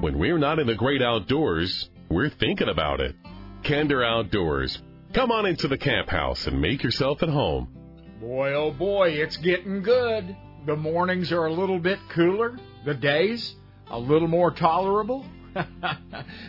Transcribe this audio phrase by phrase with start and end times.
[0.00, 3.14] When we're not in the great outdoors, we're thinking about it.
[3.64, 4.80] Kinder Outdoors.
[5.14, 7.68] Come on into the camp house and make yourself at home.
[8.20, 10.36] Boy, oh boy, it's getting good.
[10.66, 13.54] The mornings are a little bit cooler, the days
[13.88, 15.24] a little more tolerable,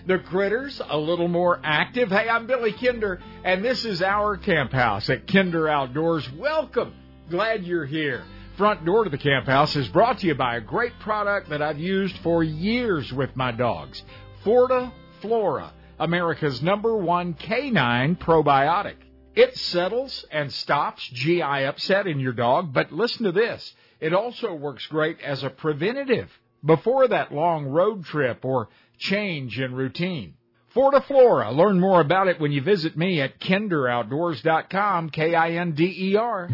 [0.06, 2.10] the critters a little more active.
[2.10, 6.30] Hey, I'm Billy Kinder, and this is our camp house at Kinder Outdoors.
[6.34, 6.94] Welcome.
[7.30, 8.24] Glad you're here.
[8.58, 11.62] Front door to the camp house is brought to you by a great product that
[11.62, 14.02] I've used for years with my dogs.
[14.44, 18.96] Forta Flora, America's number one canine probiotic.
[19.36, 23.74] It settles and stops GI upset in your dog, but listen to this.
[24.00, 26.30] It also works great as a preventative
[26.66, 30.36] before that long road trip or change in routine.
[30.76, 31.56] Fortiflora.
[31.56, 36.50] Learn more about it when you visit me at kinderoutdoors.com, K-I-N-D-E-R.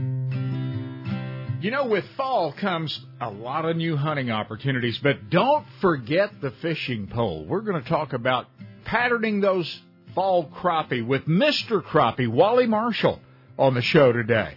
[1.59, 6.51] You know, with fall comes a lot of new hunting opportunities, but don't forget the
[6.51, 7.45] fishing pole.
[7.45, 8.47] We're going to talk about
[8.85, 9.81] patterning those
[10.13, 11.81] fall crappie with Mr.
[11.81, 13.21] Crappie, Wally Marshall,
[13.57, 14.55] on the show today.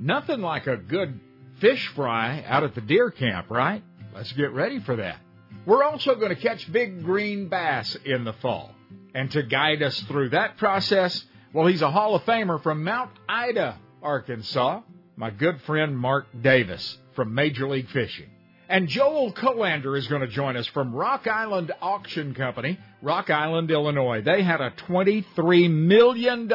[0.00, 1.20] Nothing like a good
[1.60, 3.82] fish fry out at the deer camp, right?
[4.14, 5.18] Let's get ready for that.
[5.66, 8.72] We're also going to catch big green bass in the fall.
[9.14, 13.10] And to guide us through that process, well, he's a Hall of Famer from Mount
[13.28, 14.82] Ida, Arkansas,
[15.16, 18.28] my good friend Mark Davis from Major League Fishing.
[18.68, 23.70] And Joel Kolander is going to join us from Rock Island Auction Company, Rock Island,
[23.70, 24.22] Illinois.
[24.22, 26.48] They had a $23 million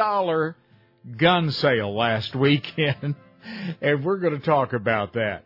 [1.16, 3.14] gun sale last weekend,
[3.82, 5.44] and we're going to talk about that.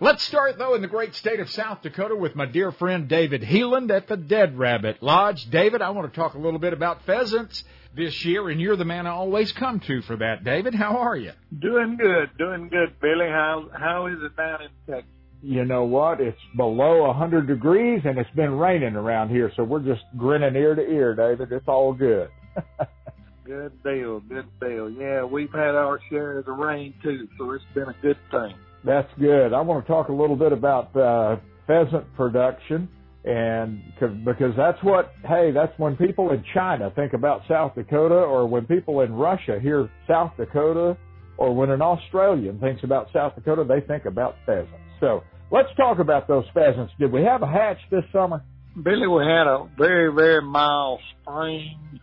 [0.00, 3.42] Let's start, though, in the great state of South Dakota with my dear friend David
[3.42, 5.50] Heeland at the Dead Rabbit Lodge.
[5.50, 7.64] David, I want to talk a little bit about pheasants
[7.96, 10.44] this year, and you're the man I always come to for that.
[10.44, 11.32] David, how are you?
[11.58, 13.26] Doing good, doing good, Billy.
[13.26, 15.10] How how is it down in Texas?
[15.42, 16.20] You know what?
[16.20, 20.54] It's below a 100 degrees, and it's been raining around here, so we're just grinning
[20.54, 21.50] ear to ear, David.
[21.50, 22.28] It's all good.
[23.44, 24.90] good deal, good deal.
[24.90, 28.54] Yeah, we've had our share of the rain too, so it's been a good thing.
[28.84, 29.52] That's good.
[29.52, 32.88] I want to talk a little bit about uh, pheasant production,
[33.24, 33.82] and
[34.24, 38.66] because that's what hey, that's when people in China think about South Dakota, or when
[38.66, 40.96] people in Russia hear South Dakota,
[41.36, 44.74] or when an Australian thinks about South Dakota, they think about pheasants.
[45.00, 46.92] So let's talk about those pheasants.
[46.98, 48.42] Did we have a hatch this summer?
[48.82, 52.00] Billy, we had a very very mild spring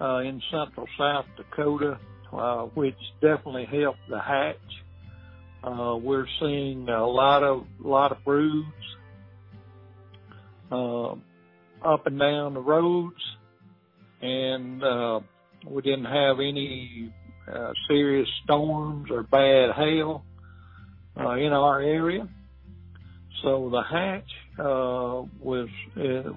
[0.00, 1.98] uh, in central South Dakota,
[2.32, 4.56] uh, which definitely helped the hatch.
[5.62, 8.66] Uh, we're seeing a lot of lot of broods
[10.72, 11.12] uh,
[11.84, 13.22] up and down the roads,
[14.20, 15.20] and uh,
[15.68, 17.12] we didn't have any
[17.52, 20.24] uh, serious storms or bad hail
[21.20, 22.28] uh, in our area.
[23.42, 26.30] So the hatch uh, was uh,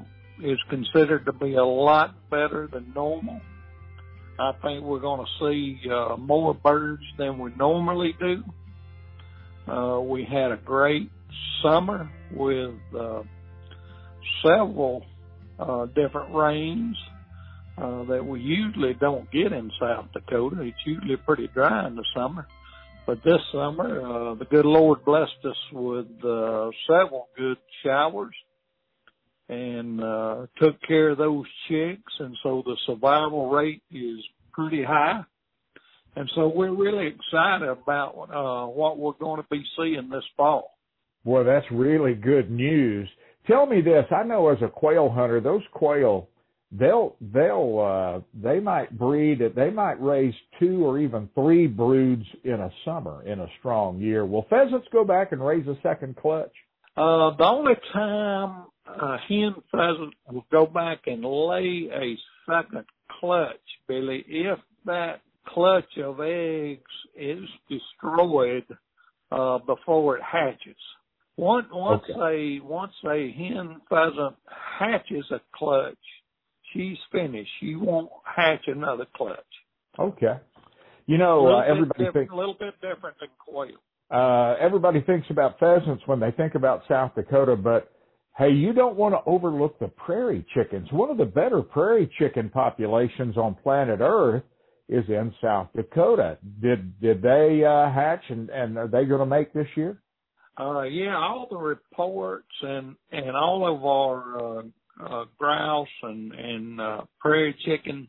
[0.43, 3.39] is considered to be a lot better than normal.
[4.37, 8.43] I think we're going to see uh, more birds than we normally do.
[9.67, 11.09] Uh, we had a great
[11.63, 13.23] summer with uh,
[14.43, 15.05] several
[15.59, 16.95] uh, different rains
[17.77, 20.61] uh, that we usually don't get in South Dakota.
[20.61, 22.47] It's usually pretty dry in the summer.
[23.05, 28.33] But this summer, uh, the good Lord blessed us with uh, several good showers
[29.47, 34.19] and uh, took care of those chicks, and so the survival rate is
[34.53, 35.23] pretty high.
[36.15, 40.77] And so we're really excited about uh, what we're going to be seeing this fall.
[41.25, 43.09] Boy, that's really good news.
[43.47, 44.05] Tell me this.
[44.11, 46.29] I know as a quail hunter, those quail,
[46.71, 52.53] they'll, they'll, uh, they might breed, they might raise two or even three broods in
[52.53, 54.25] a summer in a strong year.
[54.25, 56.53] Will pheasants go back and raise a second clutch?
[56.95, 62.15] Uh, the only time a hen pheasant will go back and lay a
[62.49, 62.85] second
[63.19, 63.57] clutch,
[63.87, 66.81] Billy, if that clutch of eggs
[67.15, 68.65] is destroyed
[69.31, 70.75] uh, before it hatches.
[71.37, 72.59] Once once okay.
[72.59, 74.35] a once a hen pheasant
[74.79, 75.97] hatches a clutch,
[76.71, 77.49] she's finished.
[77.59, 79.39] She won't hatch another clutch.
[79.99, 80.39] Okay.
[81.07, 83.75] You know, uh, everybody thinks a little bit different than quail.
[84.09, 87.91] Uh, everybody thinks about pheasants when they think about South Dakota, but
[88.37, 90.87] hey, you don't want to overlook the prairie chickens.
[90.91, 94.43] One of the better prairie chicken populations on planet Earth
[94.87, 96.37] is in South Dakota.
[96.61, 100.01] Did did they uh, hatch and and are they going to make this year?
[100.59, 104.63] Uh, yeah, all the reports and and all of our uh,
[105.03, 108.07] uh, grouse and and uh, prairie chicken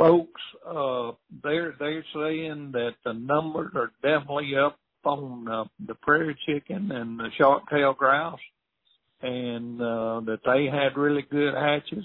[0.00, 1.12] folks, uh,
[1.42, 7.18] they're they're saying that the numbers are definitely up on uh, the prairie chicken and
[7.18, 8.38] the sharp tail grouse,
[9.22, 12.04] and uh, that they had really good hatches.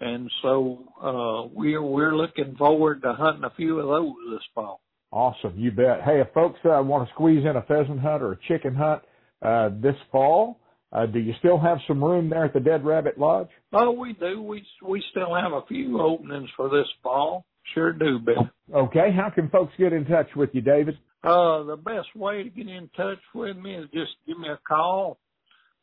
[0.00, 4.80] And so uh, we're we're looking forward to hunting a few of those this fall.
[5.10, 6.02] Awesome, you bet.
[6.04, 9.02] Hey, if folks uh, want to squeeze in a pheasant hunt or a chicken hunt
[9.42, 10.60] uh, this fall,
[10.92, 13.48] uh, do you still have some room there at the Dead Rabbit Lodge?
[13.72, 14.42] Oh, we do.
[14.42, 17.44] We we still have a few openings for this fall.
[17.74, 18.48] Sure do, Bill.
[18.74, 20.96] Okay, how can folks get in touch with you, David?
[21.24, 24.58] Uh, the best way to get in touch with me is just give me a
[24.66, 25.18] call.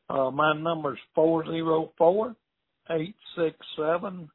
[0.10, 2.36] Uh, my number's four zero four
[2.92, 4.30] eight six seven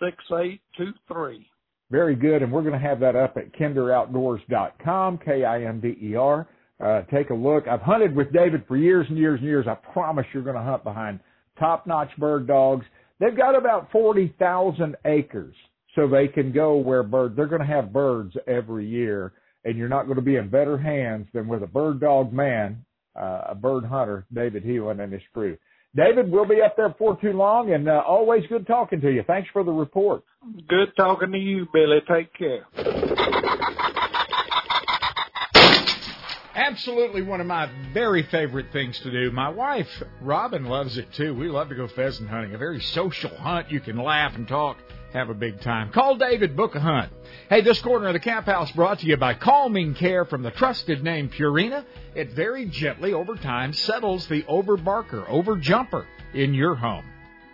[0.00, 1.46] six eight two three.
[1.90, 6.48] Very good, and we're going to have that up at kinderoutdoors.com, K-I-N-D-E-R.
[6.82, 7.66] Uh, take a look.
[7.66, 9.66] I've hunted with David for years and years and years.
[9.68, 11.18] I promise you're going to hunt behind
[11.58, 12.86] top-notch bird dogs.
[13.18, 15.54] They've got about 40,000 acres,
[15.96, 19.32] so they can go where birds, they're going to have birds every year,
[19.64, 22.84] and you're not going to be in better hands than with a bird dog man,
[23.20, 25.58] uh, a bird hunter, David Heelan and his crew.
[25.96, 29.24] David, we'll be up there before too long, and uh, always good talking to you.
[29.26, 30.22] Thanks for the report.
[30.68, 31.98] Good talking to you, Billy.
[32.08, 32.64] Take care.
[36.54, 39.32] Absolutely one of my very favorite things to do.
[39.32, 39.88] My wife,
[40.20, 41.34] Robin, loves it too.
[41.34, 42.54] We love to go pheasant hunting.
[42.54, 43.70] A very social hunt.
[43.70, 44.76] You can laugh and talk,
[45.12, 45.90] have a big time.
[45.92, 47.12] Call David, book a hunt.
[47.48, 50.50] Hey, this corner of the Camp House brought to you by Calming Care from the
[50.50, 51.84] trusted name Purina.
[52.14, 57.04] It very gently over time settles the overbarker, overjumper in your home.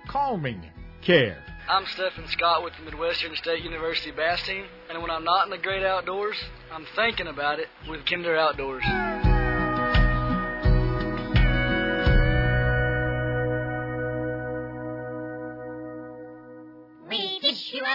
[0.08, 0.62] Calming
[1.03, 1.43] Care.
[1.69, 5.50] I'm Stephen Scott with the Midwestern State University Bass Team, and when I'm not in
[5.50, 6.37] the great outdoors,
[6.70, 8.85] I'm thinking about it with Kinder Outdoors.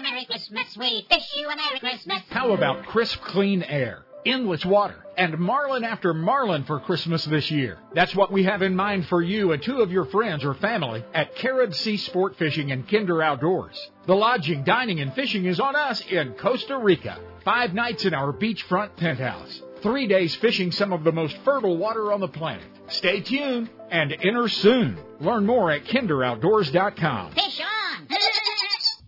[0.01, 0.75] A Merry Christmas.
[0.77, 2.21] We wish you a Merry Christmas.
[2.29, 4.03] How about crisp, clean air?
[4.23, 7.79] endless water, and marlin after marlin for Christmas this year.
[7.95, 11.03] That's what we have in mind for you and two of your friends or family
[11.13, 13.89] at Carib Sea Sport Fishing and Kinder Outdoors.
[14.05, 17.19] The lodging, dining, and fishing is on us in Costa Rica.
[17.43, 19.61] Five nights in our beachfront penthouse.
[19.81, 22.65] Three days fishing some of the most fertile water on the planet.
[22.89, 24.99] Stay tuned and enter soon.
[25.19, 27.31] Learn more at kinderoutdoors.com.
[27.33, 27.70] Fish on!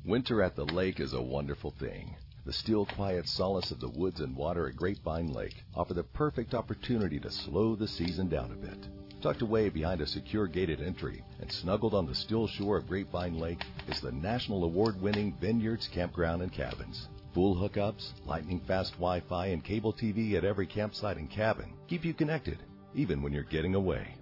[0.06, 2.18] Winter at the lake is a wonderful thing.
[2.44, 6.54] The still quiet solace of the woods and water at Grapevine Lake offer the perfect
[6.54, 8.90] opportunity to slow the season down a bit.
[9.22, 13.40] Tucked away behind a secure gated entry and snuggled on the still shore of Grapevine
[13.40, 17.08] Lake is the national award winning Vineyards Campground and Cabins.
[17.34, 22.04] Full hookups, lightning fast Wi Fi, and cable TV at every campsite and cabin keep
[22.04, 22.58] you connected,
[22.94, 24.16] even when you're getting away.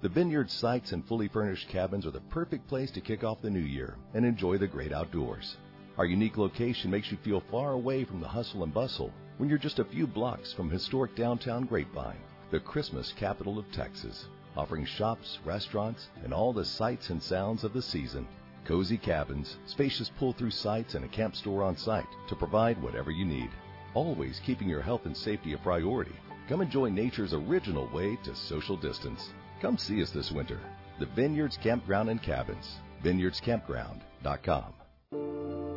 [0.00, 3.50] The Vineyard sites and fully furnished cabins are the perfect place to kick off the
[3.50, 5.56] new year and enjoy the great outdoors.
[5.96, 9.58] Our unique location makes you feel far away from the hustle and bustle when you're
[9.58, 12.20] just a few blocks from historic downtown Grapevine,
[12.52, 17.72] the Christmas capital of Texas, offering shops, restaurants, and all the sights and sounds of
[17.72, 18.24] the season.
[18.64, 23.10] Cozy cabins, spacious pull through sites, and a camp store on site to provide whatever
[23.10, 23.50] you need.
[23.94, 26.14] Always keeping your health and safety a priority.
[26.48, 29.30] Come enjoy nature's original way to social distance.
[29.60, 30.60] Come see us this winter.
[30.98, 32.76] The Vineyards Campground and Cabins.
[33.04, 34.74] VineyardsCampground.com.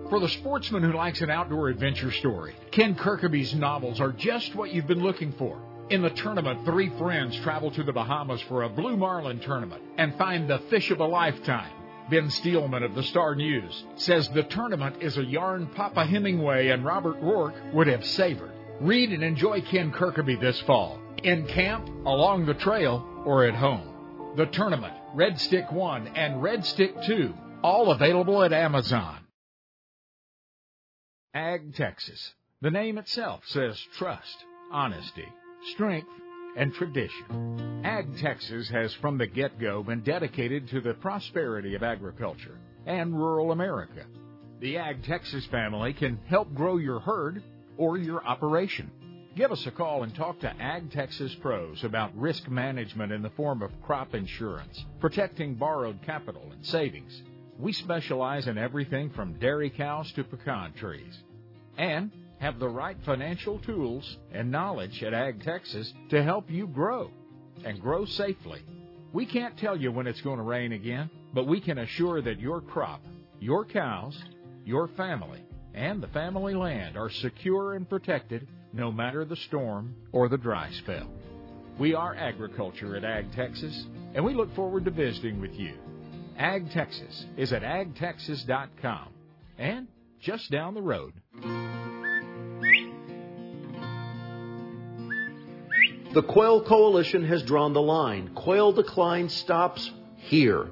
[0.09, 4.73] For the sportsman who likes an outdoor adventure story, Ken Kirkaby's novels are just what
[4.73, 5.57] you've been looking for.
[5.89, 10.15] In the tournament, three friends travel to the Bahamas for a blue marlin tournament and
[10.15, 11.71] find the fish of a lifetime.
[12.09, 16.83] Ben Steelman of the Star News says the tournament is a yarn Papa Hemingway and
[16.83, 18.51] Robert Ruark would have savored.
[18.81, 24.33] Read and enjoy Ken Kirkaby this fall, in camp, along the trail, or at home.
[24.35, 29.17] The tournament, Red Stick 1 and Red Stick 2, all available at Amazon.
[31.33, 32.33] Ag Texas.
[32.61, 35.27] The name itself says trust, honesty,
[35.73, 36.09] strength,
[36.55, 37.81] and tradition.
[37.83, 43.17] Ag Texas has from the get go been dedicated to the prosperity of agriculture and
[43.17, 44.05] rural America.
[44.59, 47.41] The Ag Texas family can help grow your herd
[47.77, 48.91] or your operation.
[49.33, 53.29] Give us a call and talk to Ag Texas pros about risk management in the
[53.29, 57.21] form of crop insurance, protecting borrowed capital and savings.
[57.57, 61.17] We specialize in everything from dairy cows to pecan trees
[61.77, 67.09] and have the right financial tools and knowledge at Ag Texas to help you grow
[67.63, 68.61] and grow safely.
[69.13, 72.41] We can't tell you when it's going to rain again, but we can assure that
[72.41, 73.01] your crop,
[73.39, 74.21] your cows,
[74.65, 75.41] your family,
[75.73, 80.69] and the family land are secure and protected no matter the storm or the dry
[80.71, 81.09] spell.
[81.79, 85.73] We are agriculture at Ag Texas, and we look forward to visiting with you.
[86.37, 89.07] Ag Texas is at agtexas.com.
[89.57, 89.87] And
[90.19, 91.13] just down the road.
[96.13, 98.33] The Quail Coalition has drawn the line.
[98.35, 100.67] Quail decline stops here.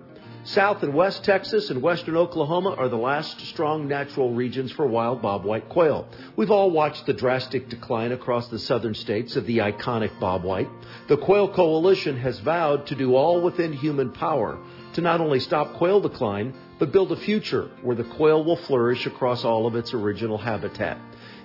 [0.45, 5.21] South and West Texas and Western Oklahoma are the last strong natural regions for wild
[5.21, 6.07] bobwhite quail.
[6.37, 10.69] We've all watched the drastic decline across the southern states of the iconic bobwhite.
[11.09, 14.57] The Quail Coalition has vowed to do all within human power
[14.93, 19.05] to not only stop quail decline, but build a future where the quail will flourish
[19.05, 20.97] across all of its original habitat.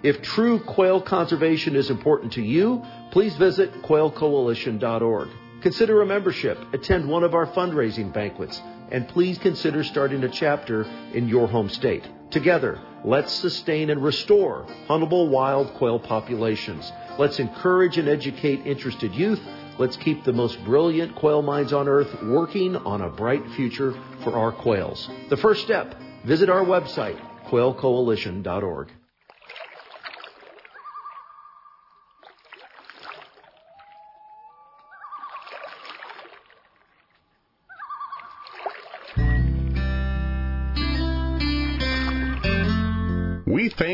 [0.04, 5.28] If true quail conservation is important to you, please visit quailcoalition.org.
[5.62, 8.60] Consider a membership, attend one of our fundraising banquets,
[8.94, 12.08] and please consider starting a chapter in your home state.
[12.30, 16.92] Together, let's sustain and restore huntable wild quail populations.
[17.18, 19.40] Let's encourage and educate interested youth.
[19.78, 24.32] Let's keep the most brilliant quail minds on earth working on a bright future for
[24.32, 25.10] our quails.
[25.28, 28.92] The first step, visit our website, quailcoalition.org.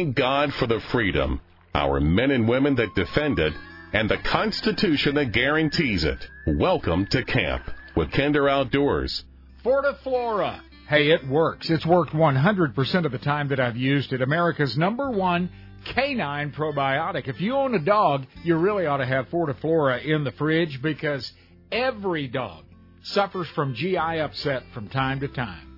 [0.00, 1.38] thank God for the freedom,
[1.74, 3.52] our men and women that defend it,
[3.92, 6.26] and the Constitution that guarantees it.
[6.46, 9.22] Welcome to camp with Kinder Outdoors.
[9.62, 10.62] Fortiflora.
[10.88, 11.68] Hey, it works.
[11.68, 14.22] It's worked 100% of the time that I've used it.
[14.22, 15.50] America's number one
[15.84, 17.28] canine probiotic.
[17.28, 21.30] If you own a dog, you really ought to have Fortiflora in the fridge because
[21.70, 22.64] every dog
[23.02, 25.68] suffers from GI upset from time to time.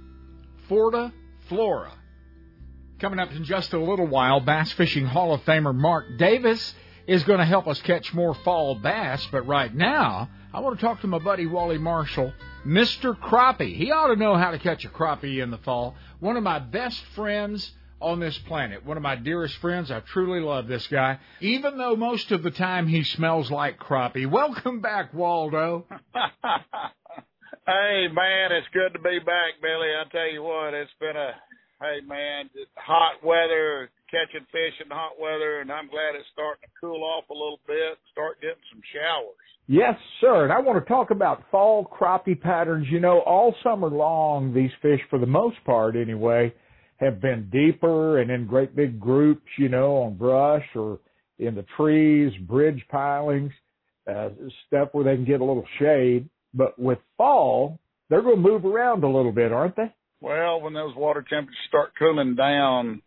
[0.71, 1.91] Fortiflora.
[3.03, 6.73] Coming up in just a little while, Bass Fishing Hall of Famer Mark Davis
[7.09, 9.27] is going to help us catch more fall bass.
[9.33, 12.33] But right now, I want to talk to my buddy Wally Marshall,
[12.65, 13.19] Mr.
[13.19, 13.75] Crappie.
[13.75, 15.97] He ought to know how to catch a crappie in the fall.
[16.21, 19.91] One of my best friends on this planet, one of my dearest friends.
[19.91, 24.31] I truly love this guy, even though most of the time he smells like crappie.
[24.31, 25.87] Welcome back, Waldo.
[26.15, 29.89] hey, man, it's good to be back, Billy.
[29.89, 31.33] I tell you what, it's been a
[31.83, 36.71] hey man, hot weather, catching fish in hot weather, and I'm glad it's starting to
[36.81, 39.35] cool off a little bit, start getting some showers.
[39.67, 40.45] Yes, sir.
[40.45, 42.87] And I want to talk about fall crappie patterns.
[42.91, 46.53] You know, all summer long, these fish, for the most part anyway,
[46.97, 51.01] have been deeper and in great big groups, you know, on brush or
[51.39, 53.53] in the trees, bridge pilings,
[54.09, 54.29] uh,
[54.67, 56.29] stuff where they can get a little shade.
[56.55, 59.93] But with fall, they're going to move around a little bit, aren't they?
[60.23, 63.03] Well, when those water temperatures start cooling down,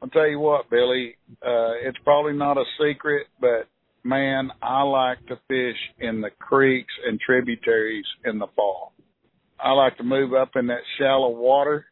[0.00, 3.66] I'll tell you what, Billy, uh, it's probably not a secret, but
[4.04, 8.92] man, I like to fish in the creeks and tributaries in the fall.
[9.58, 11.86] I like to move up in that shallow water,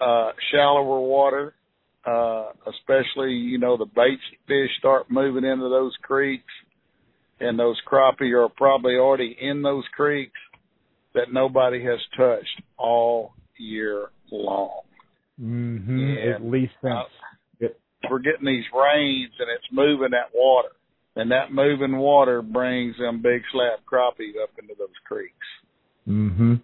[0.00, 1.54] uh, shallower water,
[2.04, 6.52] uh, especially, you know, the bait fish start moving into those creeks
[7.38, 10.40] and those crappie are probably already in those creeks
[11.14, 14.82] that nobody has touched all year long.
[15.40, 16.34] Mm-hmm.
[16.34, 17.66] At least since uh,
[18.10, 20.70] we're getting these rains and it's moving that water,
[21.16, 25.34] and that moving water brings them big slab crappie up into those creeks.
[26.08, 26.54] Mm-hmm.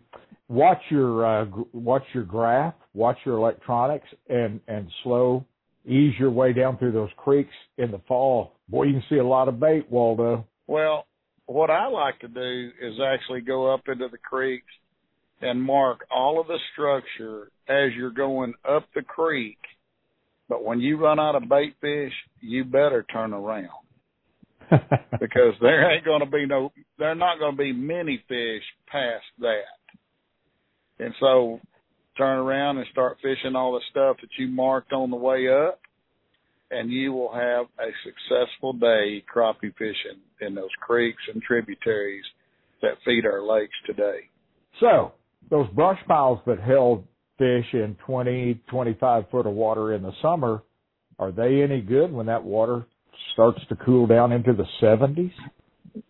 [0.49, 5.45] Watch your uh, watch your graph, watch your electronics, and and slow
[5.87, 8.53] ease your way down through those creeks in the fall.
[8.69, 10.45] Boy, you can see a lot of bait, Waldo.
[10.67, 11.07] Well,
[11.47, 14.67] what I like to do is actually go up into the creeks
[15.41, 19.59] and mark all of the structure as you're going up the creek.
[20.49, 23.69] But when you run out of bait fish, you better turn around.
[24.71, 28.63] because there ain't going to be no, there are not going to be many fish
[28.89, 29.61] past that.
[30.99, 31.61] And so
[32.17, 35.81] turn around and start fishing all the stuff that you marked on the way up
[36.71, 42.25] and you will have a successful day crappie fishing in those creeks and tributaries
[42.83, 44.29] that feed our lakes today.
[44.81, 45.13] So,
[45.51, 47.05] those brush piles that held
[47.39, 50.63] fish in 20, 25 foot of water in the summer,
[51.19, 52.87] are they any good when that water
[53.33, 55.33] starts to cool down into the 70s?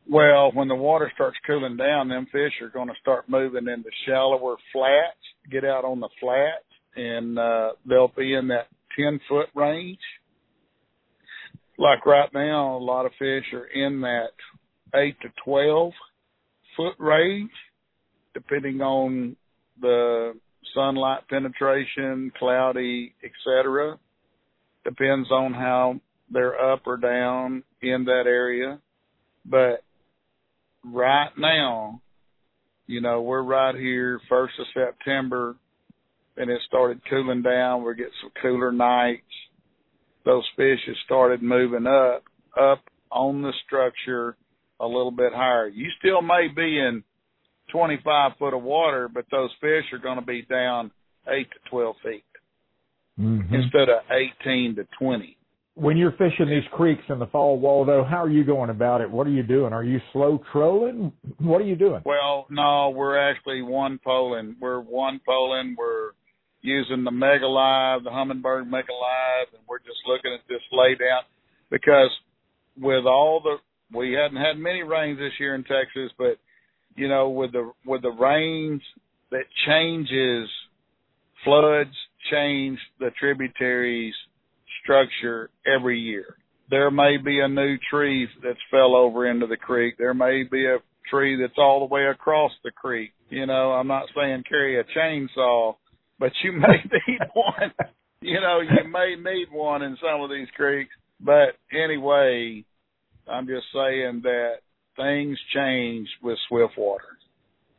[0.09, 3.91] Well, when the water starts cooling down, them fish are going to start moving into
[4.07, 5.19] shallower flats,
[5.51, 6.65] get out on the flats,
[6.97, 9.99] and uh, they'll be in that 10 foot range.
[11.79, 14.31] Like right now, a lot of fish are in that
[14.95, 15.93] 8 to 12
[16.77, 17.51] foot range
[18.37, 19.35] depending on
[19.81, 20.35] the
[20.75, 23.99] sunlight penetration, cloudy, etc.
[24.85, 25.99] Depends on how
[26.31, 28.79] they're up or down in that area.
[29.47, 29.83] But
[30.85, 32.03] right now,
[32.87, 35.57] you know, we're right here, first of September,
[36.37, 37.85] and it started cooling down.
[37.85, 39.23] We get some cooler nights.
[40.27, 42.25] Those fish have started moving up,
[42.61, 44.37] up on the structure
[44.79, 45.69] a little bit higher.
[45.69, 47.03] You still may be in
[47.71, 50.91] 25 foot of water, but those fish are going to be down
[51.29, 52.25] 8 to 12 feet
[53.19, 53.55] mm-hmm.
[53.55, 54.03] instead of
[54.45, 55.37] 18 to 20.
[55.75, 59.11] When you're fishing these creeks in the fall, Waldo, how are you going about it?
[59.11, 59.75] What are you doing?
[59.75, 61.13] Are you slow trolling?
[61.39, 62.01] What are you doing?
[62.07, 64.57] Well, no, we're actually one poling.
[64.59, 65.77] We're one poling.
[65.79, 66.13] We're
[66.63, 71.23] using the Mega Live, the Humminbird Mega Live, and we're just looking at this laydown
[71.71, 72.11] because
[72.79, 73.57] with all the
[73.95, 76.39] we hadn't had many rains this year in Texas, but
[76.97, 78.83] you know, with the with the rains
[79.31, 80.49] that changes
[81.45, 81.95] floods
[82.31, 84.15] change the tributaries
[84.83, 86.37] structure every year.
[86.71, 89.95] There may be a new tree that's fell over into the creek.
[89.99, 93.13] There may be a tree that's all the way across the creek.
[93.31, 95.77] You know, I'm not saying carry a chainsaw,
[96.19, 97.73] but you may need one.
[98.21, 100.91] You know, you may need one in some of these creeks.
[101.21, 102.65] But anyway,
[103.29, 104.57] I'm just saying that
[104.97, 107.17] things change with Swiftwater.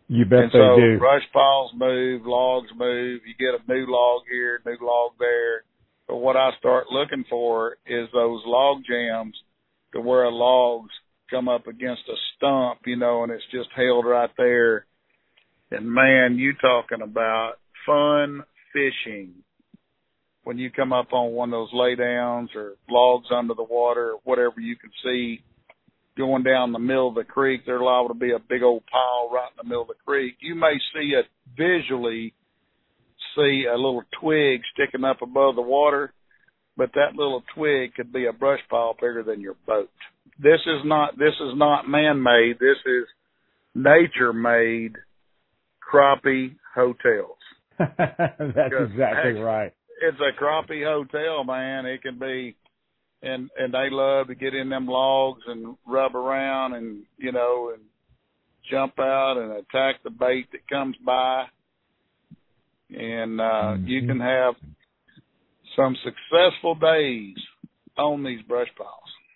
[0.08, 1.00] You bet and they so do.
[1.00, 3.22] Brush piles move, logs move.
[3.26, 5.64] You get a new log here, new log there.
[6.08, 9.36] But what I start looking for is those log jams
[9.94, 10.92] to where logs
[11.30, 14.86] come up against a stump, you know, and it's just held right there.
[15.72, 17.56] And man, you talking about
[17.86, 19.34] fun fishing
[20.46, 24.20] when you come up on one of those laydowns or logs under the water or
[24.24, 25.42] whatever you can see
[26.18, 29.30] going down the middle of the creek, there's liable to be a big old pile
[29.32, 30.36] right in the middle of the creek.
[30.40, 32.34] You may see it visually,
[33.36, 36.14] see a little twig sticking up above the water,
[36.76, 39.90] but that little twig could be a brush pile bigger than your boat.
[40.40, 42.58] This is not this is not man made.
[42.60, 43.06] This is
[43.74, 44.96] nature made
[45.82, 47.38] crappie hotels.
[47.80, 49.74] That's exactly right.
[50.02, 51.86] It's a crappie hotel, man.
[51.86, 52.56] It can be
[53.22, 57.72] and and they love to get in them logs and rub around and you know
[57.74, 57.84] and
[58.70, 61.46] jump out and attack the bait that comes by.
[62.90, 63.88] And uh mm-hmm.
[63.88, 64.56] you can have
[65.76, 67.36] some successful days
[67.98, 68.92] on these brush piles.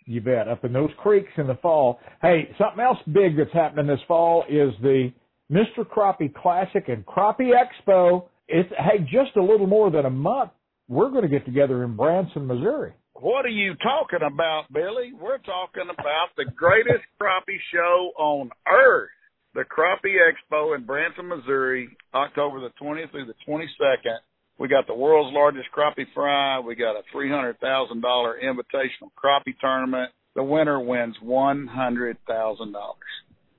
[0.06, 0.48] You bet.
[0.48, 2.00] Up in those creeks in the fall.
[2.22, 5.12] Hey something else big that's happening this fall is the
[5.52, 8.26] mr crappie classic and crappie expo.
[8.48, 10.52] It's hey just a little more than a month.
[10.88, 15.14] We're going to get together in branson missouri what are you talking about, Billy?
[15.14, 19.10] We're talking about the greatest crappie show on earth.
[19.54, 24.18] The Crappie Expo in Branson, Missouri, October the 20th through the 22nd.
[24.58, 26.60] We got the world's largest crappie fry.
[26.60, 30.12] We got a $300,000 invitational crappie tournament.
[30.36, 32.16] The winner wins $100,000.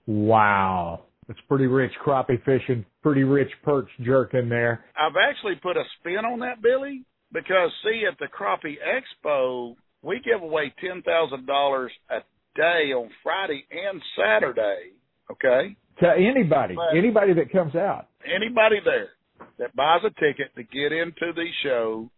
[0.06, 1.02] Wow.
[1.28, 4.84] It's pretty rich crappie fishing, pretty rich perch jerking there.
[4.96, 7.04] I've actually put a spin on that, Billy.
[7.32, 12.18] Because see, at the Crappie Expo, we give away ten thousand dollars a
[12.54, 14.92] day on Friday and Saturday.
[15.30, 15.76] Okay.
[16.00, 19.10] To anybody, but anybody that comes out, anybody there
[19.58, 22.10] that buys a ticket to get into the show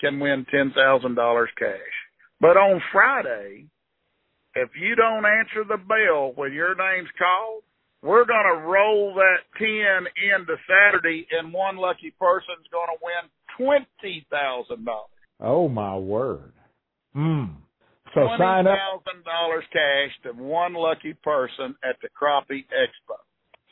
[0.00, 1.96] can win ten thousand dollars cash.
[2.40, 3.66] But on Friday,
[4.54, 7.62] if you don't answer the bell when your name's called,
[8.02, 13.24] we're going to roll that 10 into Saturday, and one lucky person's going to win
[13.56, 15.10] twenty thousand dollars.
[15.40, 16.52] Oh my word!
[17.14, 17.44] Hmm.
[18.14, 18.78] So sign up.
[18.78, 23.16] Thousand dollars cash to one lucky person at the Crappie Expo.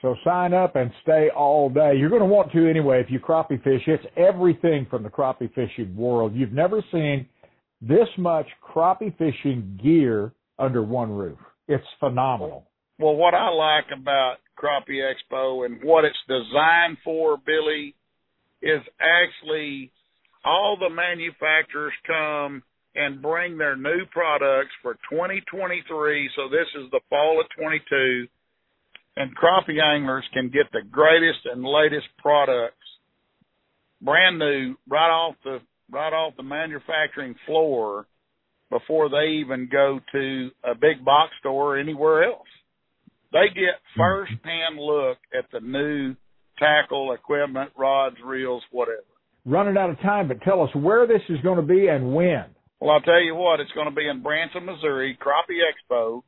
[0.03, 1.95] So sign up and stay all day.
[1.97, 3.81] You're going to want to anyway if you crappie fish.
[3.87, 6.35] It's everything from the crappie fishing world.
[6.35, 7.27] You've never seen
[7.81, 11.39] this much crappie fishing gear under one roof.
[11.69, 12.67] It's phenomenal.
[12.99, 17.95] Well, what I like about Crappie Expo and what it's designed for, Billy,
[18.65, 19.93] is actually
[20.45, 22.63] all the manufacturers come
[22.95, 26.31] and bring their new products for 2023.
[26.37, 28.27] So this is the fall of 22
[29.17, 32.77] and crappie anglers can get the greatest and latest products
[34.01, 35.59] brand new right off the
[35.91, 38.07] right off the manufacturing floor
[38.71, 42.49] before they even go to a big box store or anywhere else.
[43.33, 44.01] They get mm-hmm.
[44.01, 46.17] first hand look at the new
[46.59, 49.05] tackle, equipment, rods, reels, whatever.
[49.47, 52.45] Running out of time, but tell us where this is going to be and when.
[52.81, 56.23] Well, I'll tell you what, it's going to be in Branson, Missouri, Crappie Expo,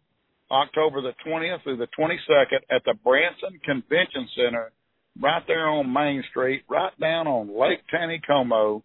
[0.50, 4.72] October the 20th through the 22nd at the Branson Convention Center,
[5.20, 8.82] right there on Main Street, right down on Lake Taneycomo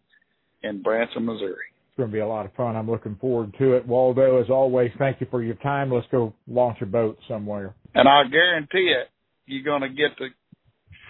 [0.64, 1.66] in Branson, Missouri.
[1.90, 2.76] It's going to be a lot of fun.
[2.76, 3.86] I'm looking forward to it.
[3.86, 5.92] Waldo, as always, thank you for your time.
[5.92, 7.76] Let's go launch a boat somewhere.
[7.94, 9.10] And I guarantee it,
[9.46, 10.30] you're going to get the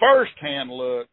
[0.01, 1.07] first hand look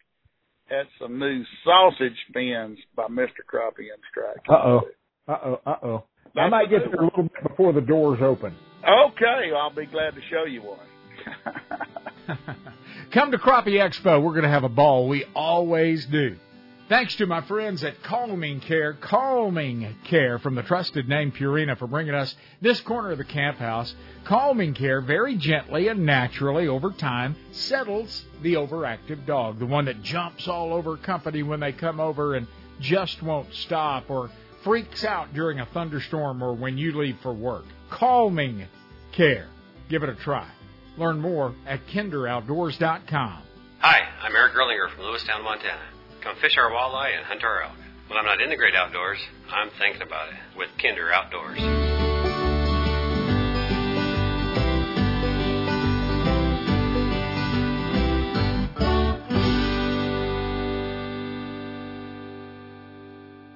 [0.71, 3.45] at some new sausage fins by Mr.
[3.47, 4.45] Crappie and Strike.
[4.49, 4.81] Uh oh.
[5.29, 5.61] Uh oh.
[5.65, 6.05] Uh oh.
[6.37, 8.55] I might get there a little bit before the doors open.
[8.83, 10.79] Okay, I'll be glad to show you one.
[13.13, 14.23] Come to Crappie Expo.
[14.23, 15.09] We're going to have a ball.
[15.09, 16.37] We always do.
[16.89, 21.87] Thanks to my friends at Calming Care, Calming Care from the trusted name Purina for
[21.87, 23.95] bringing us this corner of the camp house.
[24.25, 30.03] Calming Care very gently and naturally over time settles the overactive dog, the one that
[30.03, 32.47] jumps all over company when they come over and
[32.81, 34.31] just won't stop or
[34.65, 37.67] freaks out during a thunderstorm or when you leave for work.
[37.91, 38.65] Calming
[39.13, 39.49] Care.
[39.91, 40.49] Give it a try.
[40.97, 43.43] Learn more at kinderoutdoors.com.
[43.81, 45.98] Hi, I'm Eric Grillinger from Lewistown, Montana.
[46.29, 47.73] Come fish our walleye and hunt our elk.
[48.07, 49.19] When I'm not in the great outdoors,
[49.51, 51.59] I'm thinking about it with Kinder Outdoors.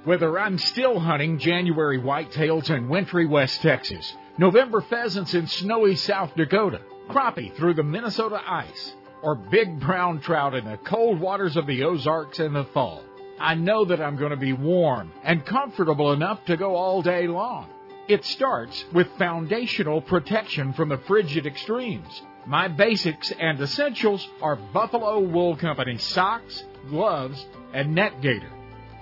[0.06, 6.35] Whether I'm still hunting January whitetails in wintry West Texas, November pheasants in snowy South
[6.37, 6.80] Dakota,
[7.11, 11.85] crappie through the Minnesota ice, or big brown trout in the cold waters of the
[11.85, 13.02] Ozarks in the fall.
[13.38, 17.26] I know that I'm going to be warm and comfortable enough to go all day
[17.26, 17.68] long.
[18.08, 22.22] It starts with foundational protection from the frigid extremes.
[22.46, 28.50] My basics and essentials are Buffalo Wool Company socks, gloves, and net gaiter.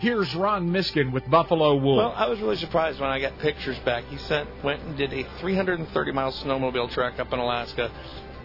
[0.01, 1.97] Here's Ron Miskin with Buffalo Wool.
[1.97, 4.05] Well, I was really surprised when I got pictures back.
[4.05, 7.91] He sent went and did a 330 mile snowmobile trek up in Alaska,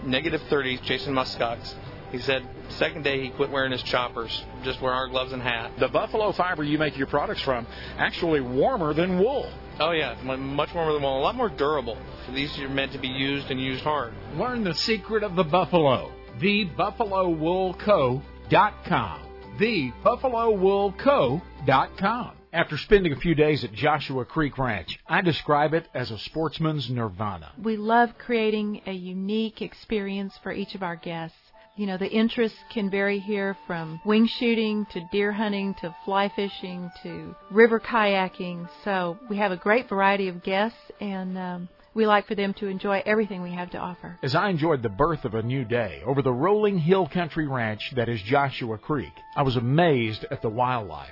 [0.03, 1.73] negative 30, chasing muskox.
[2.11, 5.71] He said second day he quit wearing his choppers, just wear our gloves and hat.
[5.79, 7.65] The buffalo fiber you make your products from
[7.97, 9.51] actually warmer than wool.
[9.79, 11.97] Oh yeah, much warmer than wool, a lot more durable.
[12.33, 14.13] These are meant to be used and used hard.
[14.37, 16.11] Learn the secret of the buffalo.
[16.39, 19.19] TheBuffaloWoolCo.com.
[19.57, 22.31] TheBuffaloWoolCo.com.
[22.55, 26.89] After spending a few days at Joshua Creek Ranch, I describe it as a sportsman's
[26.89, 27.51] nirvana.
[27.61, 31.35] We love creating a unique experience for each of our guests.
[31.75, 36.31] You know, the interests can vary here from wing shooting to deer hunting to fly
[36.33, 38.69] fishing to river kayaking.
[38.85, 42.67] So we have a great variety of guests and um, we like for them to
[42.67, 44.17] enjoy everything we have to offer.
[44.23, 47.91] As I enjoyed the birth of a new day over the rolling hill country ranch
[47.97, 51.11] that is Joshua Creek, I was amazed at the wildlife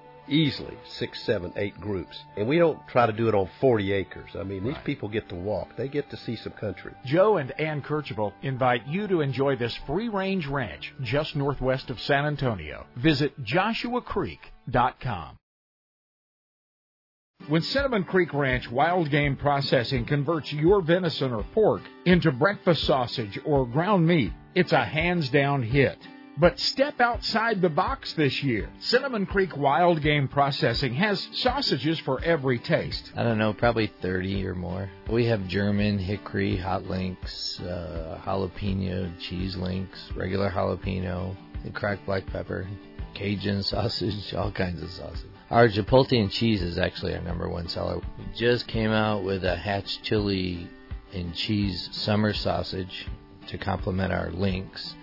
[0.31, 2.17] easily six, seven, eight groups.
[2.37, 4.31] And we don't try to do it on 40 acres.
[4.39, 4.83] I mean, these right.
[4.83, 5.75] people get to walk.
[5.75, 6.93] They get to see some country.
[7.05, 12.25] Joe and Ann Kercheval invite you to enjoy this free-range ranch just northwest of San
[12.25, 12.85] Antonio.
[12.95, 15.37] Visit joshuacreek.com.
[17.47, 23.39] When Cinnamon Creek Ranch Wild Game Processing converts your venison or pork into breakfast sausage
[23.43, 25.97] or ground meat, it's a hands down hit.
[26.37, 28.69] But step outside the box this year.
[28.79, 33.11] Cinnamon Creek Wild Game Processing has sausages for every taste.
[33.15, 34.89] I don't know, probably 30 or more.
[35.09, 41.35] We have German, hickory, hot links, uh, jalapeno, cheese links, regular jalapeno,
[41.73, 42.65] cracked black pepper,
[43.13, 45.29] Cajun sausage, all kinds of sausage.
[45.49, 47.99] Our chipotle and cheese is actually our number one seller.
[48.17, 50.69] We just came out with a hatch chili
[51.13, 53.05] and cheese summer sausage
[53.47, 54.95] to complement our links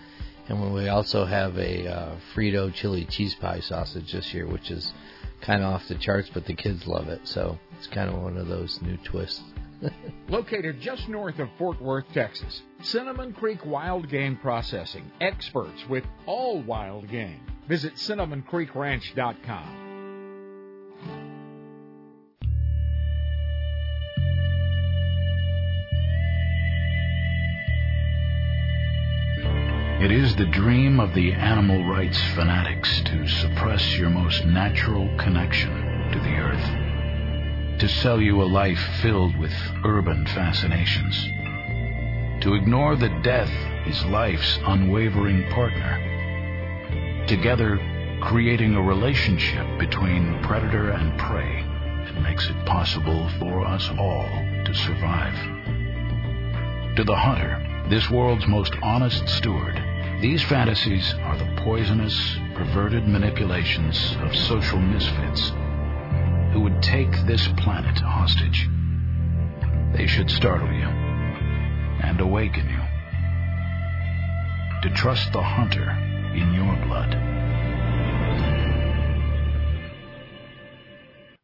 [0.49, 4.93] and we also have a uh, Frito chili cheese pie sausage this year, which is
[5.41, 7.21] kind of off the charts, but the kids love it.
[7.25, 9.43] So it's kind of one of those new twists.
[10.29, 16.61] Located just north of Fort Worth, Texas, Cinnamon Creek Wild Game Processing, experts with all
[16.63, 17.41] wild game.
[17.69, 19.88] Visit cinnamoncreekranch.com.
[30.01, 35.73] It is the dream of the animal rights fanatics to suppress your most natural connection
[36.13, 39.53] to the earth, to sell you a life filled with
[39.85, 41.21] urban fascinations,
[42.45, 43.51] to ignore that death
[43.89, 47.81] is life's unwavering partner, together
[48.23, 51.65] creating a relationship between predator and prey
[52.05, 54.29] that makes it possible for us all
[54.65, 55.35] to survive.
[56.95, 59.83] To the hunter, this world's most honest steward,
[60.21, 65.53] these fantasies are the poisonous, perverted manipulations of social misfits
[66.53, 68.69] who would take this planet hostage.
[69.93, 70.89] They should startle you
[72.03, 72.81] and awaken you
[74.83, 75.89] to trust the hunter
[76.35, 77.13] in your blood.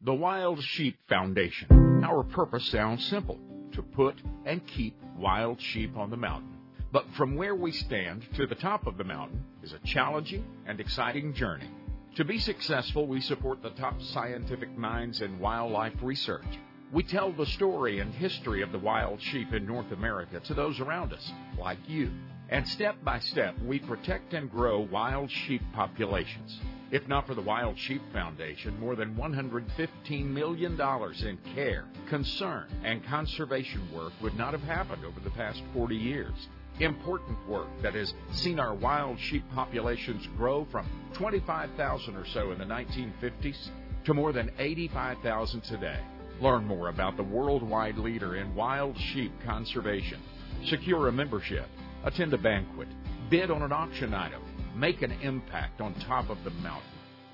[0.01, 2.03] The Wild Sheep Foundation.
[2.03, 3.39] Our purpose sounds simple
[3.71, 6.54] to put and keep wild sheep on the mountain
[6.95, 10.79] but from where we stand to the top of the mountain is a challenging and
[10.79, 11.69] exciting journey.
[12.15, 16.45] To be successful, we support the top scientific minds in wildlife research.
[16.93, 20.79] We tell the story and history of the wild sheep in North America to those
[20.79, 22.11] around us, like you.
[22.47, 26.57] And step by step, we protect and grow wild sheep populations.
[26.91, 33.03] If not for the Wild Sheep Foundation, more than $115 million in care, concern, and
[33.03, 36.47] conservation work would not have happened over the past 40 years.
[36.79, 42.57] Important work that has seen our wild sheep populations grow from 25,000 or so in
[42.57, 43.69] the 1950s
[44.03, 46.01] to more than 85,000 today.
[46.41, 50.19] Learn more about the worldwide leader in wild sheep conservation.
[50.65, 51.69] Secure a membership,
[52.03, 52.89] attend a banquet,
[53.29, 54.41] bid on an auction item,
[54.75, 56.83] make an impact on top of the mountain.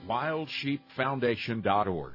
[0.07, 2.13] WildSheepFoundation.org.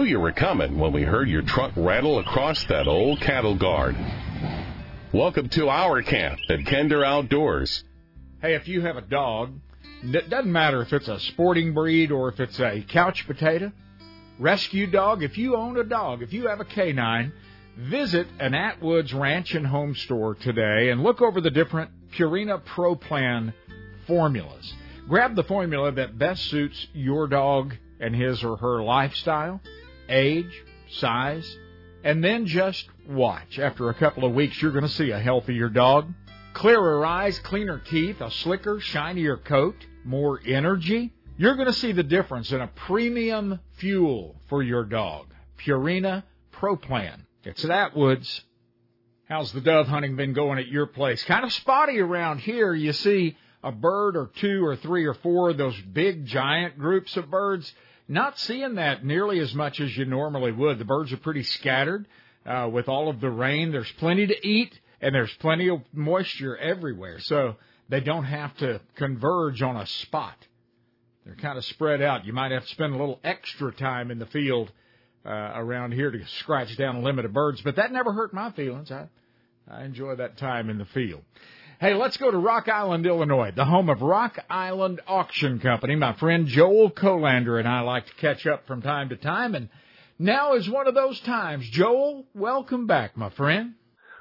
[0.00, 3.94] knew you were coming when we heard your truck rattle across that old cattle guard.
[5.12, 7.84] Welcome to our camp at Kinder Outdoors.
[8.40, 9.52] Hey, if you have a dog,
[10.02, 13.72] it doesn't matter if it's a sporting breed or if it's a couch potato,
[14.38, 17.34] rescue dog, if you own a dog, if you have a canine,
[17.76, 22.96] visit an Atwoods Ranch and Home store today and look over the different Purina Pro
[22.96, 23.52] Plan
[24.06, 24.72] formulas.
[25.10, 29.60] Grab the formula that best suits your dog and his or her lifestyle,
[30.10, 31.56] age, size,
[32.04, 33.58] and then just watch.
[33.58, 36.12] After a couple of weeks, you're going to see a healthier dog.
[36.52, 41.12] Clearer eyes, cleaner teeth, a slicker, shinier coat, more energy.
[41.36, 45.28] You're going to see the difference in a premium fuel for your dog.
[45.58, 47.26] Purina Pro Plan.
[47.44, 48.42] It's at Atwoods.
[49.24, 51.22] How's the dove hunting been going at your place?
[51.24, 52.74] Kind of spotty around here.
[52.74, 57.16] You see a bird or two or three or four of those big giant groups
[57.16, 57.72] of birds.
[58.10, 60.80] Not seeing that nearly as much as you normally would.
[60.80, 62.08] The birds are pretty scattered
[62.44, 63.70] uh, with all of the rain.
[63.70, 67.20] There's plenty to eat and there's plenty of moisture everywhere.
[67.20, 67.54] So
[67.88, 70.34] they don't have to converge on a spot.
[71.24, 72.26] They're kind of spread out.
[72.26, 74.72] You might have to spend a little extra time in the field
[75.24, 78.50] uh, around here to scratch down a limit of birds, but that never hurt my
[78.50, 78.90] feelings.
[78.90, 79.06] I,
[79.70, 81.22] I enjoy that time in the field.
[81.80, 85.96] Hey, let's go to Rock Island, Illinois, the home of Rock Island Auction Company.
[85.96, 89.70] My friend Joel Kolander and I like to catch up from time to time, and
[90.18, 91.66] now is one of those times.
[91.70, 93.76] Joel, welcome back, my friend.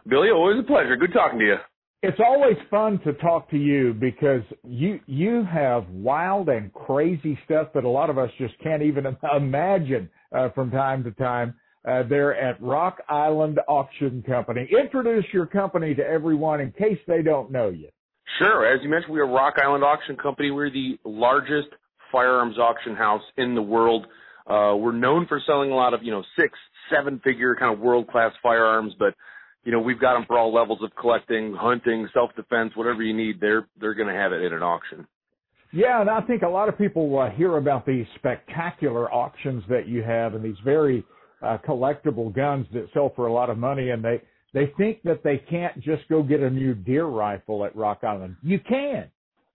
[0.08, 0.95] Billy, always a pleasure.
[0.95, 1.56] Good talking to you.
[2.02, 7.74] It's always fun to talk to you because you you have wild and crazy stuff
[7.74, 11.56] that a lot of us just can't even imagine uh, from time to time.
[11.88, 14.68] Uh, they're at Rock Island Auction Company.
[14.72, 17.89] Introduce your company to everyone in case they don't know you.
[18.38, 18.65] Sure.
[18.65, 20.52] As you mentioned, we are Rock Island Auction Company.
[20.52, 21.70] We're the largest
[22.12, 24.06] firearms auction house in the world.
[24.46, 26.58] Uh, we're known for selling a lot of, you know, six,
[26.94, 29.13] seven figure kind of world class firearms, but
[29.63, 33.13] you know, we've got them for all levels of collecting, hunting, self defense, whatever you
[33.13, 33.39] need.
[33.39, 35.06] They're they're going to have it in an auction.
[35.72, 39.88] Yeah, and I think a lot of people uh, hear about these spectacular auctions that
[39.88, 41.04] you have and these very
[41.41, 44.21] uh, collectible guns that sell for a lot of money, and they
[44.54, 48.36] they think that they can't just go get a new deer rifle at Rock Island.
[48.41, 49.10] You can.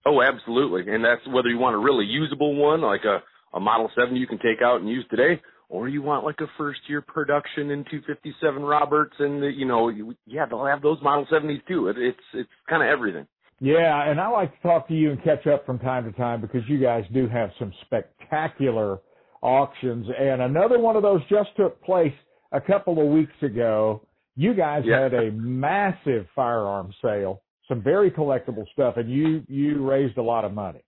[0.07, 3.23] Oh, absolutely, and that's whether you want a really usable one like a
[3.57, 6.47] a Model Seven you can take out and use today, or you want like a
[6.59, 9.91] first year production in 257 Roberts, and the, you know,
[10.27, 11.89] yeah, they'll have those Model 70s too.
[11.89, 13.27] It, it's it's kind of everything.
[13.61, 16.41] Yeah, and I like to talk to you and catch up from time to time
[16.41, 18.99] because you guys do have some spectacular
[19.45, 20.07] auctions.
[20.19, 22.15] And another one of those just took place
[22.51, 24.03] a couple of weeks ago.
[24.35, 25.01] You guys Yeah.
[25.01, 30.45] had a massive firearm sale, some very collectible stuff, and you you raised a lot
[30.45, 30.81] of money.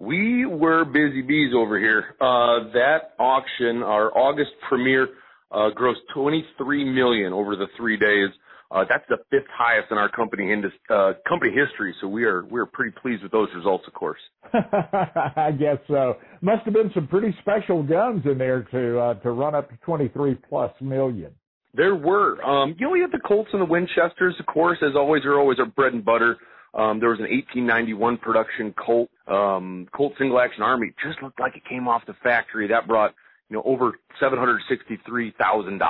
[0.00, 2.16] We were busy bees over here.
[2.20, 5.08] Uh, that auction, our August premiere,
[5.52, 8.30] uh, grossed 23 million over the three days.
[8.70, 11.94] Uh, that's the fifth highest in our company indus- uh, company history.
[12.00, 14.20] So we are we are pretty pleased with those results, of course.
[14.52, 16.18] I guess so.
[16.40, 19.76] Must have been some pretty special guns in there to uh, to run up to
[19.78, 21.32] 23 plus million.
[21.74, 24.96] There were, um, you know, we had the Colts and the Winchesters, of course, as
[24.96, 26.36] always, are always our bread and butter.
[26.74, 30.92] Um, there was an 1891 production Colt, um, Colt single action army.
[31.04, 32.66] Just looked like it came off the factory.
[32.68, 33.14] That brought,
[33.48, 35.80] you know, over $763,000.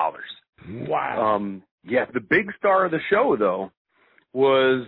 [0.86, 1.34] Wow.
[1.36, 3.70] Um, yeah, the big star of the show though
[4.32, 4.86] was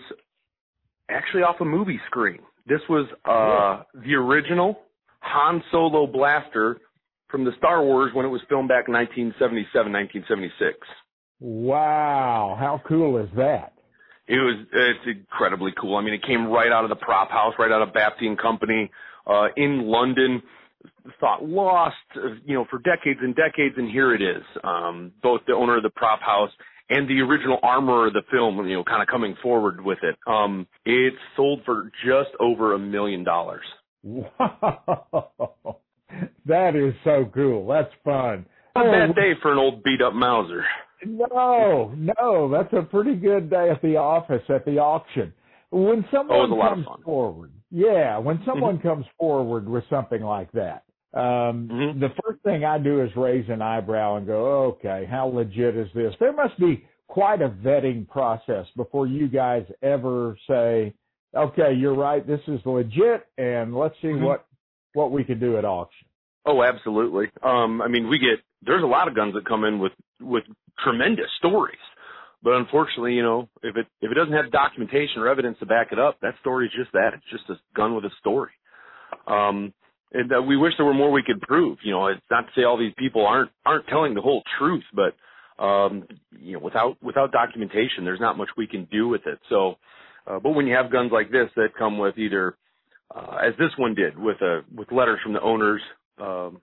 [1.11, 2.39] actually off a movie screen.
[2.67, 4.79] This was, uh, the original
[5.21, 6.81] Han Solo blaster
[7.29, 10.79] from the Star Wars when it was filmed back in 1977, 1976.
[11.41, 13.73] Wow, how cool is that?
[14.29, 15.97] It was it's incredibly cool.
[15.97, 18.39] I mean, it came right out of the prop house, right out of Bapty and
[18.39, 18.91] Company
[19.27, 20.43] uh, in London.
[21.19, 21.97] Thought lost,
[22.45, 24.43] you know, for decades and decades, and here it is.
[24.63, 26.51] Um, both the owner of the prop house
[26.93, 30.17] and the original armorer of the film, you know, kind of coming forward with it.
[30.27, 33.65] Um, it sold for just over a million dollars.
[34.03, 35.31] Wow,
[36.47, 37.67] that is so cool.
[37.67, 38.47] That's fun.
[38.75, 40.65] Not a bad day for an old beat up Mauser.
[41.05, 45.33] No, no, that's a pretty good day at the office at the auction.
[45.71, 51.69] When someone Oh, comes forward, yeah, when someone comes forward with something like that, um,
[51.71, 52.01] Mm-hmm.
[52.01, 55.89] the first thing I do is raise an eyebrow and go, okay, how legit is
[55.95, 56.15] this?
[56.19, 60.95] There must be quite a vetting process before you guys ever say,
[61.35, 64.23] okay, you're right, this is legit, and let's see Mhm.
[64.23, 64.47] what
[64.95, 66.07] what we can do at auction.
[66.45, 67.31] Oh, absolutely.
[67.43, 70.45] Um, I mean, we get there's a lot of guns that come in with with
[70.79, 71.79] tremendous stories,
[72.43, 75.93] but unfortunately, you know, if it if it doesn't have documentation or evidence to back
[75.93, 77.13] it up, that story is just that.
[77.15, 78.53] It's just a gun with a story.
[79.27, 79.73] Um,
[80.13, 81.79] and uh, we wish there were more we could prove.
[81.83, 84.85] You know, it's not to say all these people aren't aren't telling the whole truth,
[84.95, 85.15] but
[85.63, 86.07] um,
[86.39, 89.39] you know, without without documentation, there's not much we can do with it.
[89.49, 89.77] So,
[90.27, 92.57] uh, but when you have guns like this that come with either
[93.15, 95.81] uh, as this one did with a with letters from the owners
[96.19, 96.61] um,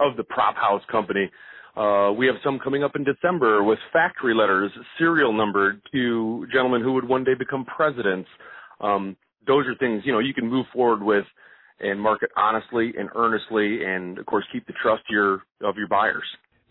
[0.00, 1.30] of the prop house company.
[1.76, 6.80] Uh, we have some coming up in December with factory letters, serial numbered to gentlemen
[6.80, 8.28] who would one day become presidents.
[8.80, 9.14] Um,
[9.46, 11.24] those are things you know you can move forward with
[11.80, 16.24] and market honestly and earnestly, and of course keep the trust your of your buyers.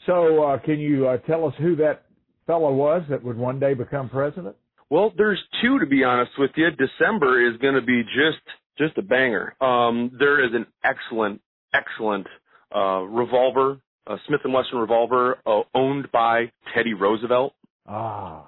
[0.05, 2.05] So, uh, can you uh, tell us who that
[2.45, 4.55] fellow was that would one day become president?
[4.89, 6.69] Well, there's two to be honest with you.
[6.71, 8.41] December is going to be just
[8.77, 9.55] just a banger.
[9.61, 11.41] Um, there is an excellent,
[11.73, 12.27] excellent
[12.75, 17.53] uh, revolver, a Smith and Wesson revolver, uh, owned by Teddy Roosevelt.
[17.87, 18.45] Ah,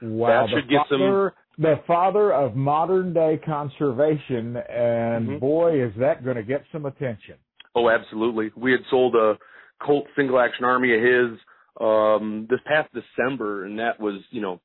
[0.00, 0.28] wow!
[0.28, 5.40] That the should get some- father, the father of modern day conservation, and Mhm.
[5.40, 7.36] boy, is that going to get some attention.
[7.74, 8.50] Oh, absolutely.
[8.56, 9.38] We had sold a
[9.80, 11.38] Colt single action army of his
[11.80, 14.60] um, this past December, and that was you know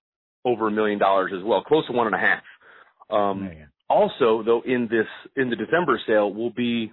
[0.46, 2.44] over a million dollars as well, close to one and a half.
[3.10, 3.70] Um, Man.
[3.90, 6.92] also, though, in this in the December sale will be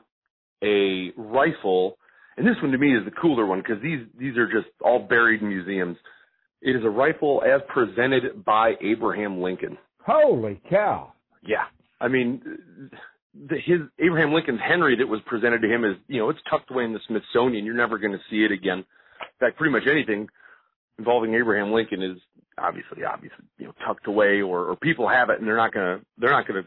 [0.63, 1.99] a rifle,
[2.37, 5.01] and this one to me is the cooler one because these these are just all
[5.01, 5.97] buried in museums.
[6.65, 9.77] It is a rifle as presented by Abraham Lincoln.
[10.05, 11.13] Holy cow!
[11.43, 11.65] Yeah,
[12.01, 12.41] I mean,
[13.35, 16.71] the, his Abraham Lincoln's Henry that was presented to him is you know it's tucked
[16.71, 17.67] away in the Smithsonian.
[17.67, 18.79] You're never going to see it again.
[18.79, 20.27] In fact, pretty much anything
[20.99, 22.17] involving Abraham Lincoln is
[22.57, 26.01] obviously obviously you know tucked away or, or people have it and they're not gonna
[26.17, 26.67] they're not gonna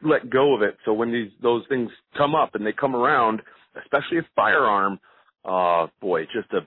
[0.00, 0.76] let go of it.
[0.84, 3.42] So when these those things come up and they come around,
[3.82, 5.00] especially a firearm,
[5.44, 6.60] uh boy, it's just a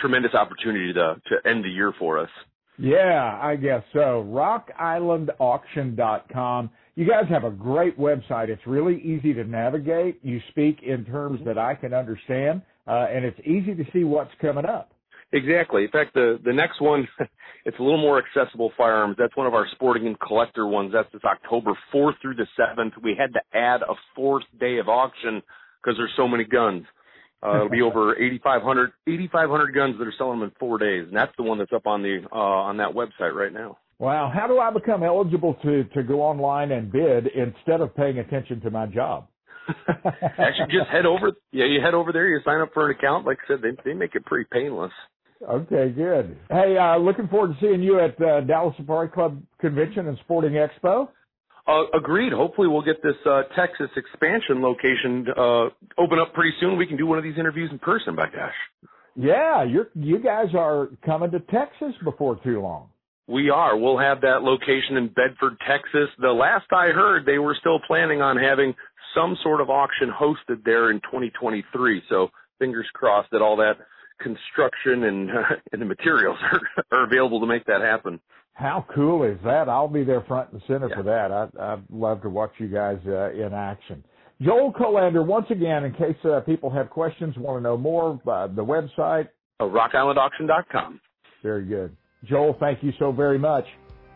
[0.00, 2.30] tremendous opportunity to to end the year for us.
[2.78, 4.24] Yeah, I guess so.
[4.28, 6.70] RockIslandAuction.com.
[6.94, 8.48] You guys have a great website.
[8.48, 10.20] It's really easy to navigate.
[10.22, 14.30] You speak in terms that I can understand, uh, and it's easy to see what's
[14.40, 14.92] coming up.
[15.32, 15.84] Exactly.
[15.84, 17.08] In fact, the the next one,
[17.64, 19.16] it's a little more accessible firearms.
[19.18, 20.92] That's one of our sporting and collector ones.
[20.92, 22.92] That's this October 4th through the 7th.
[23.02, 25.42] We had to add a fourth day of auction
[25.82, 26.84] because there's so many guns.
[27.42, 31.16] Uh, it'll be over 8,500 8,500 guns that are selling them in four days, and
[31.16, 33.78] that's the one that's up on the uh, on that website right now.
[33.98, 38.18] Wow, how do I become eligible to to go online and bid instead of paying
[38.18, 39.26] attention to my job?
[39.88, 41.32] Actually, just head over.
[41.50, 42.28] Yeah, you head over there.
[42.28, 43.26] You sign up for an account.
[43.26, 44.92] Like I said, they they make it pretty painless.
[45.42, 46.36] Okay, good.
[46.48, 50.52] Hey, uh, looking forward to seeing you at uh, Dallas Safari Club Convention and Sporting
[50.52, 51.08] Expo.
[51.68, 52.32] Uh, agreed.
[52.32, 55.66] Hopefully, we'll get this uh, Texas expansion location uh,
[55.98, 56.76] open up pretty soon.
[56.78, 58.14] We can do one of these interviews in person.
[58.14, 58.54] By gosh,
[59.16, 62.88] Yeah, you're you guys are coming to Texas before too long.
[63.26, 63.76] we are.
[63.76, 66.08] We'll have that location in Bedford, Texas.
[66.20, 68.72] The last I heard, they were still planning on having
[69.14, 72.02] some sort of auction hosted there in 2023.
[72.08, 72.28] So
[72.60, 73.74] fingers crossed that all that
[74.18, 75.30] construction and
[75.72, 76.60] and the materials are,
[76.98, 78.20] are available to make that happen.
[78.52, 79.68] How cool is that?
[79.68, 81.30] I'll be there front and center for that.
[81.30, 84.02] I, I'd love to watch you guys uh, in action.
[84.40, 88.46] Joel Kolander, once again, in case uh, people have questions, want to know more, uh,
[88.46, 89.28] the website.
[89.60, 91.00] Uh, RockIslandAuction.com.
[91.42, 91.96] Very good.
[92.24, 93.64] Joel, thank you so very much.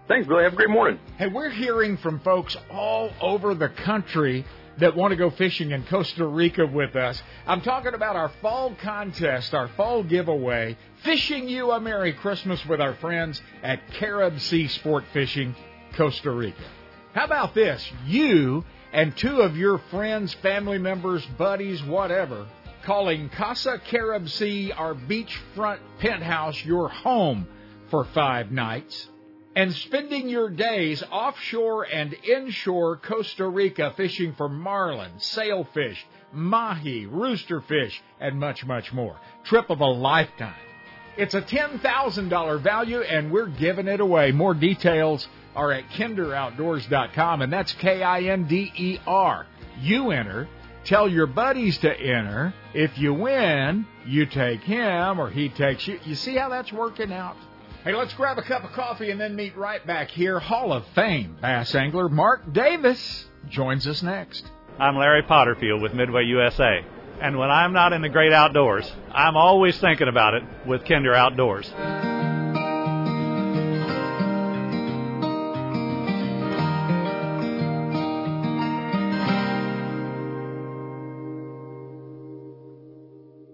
[0.09, 0.43] Thanks, Billy.
[0.43, 0.99] Have a great morning.
[1.17, 4.45] Hey, we're hearing from folks all over the country
[4.79, 7.23] that want to go fishing in Costa Rica with us.
[7.47, 12.81] I'm talking about our fall contest, our fall giveaway, Fishing You a Merry Christmas with
[12.81, 15.55] our friends at Carib Sea Sport Fishing,
[15.97, 16.63] Costa Rica.
[17.15, 17.91] How about this?
[18.07, 22.47] You and two of your friends, family members, buddies, whatever,
[22.85, 27.47] calling Casa Carib Sea, our beachfront penthouse, your home
[27.91, 29.09] for five nights,
[29.61, 36.03] and spending your days offshore and inshore Costa Rica fishing for marlin, sailfish,
[36.33, 39.19] mahi, roosterfish, and much, much more.
[39.45, 40.55] Trip of a lifetime.
[41.19, 44.33] It's a $10,000 value, and we're giving it away.
[44.33, 49.47] More details are at kinderoutdoors.com, and that's K I N D E R.
[49.83, 50.49] You enter.
[50.85, 52.55] Tell your buddies to enter.
[52.73, 56.01] If you win, you take him or he takes you.
[56.07, 57.37] You see how that's working out?
[57.83, 60.39] Hey, let's grab a cup of coffee and then meet right back here.
[60.39, 64.45] Hall of Fame bass angler Mark Davis joins us next.
[64.79, 66.85] I'm Larry Potterfield with Midway USA.
[67.23, 71.15] And when I'm not in the great outdoors, I'm always thinking about it with Kinder
[71.15, 71.71] Outdoors.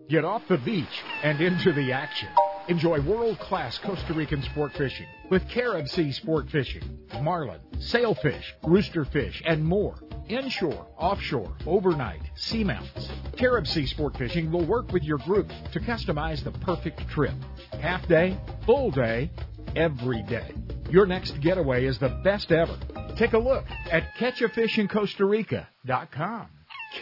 [0.08, 0.86] Get off the beach
[1.22, 2.28] and into the action.
[2.68, 6.82] Enjoy world class Costa Rican sport fishing with Carib Sea Sport Fishing,
[7.22, 9.94] marlin, sailfish, roosterfish, and more.
[10.28, 13.08] Inshore, offshore, overnight, seamounts.
[13.36, 17.34] Carib Sea Sport Fishing will work with your group to customize the perfect trip.
[17.80, 19.30] Half day, full day,
[19.76, 20.52] every day.
[20.90, 22.76] Your next getaway is the best ever.
[23.16, 26.46] Take a look at catchafishincostarica.com.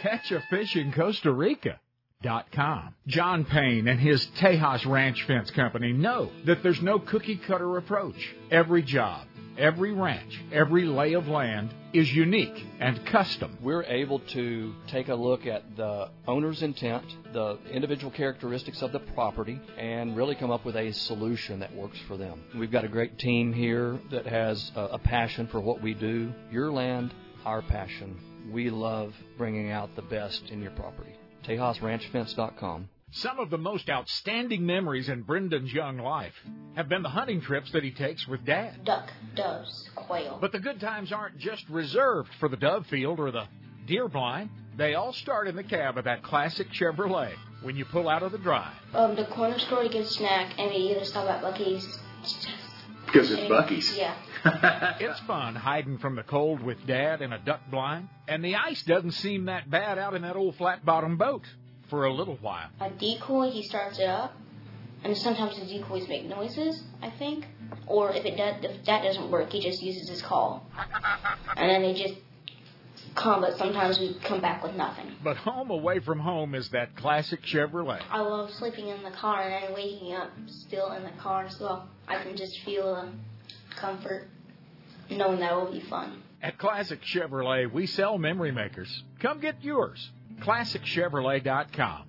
[0.01, 1.79] Catch a fish in Costa Rica.
[3.07, 8.15] John Payne and his Tejas Ranch Fence Company know that there's no cookie cutter approach.
[8.49, 9.27] Every job,
[9.59, 13.57] every ranch, every lay of land is unique and custom.
[13.61, 18.99] We're able to take a look at the owner's intent, the individual characteristics of the
[18.99, 22.43] property, and really come up with a solution that works for them.
[22.57, 26.33] We've got a great team here that has a passion for what we do.
[26.51, 27.13] Your land,
[27.45, 28.19] our passion.
[28.51, 31.14] We love bringing out the best in your property.
[31.47, 32.89] TejasRanchFence.com.
[33.11, 36.33] Some of the most outstanding memories in Brendan's young life
[36.75, 38.83] have been the hunting trips that he takes with Dad.
[38.83, 40.37] Duck, doves, quail.
[40.41, 43.45] But the good times aren't just reserved for the dove field or the
[43.87, 44.49] deer blind.
[44.77, 48.33] They all start in the cab of that classic Chevrolet when you pull out of
[48.33, 48.73] the drive.
[48.93, 51.99] Um, the corner store to get a snack, and we either stop at Buc-ee's.
[53.05, 53.95] Because it's Buc-ee's.
[53.95, 54.15] Yeah.
[54.99, 58.83] it's fun hiding from the cold with Dad in a duck blind, and the ice
[58.83, 61.43] doesn't seem that bad out in that old flat bottom boat
[61.89, 62.69] for a little while.
[62.79, 64.33] A decoy, he starts it up,
[65.03, 67.45] and sometimes the decoys make noises, I think.
[67.87, 70.67] Or if it does, if that doesn't work, he just uses his call,
[71.57, 72.13] and then they just
[73.15, 73.41] come.
[73.41, 75.11] But sometimes we come back with nothing.
[75.23, 78.01] But home away from home is that classic Chevrolet.
[78.11, 81.81] I love sleeping in the car and then waking up still in the car, so
[82.07, 83.09] I can just feel the
[83.75, 84.27] comfort
[85.09, 86.21] knowing that will be fun.
[86.41, 89.03] At Classic Chevrolet, we sell memory makers.
[89.19, 90.11] Come get yours.
[90.41, 92.03] ClassicChevrolet.com.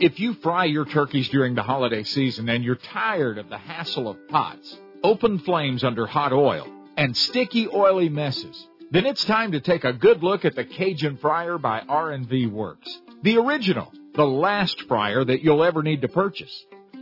[0.00, 4.08] If you fry your turkeys during the holiday season and you're tired of the hassle
[4.08, 9.60] of pots, open flames under hot oil, and sticky oily messes, then it's time to
[9.60, 12.96] take a good look at the Cajun Fryer by R&V Works.
[13.22, 16.64] The original, the last fryer that you'll ever need to purchase.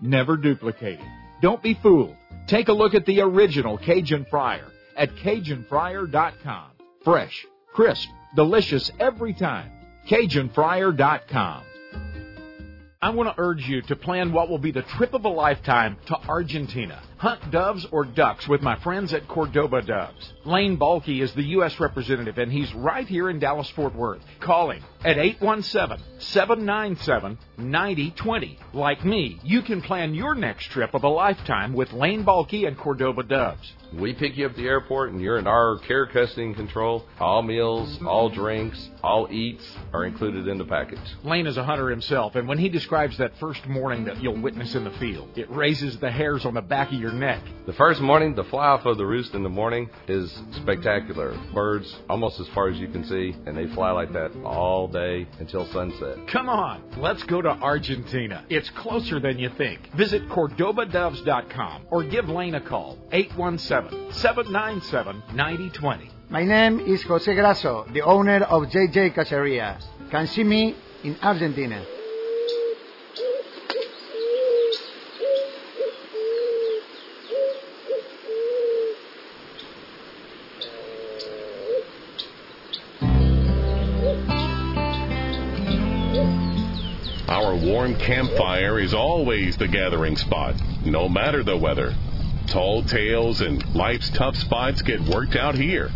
[0.00, 1.04] never duplicated.
[1.40, 2.16] Don't be fooled.
[2.46, 6.70] Take a look at the original Cajun Fryer at CajunFryer.com.
[7.04, 9.70] Fresh, crisp, delicious every time.
[10.08, 11.64] CajunFryer.com.
[13.02, 15.96] I want to urge you to plan what will be the trip of a lifetime
[16.08, 17.02] to Argentina.
[17.20, 20.32] Hunt doves or ducks with my friends at Cordoba Doves.
[20.46, 21.78] Lane Balky is the U.S.
[21.78, 24.22] representative, and he's right here in Dallas Fort Worth.
[24.40, 28.58] Call him at 817 797 9020.
[28.72, 32.78] Like me, you can plan your next trip of a lifetime with Lane Balky and
[32.78, 33.70] Cordoba Doves.
[33.92, 37.04] We pick you up at the airport and you're in our care, custody, and control.
[37.18, 41.00] All meals, all drinks, all eats are included in the package.
[41.24, 44.74] Lane is a hunter himself, and when he describes that first morning that you'll witness
[44.74, 47.42] in the field, it raises the hairs on the back of your neck.
[47.66, 51.38] The first morning, the fly off of the roost in the morning is spectacular.
[51.54, 55.26] Birds almost as far as you can see, and they fly like that all day
[55.38, 56.26] until sunset.
[56.28, 58.44] Come on, let's go to Argentina.
[58.48, 59.92] It's closer than you think.
[59.94, 66.10] Visit CordobaDoves.com or give Lane a call, 817 797 9020.
[66.28, 69.84] My name is Jose Grasso, the owner of JJ Cacerías.
[70.10, 71.84] can see me in Argentina.
[87.80, 90.54] Warm campfire is always the gathering spot,
[90.84, 91.96] no matter the weather.
[92.48, 95.90] Tall tales and life's tough spots get worked out here.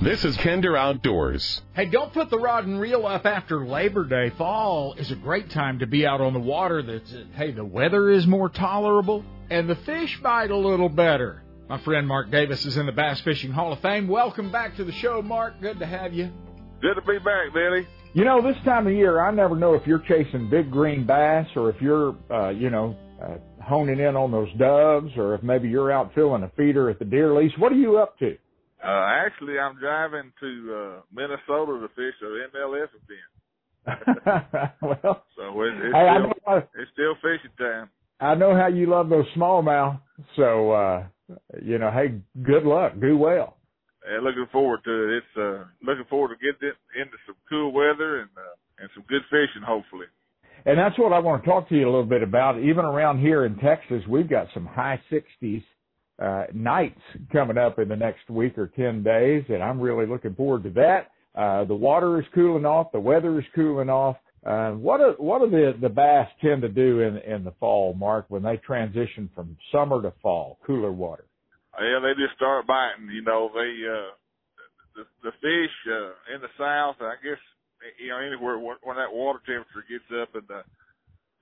[0.00, 1.60] This is Kinder Outdoors.
[1.74, 4.30] Hey, don't put the rod and reel up after Labor Day.
[4.38, 6.84] Fall is a great time to be out on the water.
[6.84, 11.42] That's hey, the weather is more tolerable and the fish bite a little better.
[11.68, 14.06] My friend Mark Davis is in the Bass Fishing Hall of Fame.
[14.06, 15.60] Welcome back to the show, Mark.
[15.60, 16.30] Good to have you.
[16.80, 17.88] Good to be back, Billy.
[18.14, 21.46] You know, this time of year, I never know if you're chasing big green bass
[21.54, 25.68] or if you're, uh, you know, uh, honing in on those doves or if maybe
[25.68, 27.52] you're out filling a feeder at the deer lease.
[27.58, 28.36] What are you up to?
[28.82, 34.72] Uh, actually, I'm driving to uh, Minnesota to fish an MLF event.
[34.82, 37.90] well, so it, it's, hey, I still, know, it's still fishing time.
[38.20, 40.00] I know how you love those smallmouth.
[40.36, 41.06] So, uh,
[41.62, 42.94] you know, hey, good luck.
[43.00, 43.57] Do well.
[44.08, 45.16] And looking forward to it.
[45.18, 49.22] It's uh, looking forward to getting into some cool weather and uh, and some good
[49.30, 50.06] fishing, hopefully.
[50.64, 52.58] And that's what I want to talk to you a little bit about.
[52.58, 55.62] Even around here in Texas, we've got some high 60s
[56.20, 57.00] uh, nights
[57.32, 60.70] coming up in the next week or 10 days, and I'm really looking forward to
[60.70, 61.10] that.
[61.34, 64.16] Uh, the water is cooling off, the weather is cooling off.
[64.44, 67.94] Uh, what are, what do the, the bass tend to do in, in the fall,
[67.94, 71.24] Mark, when they transition from summer to fall, cooler water?
[71.80, 73.10] Yeah, they just start biting.
[73.10, 74.12] You know, they uh,
[74.96, 76.96] the the fish uh, in the south.
[77.00, 77.40] I guess
[78.00, 80.62] you know anywhere when, that water temperature gets up in the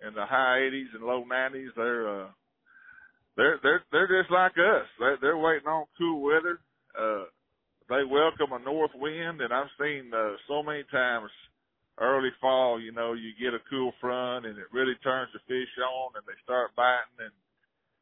[0.06, 2.28] in the high 80s and low 90s, they're uh,
[3.36, 4.86] they're they're they're just like us.
[5.00, 6.60] They're, they're waiting on cool weather.
[6.98, 7.24] Uh,
[7.88, 11.30] they welcome a north wind, and I've seen uh, so many times
[12.00, 12.80] early fall.
[12.80, 16.24] You know, you get a cool front, and it really turns the fish on, and
[16.26, 17.32] they start biting, and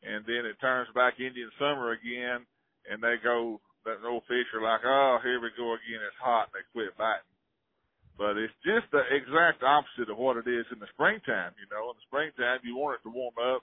[0.04, 2.46] and then it turns back Indian summer again,
[2.90, 3.60] and they go.
[3.84, 6.00] That old fish are like, oh, here we go again.
[6.00, 6.48] It's hot.
[6.48, 7.28] And they quit biting.
[8.16, 11.52] But it's just the exact opposite of what it is in the springtime.
[11.60, 13.60] You know, in the springtime you want it to warm up,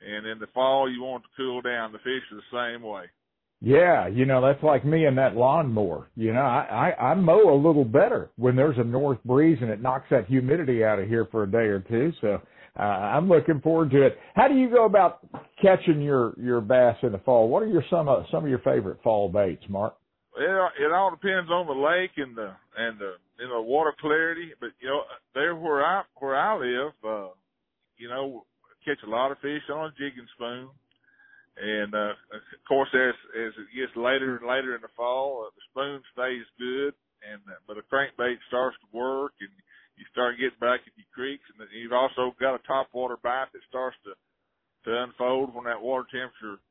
[0.00, 1.92] and in the fall you want it to cool down.
[1.92, 3.12] The fish are the same way.
[3.60, 6.08] Yeah, you know, that's like me and that lawnmower.
[6.14, 9.70] You know, I, I, I mow a little better when there's a north breeze and
[9.70, 12.12] it knocks that humidity out of here for a day or two.
[12.20, 12.40] So
[12.78, 14.18] uh, I'm looking forward to it.
[14.34, 15.26] How do you go about
[15.60, 17.48] catching your your bass in the fall?
[17.48, 19.94] What are your some of some of your favorite fall baits, Mark?
[20.36, 24.52] It it all depends on the lake and the and the you know water clarity.
[24.60, 25.02] But you know
[25.34, 27.28] there where I where I live, uh,
[27.96, 28.44] you know
[28.84, 30.68] catch a lot of fish on a jigging spoon.
[31.56, 35.50] And uh, of course, as as it gets later and later in the fall, uh,
[35.56, 36.92] the spoon stays good,
[37.24, 39.48] and uh, but a crankbait starts to work, and
[39.96, 43.16] you start getting back in your creeks, and then you've also got a top water
[43.22, 44.12] bite that starts to
[44.84, 46.62] to unfold when that water temperature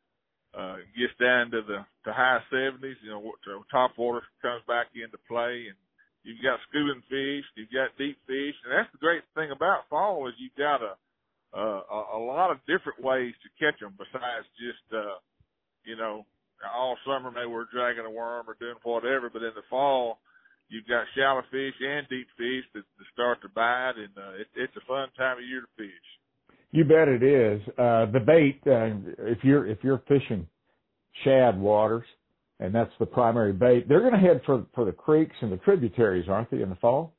[0.55, 3.01] uh, gets down to the to high 70s.
[3.03, 5.77] You know, to top water comes back into play, and
[6.23, 10.27] you've got schooling fish, you've got deep fish, and that's the great thing about fall
[10.27, 10.95] is you've got a
[11.55, 15.15] uh, a, a lot of different ways to catch them besides just, uh,
[15.85, 16.25] you know,
[16.75, 20.19] all summer maybe we're dragging a worm or doing whatever, but in the fall,
[20.69, 24.47] you've got shallow fish and deep fish that, that start to bite, and uh, it,
[24.55, 26.07] it's a fun time of year to fish.
[26.71, 27.61] You bet it is.
[27.77, 30.47] Uh, the bait, uh, if you're if you're fishing
[31.23, 32.05] shad waters,
[32.59, 35.57] and that's the primary bait, they're going to head for for the creeks and the
[35.57, 37.13] tributaries, aren't they, in the fall?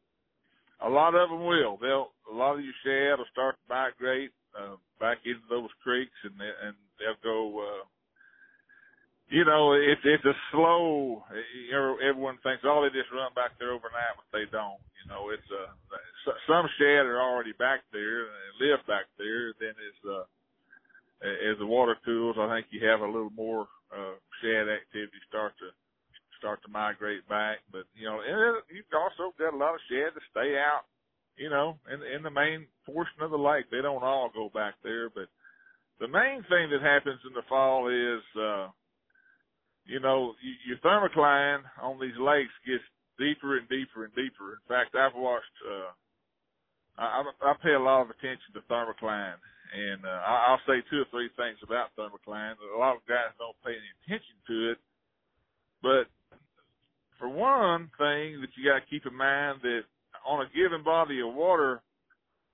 [0.84, 1.78] A lot of them will.
[1.80, 6.16] They'll a lot of your shad will start to migrate uh, back into those creeks,
[6.24, 7.61] and they, and they'll go.
[7.61, 7.84] Uh,
[9.29, 11.24] you know, it's it's a slow.
[12.03, 14.79] Everyone thinks, oh, they just run back there overnight, but they don't.
[15.03, 15.70] You know, it's uh,
[16.47, 19.51] some shad are already back there and live back there.
[19.59, 20.27] Then as uh,
[21.27, 25.59] as the water cools, I think you have a little more uh, shad activity start
[25.59, 25.74] to
[26.39, 27.66] start to migrate back.
[27.72, 30.87] But you know, and you've also got a lot of shad to stay out.
[31.35, 34.74] You know, in in the main portion of the lake, they don't all go back
[34.85, 35.27] there, but
[35.99, 38.22] the main thing that happens in the fall is.
[38.39, 38.70] uh
[39.87, 40.34] you know,
[40.66, 42.84] your thermocline on these lakes gets
[43.18, 44.59] deeper and deeper and deeper.
[44.59, 45.91] In fact, I've watched, uh,
[46.99, 49.39] I, I pay a lot of attention to thermocline
[49.74, 52.55] and, uh, I'll say two or three things about thermocline.
[52.74, 54.78] A lot of guys don't pay any attention to it,
[55.82, 56.07] but
[57.18, 59.82] for one thing that you got to keep in mind that
[60.26, 61.80] on a given body of water,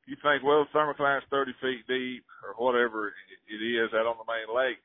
[0.07, 3.12] you think, well, the thermocline's 30 feet deep or whatever
[3.49, 4.83] it is out on the main lake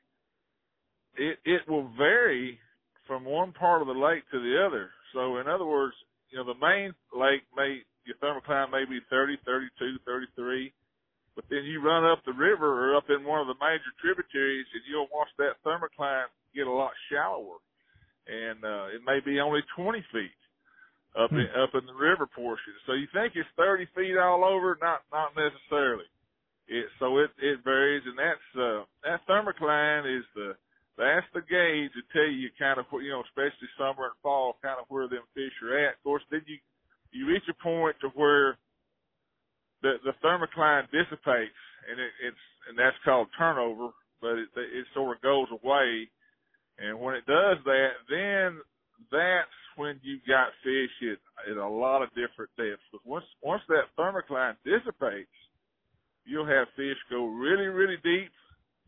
[1.18, 2.58] it it will vary
[3.06, 4.90] from one part of the lake to the other.
[5.12, 5.94] So in other words,
[6.30, 10.72] you know, the main lake may your thermocline may be 30, 32, 33,
[11.36, 14.66] but then you run up the river or up in one of the major tributaries
[14.72, 17.60] and you'll watch that thermocline get a lot shallower.
[18.26, 20.40] And, uh, it may be only 20 feet
[21.20, 22.72] up in, up in the river portion.
[22.86, 24.78] So you think it's 30 feet all over?
[24.80, 26.08] Not, not necessarily.
[26.66, 30.56] It, so it, it varies and that's, uh, that thermocline is the,
[30.98, 34.76] that's the gauge to tell you kind of, you know, especially summer and fall, kind
[34.82, 35.94] of where them fish are at.
[35.94, 36.58] Of course, then you,
[37.12, 38.58] you reach a point to where
[39.82, 45.16] the, the thermocline dissipates and it, it's, and that's called turnover, but it, it sort
[45.16, 46.10] of goes away.
[46.78, 48.60] And when it does that, then
[49.10, 52.82] that's when you got fish at, at a lot of different depths.
[52.90, 55.30] Because once once that thermocline dissipates,
[56.24, 58.30] you'll have fish go really really deep,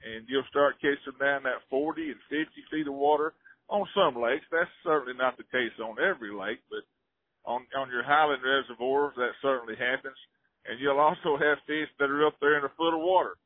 [0.04, 3.34] and you'll start catching down that 40 and 50 feet of water
[3.68, 4.46] on some lakes.
[4.50, 6.84] That's certainly not the case on every lake, but
[7.44, 10.16] on on your highland reservoirs that certainly happens.
[10.68, 13.36] And you'll also have fish that are up there in a foot of water.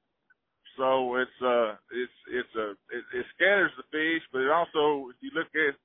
[0.77, 5.19] So it's uh it's it's a it, it scatters the fish, but it also if
[5.23, 5.79] you look at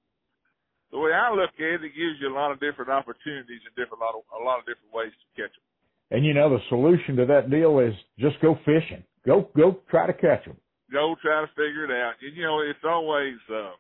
[0.92, 3.76] the way I look at it, it gives you a lot of different opportunities and
[3.78, 5.68] different lot of, a lot of different ways to catch them.
[6.10, 9.06] And you know the solution to that deal is just go fishing.
[9.26, 10.58] Go go try to catch them.
[10.92, 12.16] Go try to figure it out.
[12.22, 13.76] And you know it's always uh,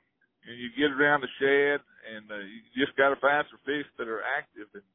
[0.45, 1.79] you get around the shed
[2.09, 4.87] and uh, you just got to find some fish that are active and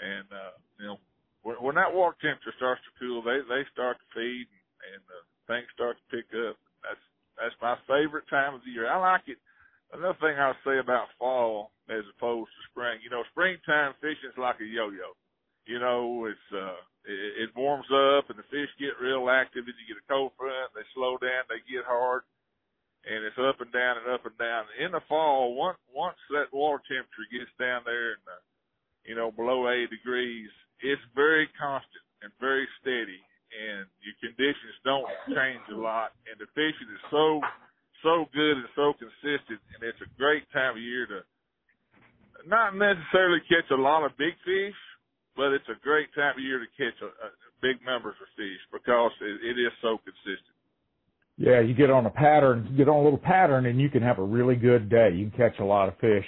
[0.00, 0.98] and uh, you know
[1.42, 4.66] when, when that water temperature starts to cool, they they start to feed and,
[4.96, 6.56] and uh, things start to pick up.
[6.82, 7.04] That's
[7.36, 8.88] that's my favorite time of the year.
[8.88, 9.38] I like it
[9.92, 14.40] another thing I'll say about fall as opposed to spring, you know, springtime fishing is
[14.40, 15.12] like a yo-yo.
[15.66, 19.76] You know, it's uh, it, it warms up and the fish get real active, and
[19.78, 20.74] you get a cold front.
[20.74, 22.22] They slow down, they get hard,
[23.06, 24.66] and it's up and down and up and down.
[24.78, 28.42] In the fall, once once that water temperature gets down there and uh,
[29.06, 30.50] you know below 80 degrees,
[30.82, 36.50] it's very constant and very steady, and your conditions don't change a lot, and the
[36.54, 37.42] fishing is so
[38.02, 41.22] so good and so consistent, and it's a great time of year to
[42.46, 44.78] not necessarily catch a lot of big fish,
[45.36, 47.30] but it's a great time of year to catch a, a
[47.60, 50.56] big numbers of fish because it, it is so consistent.
[51.38, 54.18] Yeah, you get on a pattern, get on a little pattern, and you can have
[54.18, 55.10] a really good day.
[55.14, 56.24] You can catch a lot of fish.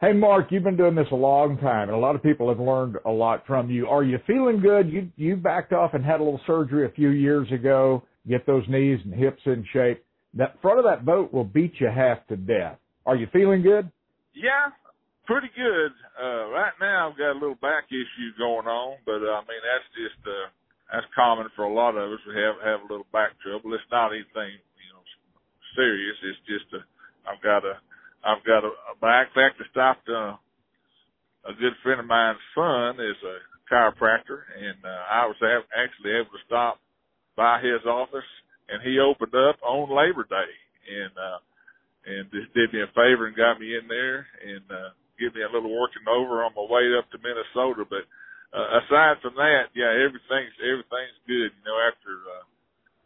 [0.00, 2.58] Hey, Mark, you've been doing this a long time, and a lot of people have
[2.58, 3.86] learned a lot from you.
[3.86, 4.90] Are you feeling good?
[4.90, 8.02] You you backed off and had a little surgery a few years ago.
[8.28, 11.88] Get those knees and hips in shape that front of that boat will beat you
[11.88, 12.78] half to death.
[13.06, 13.90] Are you feeling good?
[14.34, 14.70] Yeah,
[15.26, 15.92] pretty good.
[16.16, 19.62] Uh, right now I've got a little back issue going on, but uh, I mean
[19.62, 20.48] that's just uh,
[20.92, 22.20] that's common for a lot of us.
[22.26, 23.74] We have have a little back trouble.
[23.74, 25.02] It's not anything you know
[25.76, 26.16] serious.
[26.24, 26.82] It's just a
[27.28, 27.78] I've got a
[28.24, 29.28] I've got a, a back.
[29.32, 30.08] In fact, I stopped.
[30.08, 30.36] Uh,
[31.48, 33.40] a good friend of mine's son is a
[33.72, 36.78] chiropractor, and uh, I was actually able to stop
[37.36, 38.28] by his office
[38.70, 40.52] and he opened up on Labor Day
[40.88, 41.38] and uh
[42.06, 45.44] and just did me a favor and got me in there and uh give me
[45.44, 47.84] a little working over on my way up to Minnesota.
[47.84, 48.08] But
[48.56, 51.52] uh, aside from that, yeah, everything's everything's good.
[51.52, 52.44] You know, after uh,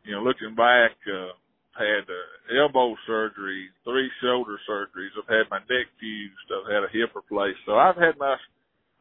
[0.07, 1.35] you know looking back, uh,
[1.75, 5.13] had uh, elbow surgery, three shoulder surgeries.
[5.19, 6.49] I've had my neck fused.
[6.55, 7.67] I've had a hip replaced.
[7.67, 8.39] So I've had my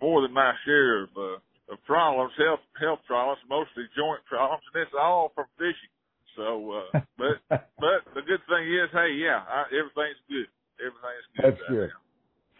[0.01, 1.37] more than my share of uh,
[1.71, 5.93] of problems, health health problems, mostly joint problems, and it's all from fishing.
[6.35, 7.37] So, uh, but
[7.79, 10.49] but the good thing is, hey, yeah, I, everything's good.
[10.81, 11.43] Everything's good.
[11.45, 11.89] That's right good.
[11.93, 12.01] Now.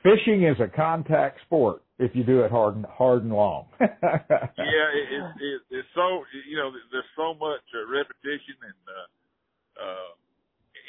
[0.03, 3.67] Fishing is a contact sport if you do it hard and hard and long.
[3.79, 3.87] yeah,
[4.91, 9.07] it, it, it, it's so you know there's so much uh, repetition and uh,
[9.79, 10.11] uh,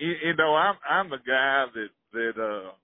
[0.01, 2.75] you, you know I'm I'm the guy that that uh,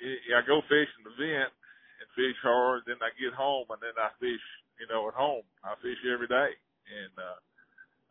[0.00, 1.52] I go fishing the vent
[2.00, 4.44] and fish hard, then I get home and then I fish
[4.80, 5.44] you know at home.
[5.62, 6.56] I fish every day
[6.88, 7.38] and uh,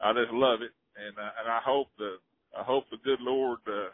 [0.06, 2.22] I just love it and uh, and I hope the
[2.54, 3.90] I hope the good Lord uh,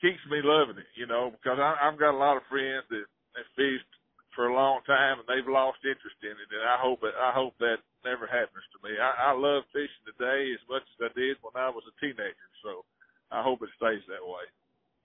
[0.00, 3.06] keeps me loving it, you know, because I, I've got a lot of friends that
[3.36, 3.92] have fished
[4.34, 7.34] for a long time and they've lost interest in it, and I hope it, I
[7.34, 8.94] hope that never happens to me.
[8.94, 12.48] I, I love fishing today as much as I did when I was a teenager,
[12.62, 12.86] so
[13.30, 14.46] I hope it stays that way.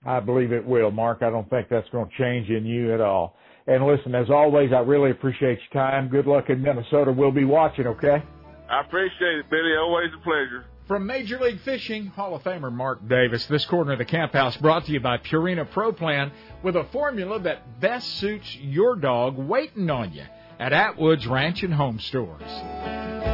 [0.06, 1.22] I believe it will, Mark.
[1.22, 3.36] I don't think that's going to change in you at all.
[3.66, 6.08] And listen, as always, I really appreciate your time.
[6.08, 7.10] Good luck in Minnesota.
[7.10, 8.22] We'll be watching, okay?
[8.68, 9.72] I appreciate it, Billy.
[9.76, 10.66] Always a pleasure.
[10.86, 14.54] From Major League Fishing, Hall of Famer Mark Davis, this corner of the Camp House
[14.58, 16.30] brought to you by Purina Pro Plan
[16.62, 20.24] with a formula that best suits your dog waiting on you
[20.60, 23.33] at Atwood's Ranch and Home Stores.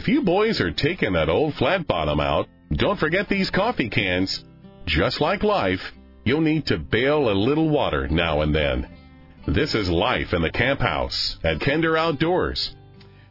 [0.00, 4.42] If you boys are taking that old flat bottom out, don't forget these coffee cans.
[4.86, 5.92] Just like life,
[6.24, 8.88] you'll need to bail a little water now and then.
[9.46, 12.74] This is life in the camp house at Kinder Outdoors.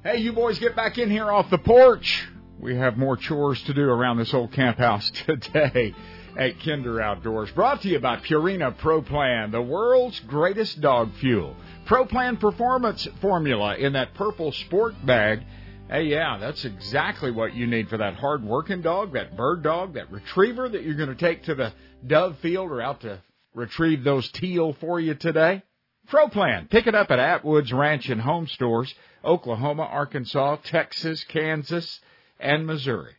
[0.03, 2.27] Hey, you boys get back in here off the porch.
[2.59, 5.95] We have more chores to do around this old camp house today
[6.37, 7.49] at Kinder Outdoors.
[7.49, 11.55] Brought to you by Purina Pro Plan, the world's greatest dog fuel.
[11.87, 15.41] Pro Plan Performance Formula in that purple sport bag.
[15.89, 19.95] Hey, yeah, that's exactly what you need for that hard working dog, that bird dog,
[19.95, 21.73] that retriever that you're going to take to the
[22.05, 23.19] dove field or out to
[23.55, 25.63] retrieve those teal for you today.
[26.07, 26.67] Pro Plan.
[26.67, 28.93] Pick it up at Atwood's Ranch and Home Stores,
[29.25, 31.99] Oklahoma, Arkansas, Texas, Kansas,
[32.39, 33.15] and Missouri.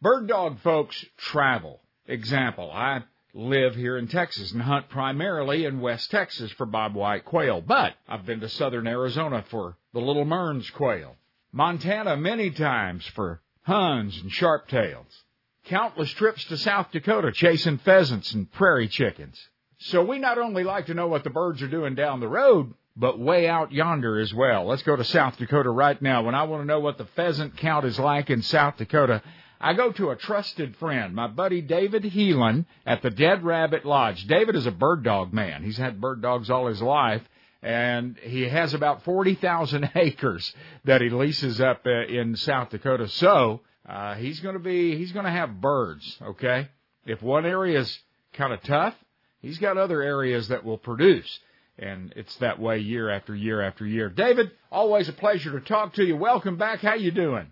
[0.00, 1.80] Bird dog folks travel.
[2.06, 3.02] Example, I
[3.34, 8.26] live here in Texas and hunt primarily in West Texas for bobwhite quail, but I've
[8.26, 11.16] been to southern Arizona for the little Mearns quail.
[11.52, 15.06] Montana many times for huns and sharptails.
[15.66, 19.38] Countless trips to South Dakota chasing pheasants and prairie chickens.
[19.78, 22.72] So we not only like to know what the birds are doing down the road,
[22.96, 24.64] but way out yonder as well.
[24.64, 26.22] Let's go to South Dakota right now.
[26.22, 29.22] When I want to know what the pheasant count is like in South Dakota,
[29.60, 34.26] I go to a trusted friend, my buddy David Heelan at the Dead Rabbit Lodge.
[34.26, 35.62] David is a bird dog man.
[35.62, 37.22] He's had bird dogs all his life,
[37.62, 40.54] and he has about 40,000 acres
[40.84, 43.08] that he leases up uh, in South Dakota.
[43.08, 46.68] So, uh, he's going to be, he's going to have birds, okay?
[47.04, 47.98] If one area is
[48.32, 48.94] kind of tough,
[49.42, 51.40] He's got other areas that will produce.
[51.78, 54.08] And it's that way year after year after year.
[54.08, 56.16] David, always a pleasure to talk to you.
[56.16, 56.80] Welcome back.
[56.80, 57.50] How you doing?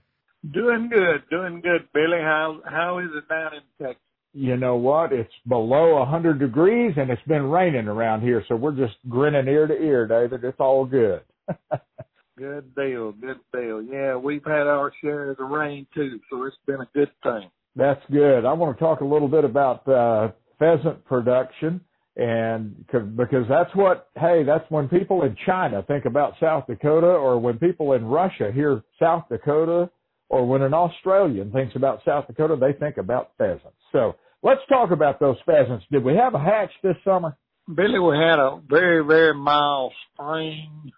[0.48, 2.20] Doing good, doing good, Billy.
[2.20, 4.02] How how is it down in Texas?
[4.33, 5.12] You know what?
[5.12, 9.49] It's below a hundred degrees and it's been raining around here, so we're just grinning
[9.49, 10.45] ear to ear, David.
[10.45, 11.22] It's all good.
[12.39, 13.83] good deal, good deal.
[13.83, 17.51] Yeah, we've had our share of the rain too, so it's been a good thing.
[17.74, 18.45] That's good.
[18.45, 21.81] I want to talk a little bit about uh, pheasant production
[22.16, 22.76] and
[23.16, 27.59] because that's what hey that's when people in China think about South Dakota or when
[27.59, 29.89] people in Russia hear South Dakota
[30.31, 33.76] or when an Australian thinks about South Dakota they think about pheasants.
[33.93, 35.85] So let's talk about those pheasants.
[35.93, 37.37] Did we have a hatch this summer?
[37.72, 40.93] Billy we had a very very mild spring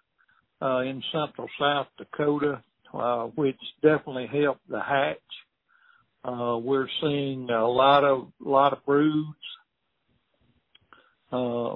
[0.61, 2.63] uh in central South Dakota
[2.93, 5.17] uh which definitely helped the hatch.
[6.25, 9.37] Uh, we're seeing a lot of lot of broods
[11.33, 11.73] uh,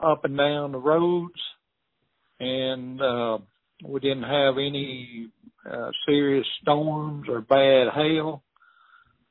[0.00, 1.40] up and down the roads,
[2.40, 3.38] and uh,
[3.86, 5.28] we didn't have any
[5.68, 8.42] uh, serious storms or bad hail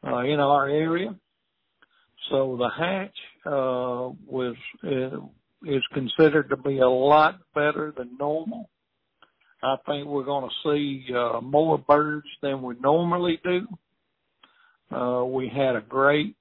[0.05, 1.15] uh, in our area.
[2.29, 3.15] So the hatch
[3.45, 5.19] uh, was uh,
[5.65, 8.69] is considered to be a lot better than normal.
[9.61, 13.67] I think we're going to see uh, more birds than we normally do.
[14.95, 16.35] Uh, we had a great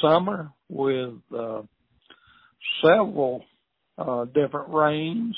[0.00, 1.62] summer with uh,
[2.82, 3.44] several
[3.96, 5.36] uh, different rains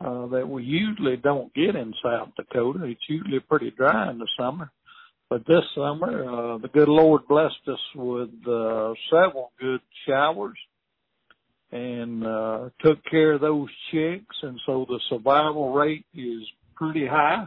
[0.00, 2.84] uh, that we usually don't get in South Dakota.
[2.84, 4.70] It's usually pretty dry in the summer.
[5.30, 10.56] But this summer, uh, the good Lord blessed us with uh, several good showers
[11.70, 16.42] and uh, took care of those chicks, and so the survival rate is
[16.76, 17.46] pretty high.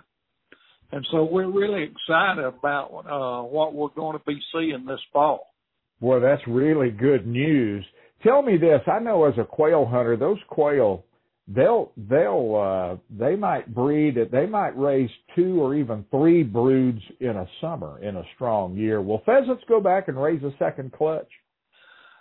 [0.92, 5.48] And so we're really excited about uh, what we're going to be seeing this fall.
[6.02, 7.84] Boy, that's really good news.
[8.24, 11.06] Tell me this, I know as a quail hunter, those quail,
[11.56, 17.38] they'll, they'll, uh, they might breed, they might raise two or even three broods in
[17.38, 19.02] a summer in a strong year.
[19.02, 21.30] Will pheasants go back and raise a second clutch?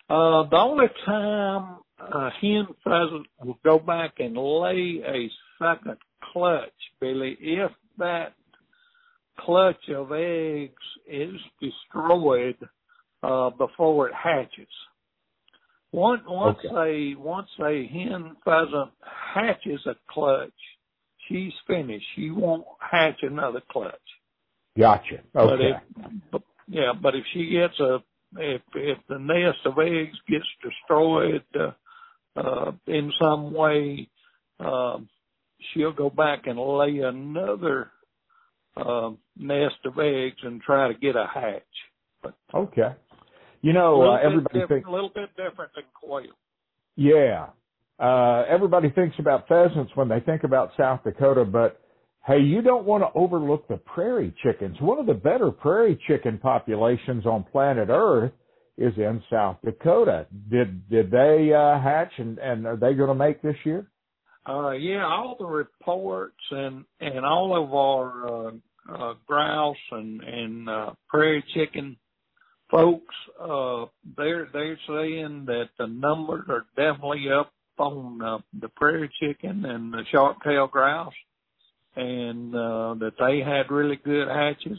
[0.09, 5.97] Uh, the only time a hen pheasant will go back and lay a second
[6.33, 6.71] clutch,
[7.01, 8.35] Billy, if that
[9.39, 10.73] clutch of eggs
[11.07, 12.57] is destroyed
[13.23, 14.67] uh, before it hatches.
[15.93, 17.15] Once once okay.
[17.15, 18.93] a once a hen pheasant
[19.35, 20.51] hatches a clutch,
[21.29, 22.07] she's finished.
[22.15, 23.95] She won't hatch another clutch.
[24.79, 25.15] Gotcha.
[25.15, 25.23] Okay.
[25.35, 27.99] But if, but, yeah, but if she gets a
[28.37, 31.73] if if the nest of eggs gets destroyed uh,
[32.37, 34.09] uh, in some way,
[34.61, 34.99] uh,
[35.75, 37.91] she'll go back and lay another
[38.77, 41.63] uh, nest of eggs and try to get a hatch.
[42.23, 42.95] But, okay.
[43.63, 46.33] You know, uh, everybody thinks a little bit different than quail.
[46.97, 47.49] Yeah,
[47.99, 51.81] uh, everybody thinks about pheasants when they think about South Dakota, but
[52.27, 54.77] hey, you don't want to overlook the prairie chickens.
[54.81, 58.33] One of the better prairie chicken populations on planet Earth
[58.79, 60.27] is in South Dakota.
[60.51, 63.87] Did did they uh, hatch and and are they going to make this year?
[64.49, 68.51] Uh, yeah, all the reports and and all of our uh,
[68.91, 71.97] uh, grouse and and uh, prairie chicken
[72.71, 79.11] folks, uh, they're they're saying that the numbers are definitely up on uh, the prairie
[79.21, 81.13] chicken and the sharp-tailed grouse,
[81.97, 84.79] and uh, that they had really good hatches.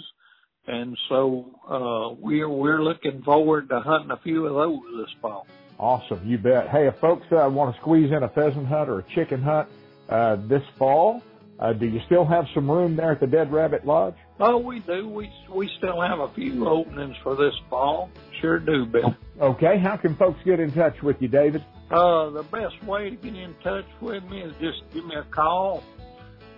[0.68, 5.48] And so uh, we're we're looking forward to hunting a few of those this fall.
[5.80, 6.70] Awesome, you bet.
[6.70, 9.68] Hey, if folks uh, want to squeeze in a pheasant hunt or a chicken hunt
[10.10, 11.24] uh, this fall,
[11.62, 14.16] uh, do you still have some room there at the Dead Rabbit Lodge?
[14.40, 15.08] Oh, we do.
[15.08, 18.10] We we still have a few openings for this fall.
[18.42, 19.16] Sure do, Bill.
[19.40, 21.64] Okay, how can folks get in touch with you, David?
[21.92, 25.24] Uh, the best way to get in touch with me is just give me a
[25.24, 25.84] call.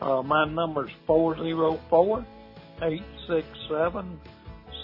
[0.01, 2.25] Uh, my number is four zero four
[2.81, 4.19] eight six seven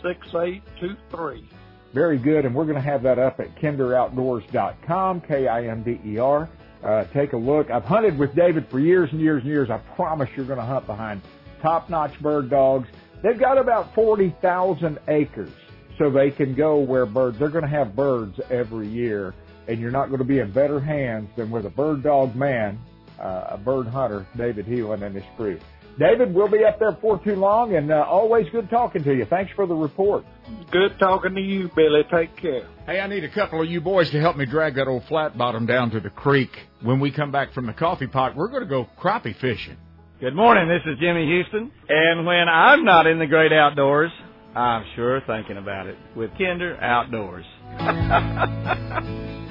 [0.04, 1.48] six eight two three.
[1.94, 6.50] Very good, and we're going to have that up at kinderoutdoors.com, K-I-N-D-E-R.
[6.84, 7.70] Uh, take a look.
[7.70, 9.70] I've hunted with David for years and years and years.
[9.70, 11.22] I promise you're going to hunt behind
[11.62, 12.88] top-notch bird dogs.
[13.22, 15.52] They've got about 40,000 acres,
[15.98, 19.34] so they can go where birds, they're going to have birds every year,
[19.68, 22.80] and you're not going to be in better hands than with a bird dog man,
[23.20, 25.60] uh, a bird hunter, David Heelan and his crew.
[26.00, 29.26] David, we'll be up there before too long, and uh, always good talking to you.
[29.26, 30.24] Thanks for the report.
[30.72, 32.04] Good talking to you, Billy.
[32.10, 32.70] Take care.
[32.86, 35.38] Hey, I need a couple of you boys to help me drag that old flat
[35.38, 36.52] bottom down to the creek.
[36.82, 39.76] When we come back from the coffee pot, we're going to go crappie fishing.
[40.22, 40.70] Good morning.
[40.70, 41.72] This is Jimmy Houston.
[41.90, 44.12] And when I'm not in the great outdoors,
[44.56, 47.46] I'm sure thinking about it with Kinder Outdoors.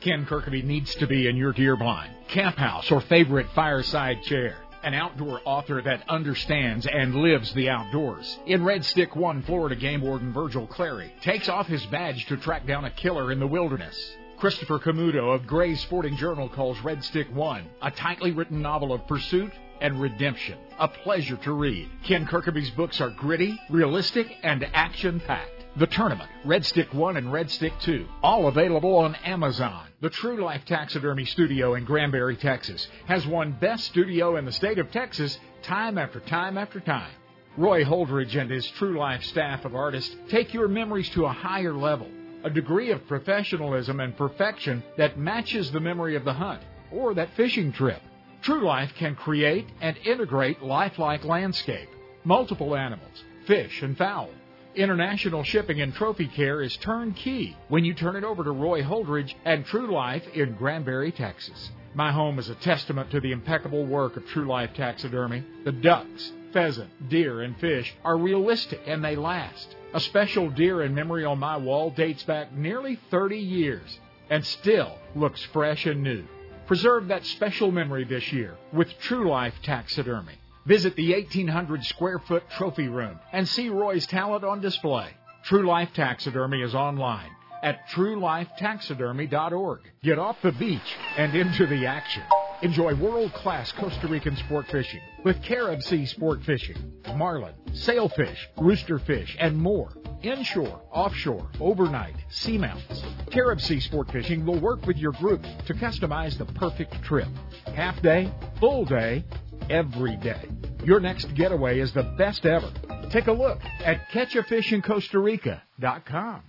[0.00, 4.56] Ken Kirkaby needs to be in your deer blind, camp house, or favorite fireside chair.
[4.82, 8.38] An outdoor author that understands and lives the outdoors.
[8.46, 12.66] In Red Stick 1, Florida game warden Virgil Clary takes off his badge to track
[12.66, 14.16] down a killer in the wilderness.
[14.38, 19.06] Christopher Camuto of Gray's Sporting Journal calls Red Stick 1 a tightly written novel of
[19.06, 20.56] pursuit and redemption.
[20.78, 21.90] A pleasure to read.
[22.04, 25.59] Ken Kirkaby's books are gritty, realistic, and action packed.
[25.76, 29.86] The Tournament, Red Stick 1 and Red Stick 2, all available on Amazon.
[30.00, 34.80] The True Life Taxidermy Studio in Granbury, Texas, has won Best Studio in the state
[34.80, 37.12] of Texas time after time after time.
[37.56, 41.72] Roy Holdridge and his True Life staff of artists take your memories to a higher
[41.72, 42.08] level,
[42.42, 47.36] a degree of professionalism and perfection that matches the memory of the hunt or that
[47.36, 48.02] fishing trip.
[48.42, 51.88] True Life can create and integrate lifelike landscape,
[52.24, 54.30] multiple animals, fish, and fowl
[54.76, 59.34] International shipping and trophy care is turnkey when you turn it over to Roy Holdridge
[59.44, 61.72] and True Life in Granbury, Texas.
[61.92, 65.42] My home is a testament to the impeccable work of True Life Taxidermy.
[65.64, 69.74] The ducks, pheasant, deer, and fish are realistic and they last.
[69.92, 73.98] A special deer in memory on my wall dates back nearly 30 years
[74.30, 76.22] and still looks fresh and new.
[76.68, 80.39] Preserve that special memory this year with True Life Taxidermy.
[80.70, 85.08] Visit the 1,800 square foot trophy room and see Roy's talent on display.
[85.42, 89.80] True Life Taxidermy is online at truelifetaxidermy.org.
[90.04, 92.22] Get off the beach and into the action.
[92.62, 96.76] Enjoy world class Costa Rican sport fishing with Carib Sea Sport Fishing,
[97.16, 99.92] marlin, sailfish, roosterfish, and more.
[100.22, 103.02] Inshore, offshore, overnight, seamounts.
[103.32, 107.26] Carib Sea Sport Fishing will work with your group to customize the perfect trip.
[107.74, 109.24] Half day, full day,
[109.68, 110.48] every day.
[110.84, 112.70] Your next getaway is the best ever.
[113.10, 116.42] Take a look at catchafishincostarica.com.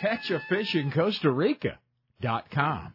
[0.00, 2.92] Catchafishincostarica.com.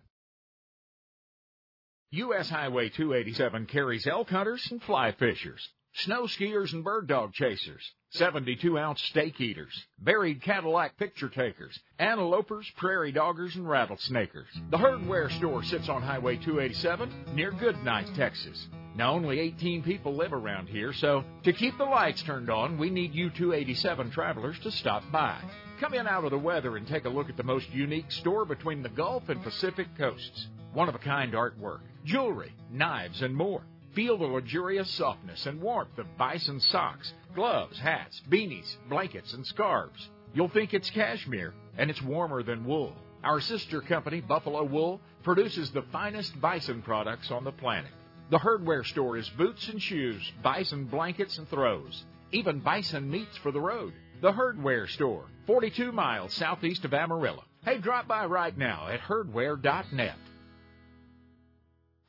[2.11, 2.49] U.S.
[2.49, 8.79] Highway 287 carries elk hunters and fly fishers, snow skiers and bird dog chasers, 72
[8.79, 14.47] ounce steak eaters, buried Cadillac picture takers, antelopers, prairie doggers, and rattlesnakers.
[14.71, 18.65] The Herdware store sits on Highway 287 near Goodnight, Texas.
[18.99, 22.89] Now, only 18 people live around here, so to keep the lights turned on, we
[22.89, 25.41] need you 287 travelers to stop by.
[25.79, 28.43] Come in out of the weather and take a look at the most unique store
[28.43, 30.47] between the Gulf and Pacific coasts.
[30.73, 33.61] One of a kind artwork, jewelry, knives, and more.
[33.93, 40.09] Feel the luxurious softness and warmth of bison socks, gloves, hats, beanies, blankets, and scarves.
[40.33, 42.97] You'll think it's cashmere, and it's warmer than wool.
[43.23, 47.91] Our sister company, Buffalo Wool, produces the finest bison products on the planet.
[48.29, 53.51] The Herdware store is boots and shoes, bison blankets and throws, even bison meats for
[53.51, 53.91] the road.
[54.21, 57.43] The Herdware store, 42 miles southeast of Amarillo.
[57.65, 60.15] Hey, drop by right now at herdware.net.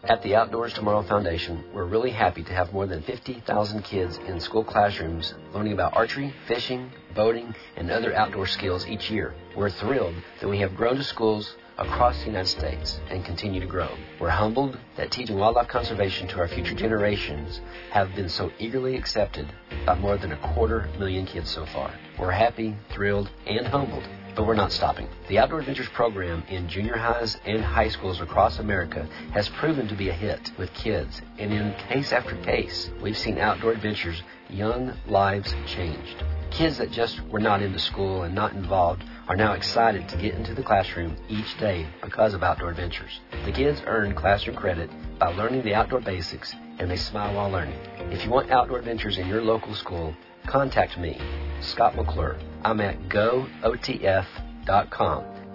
[0.05, 4.41] At the Outdoors Tomorrow Foundation, we're really happy to have more than 50,000 kids in
[4.41, 9.35] school classrooms learning about archery, fishing, boating, and other outdoor skills each year.
[9.57, 13.66] We're thrilled that we have grown to schools across the United States and continue to
[13.66, 13.89] grow.
[14.20, 17.61] We're humbled that teaching wildlife conservation to our future generations
[17.91, 19.53] have been so eagerly accepted
[19.85, 21.93] by more than a quarter million kids so far.
[22.18, 25.09] We're happy, thrilled, and humbled but we're not stopping.
[25.28, 29.95] The Outdoor Adventures program in junior highs and high schools across America has proven to
[29.95, 34.95] be a hit with kids, and in case after case, we've seen Outdoor Adventures young
[35.07, 36.22] lives changed.
[36.51, 40.35] Kids that just were not into school and not involved are now excited to get
[40.35, 43.20] into the classroom each day because of Outdoor Adventures.
[43.45, 47.78] The kids earn classroom credit by learning the outdoor basics and they smile while learning.
[48.11, 50.16] If you want outdoor adventures in your local school,
[50.47, 51.16] contact me,
[51.61, 52.39] Scott McClure.
[52.64, 54.24] I'm at gootf.com.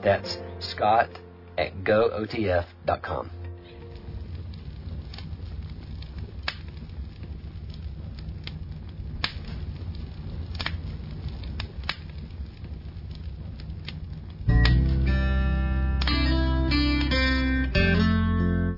[0.02, 1.10] That's Scott
[1.58, 3.30] at gootf.com.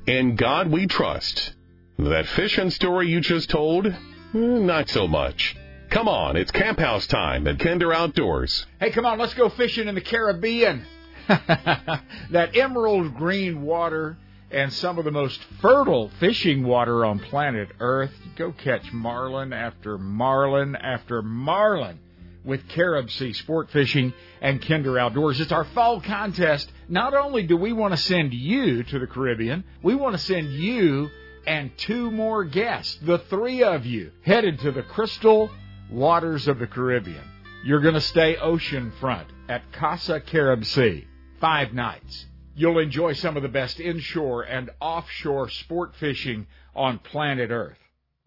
[0.07, 1.53] In God we trust.
[1.99, 3.91] That fishing story you just told?
[4.31, 5.53] Hmm, not so much.
[5.89, 8.65] Come on, it's camp house time at Kinder Outdoors.
[8.79, 10.85] Hey, come on, let's go fishing in the Caribbean.
[11.27, 14.17] that emerald green water
[14.49, 18.13] and some of the most fertile fishing water on planet Earth.
[18.37, 21.99] Go catch marlin after marlin after marlin
[22.45, 25.41] with Carib Sea Sport Fishing and Kinder Outdoors.
[25.41, 26.71] It's our fall contest.
[26.89, 30.53] Not only do we want to send you to the Caribbean, we want to send
[30.53, 31.09] you
[31.45, 35.49] and two more guests, the three of you, headed to the Crystal
[35.89, 37.23] waters of the Caribbean.
[37.63, 41.07] You're going to stay oceanfront at Casa Carib Sea,
[41.39, 42.25] five nights.
[42.55, 47.77] You'll enjoy some of the best inshore and offshore sport fishing on planet Earth.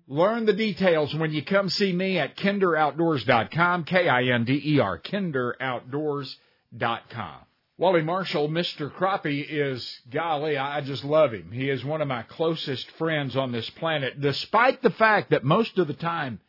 [0.07, 7.37] Learn the details when you come see me at kinderoutdoors.com, K-I-N-D-E-R, kinderoutdoors.com.
[7.81, 8.93] Wally Marshall, Mr.
[8.93, 11.51] Crappie is, golly, I just love him.
[11.51, 15.79] He is one of my closest friends on this planet, despite the fact that most
[15.79, 16.41] of the time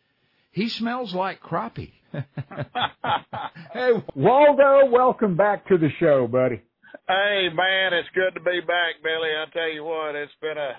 [0.51, 1.93] he smells like crappie.
[2.11, 6.61] hey, Waldo, welcome back to the show, buddy.
[7.07, 9.29] Hey, man, it's good to be back, Billy.
[9.29, 10.73] I tell you what, it's been a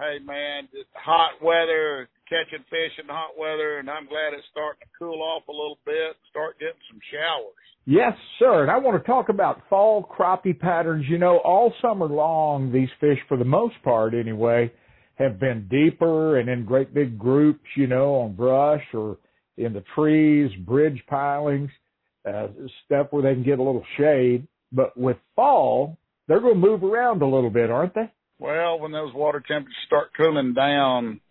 [0.00, 4.88] hey, man, hot weather, catching fish in hot weather, and I'm glad it's starting to
[4.98, 7.68] cool off a little bit, start getting some showers.
[7.90, 8.60] Yes, sir.
[8.60, 11.06] And I want to talk about fall crappie patterns.
[11.08, 14.70] You know, all summer long, these fish, for the most part anyway,
[15.14, 19.16] have been deeper and in great big groups, you know, on brush or
[19.56, 21.70] in the trees, bridge pilings,
[22.28, 22.48] uh,
[22.84, 24.46] stuff where they can get a little shade.
[24.70, 28.12] But with fall, they're going to move around a little bit, aren't they?
[28.38, 31.22] Well, when those water temperatures start cooling down,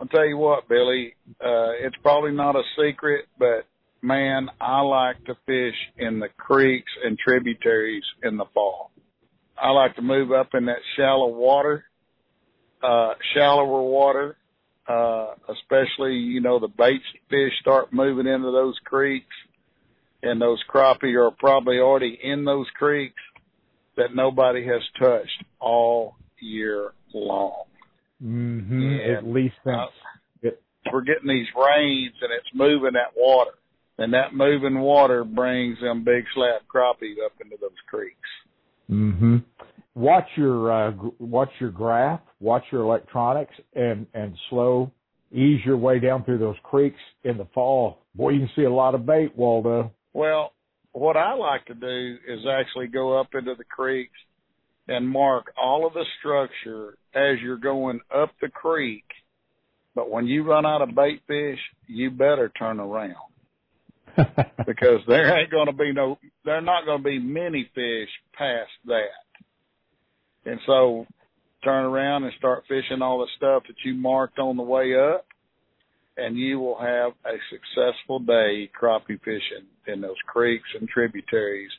[0.00, 3.66] I'll tell you what, Billy, uh, it's probably not a secret, but
[4.02, 8.90] man, I like to fish in the creeks and tributaries in the fall.
[9.60, 11.84] I like to move up in that shallow water,
[12.82, 14.36] uh, shallower water,
[14.88, 19.34] uh, especially, you know, the bait fish start moving into those creeks
[20.22, 23.20] and those crappie are probably already in those creeks
[23.96, 27.64] that nobody has touched all year long.
[28.22, 29.14] Mm-hmm.
[29.16, 29.76] At least since
[30.44, 30.48] uh,
[30.92, 33.52] we're getting these rains and it's moving that water
[34.00, 38.16] and that moving water brings them big slab crappie up into those creeks.
[38.90, 39.36] Mm-hmm.
[39.94, 44.90] Watch your uh, watch your graph, watch your electronics, and and slow
[45.32, 47.98] ease your way down through those creeks in the fall.
[48.14, 49.92] Boy, you can see a lot of bait, Waldo.
[50.12, 50.52] Well,
[50.92, 54.18] what I like to do is actually go up into the creeks
[54.88, 59.04] and mark all of the structure as you're going up the creek.
[59.94, 63.29] But when you run out of bait fish, you better turn around.
[64.66, 68.08] because there ain't going to be no, there are not going to be many fish
[68.36, 69.06] past that.
[70.44, 71.06] And so
[71.62, 75.26] turn around and start fishing all the stuff that you marked on the way up
[76.16, 81.70] and you will have a successful day crappie fishing in those creeks and tributaries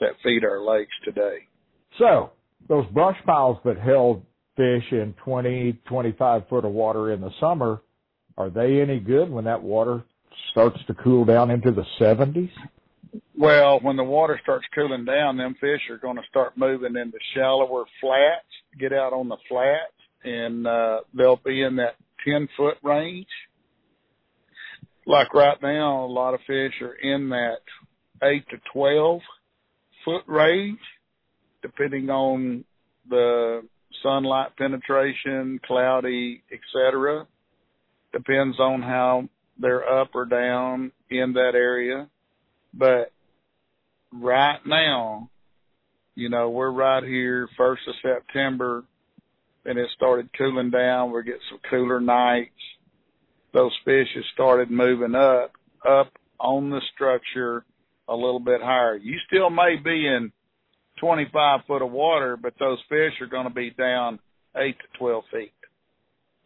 [0.00, 1.46] that feed our lakes today.
[1.98, 2.30] So
[2.68, 4.24] those brush piles that held
[4.56, 7.80] fish in 20, 25 foot of water in the summer,
[8.36, 10.04] are they any good when that water
[10.50, 12.50] starts to cool down into the 70s?
[13.36, 17.18] Well, when the water starts cooling down, them fish are going to start moving into
[17.34, 18.46] shallower flats,
[18.78, 19.92] get out on the flats,
[20.24, 23.26] and uh, they'll be in that 10 foot range.
[25.06, 27.62] Like right now, a lot of fish are in that
[28.22, 29.20] 8 to 12
[30.04, 30.78] foot range,
[31.62, 32.64] depending on
[33.08, 33.62] the
[34.02, 37.26] sunlight penetration, cloudy, etc.
[38.12, 39.28] Depends on how
[39.62, 42.08] they're up or down in that area.
[42.74, 43.12] But
[44.12, 45.30] right now,
[46.14, 48.84] You know, we're right here, first of September,
[49.64, 51.10] and it started cooling down.
[51.10, 52.50] We're getting some cooler nights.
[53.54, 55.52] Those fish have started moving up,
[55.88, 57.64] up on the structure
[58.08, 58.96] a little bit higher.
[58.96, 60.32] You still may be in
[61.00, 64.18] 25 foot of water, but those fish are going to be down
[64.54, 65.52] 8 to 12 feet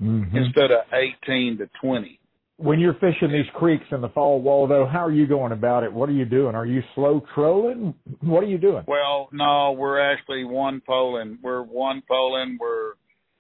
[0.01, 0.37] mm-hmm.
[0.37, 2.21] instead of 18 to 20.
[2.59, 5.93] When you're fishing these creeks in the fall, Waldo, how are you going about it?
[5.93, 6.55] What are you doing?
[6.55, 7.95] Are you slow trolling?
[8.23, 8.85] What are you doing?
[8.87, 11.39] Well, no, we're actually one poling.
[11.43, 12.57] We're one poling.
[12.59, 12.93] We're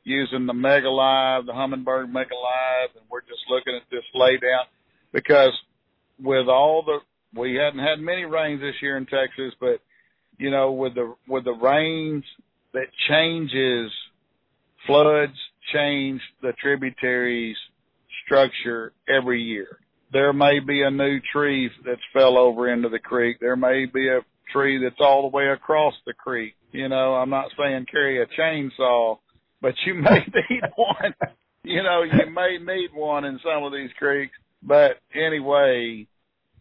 [0.04, 4.36] using the Mega Live, the Humminbird Mega Live, and we're just looking at this lay
[4.36, 4.66] down
[5.12, 5.52] because
[6.22, 6.98] with all the
[7.38, 9.80] we hadn't had many rains this year in Texas, but
[10.38, 12.24] you know, with the with the rains
[12.72, 13.90] that changes
[14.86, 15.36] floods
[15.72, 17.56] change the tributaries
[18.26, 19.78] structure every year.
[20.12, 23.38] There may be a new tree that's fell over into the creek.
[23.40, 24.20] There may be a
[24.52, 26.54] tree that's all the way across the creek.
[26.72, 29.18] You know, I'm not saying carry a chainsaw,
[29.60, 31.14] but you may need one.
[31.64, 34.34] You know, you may need one in some of these creeks.
[34.62, 36.06] But anyway,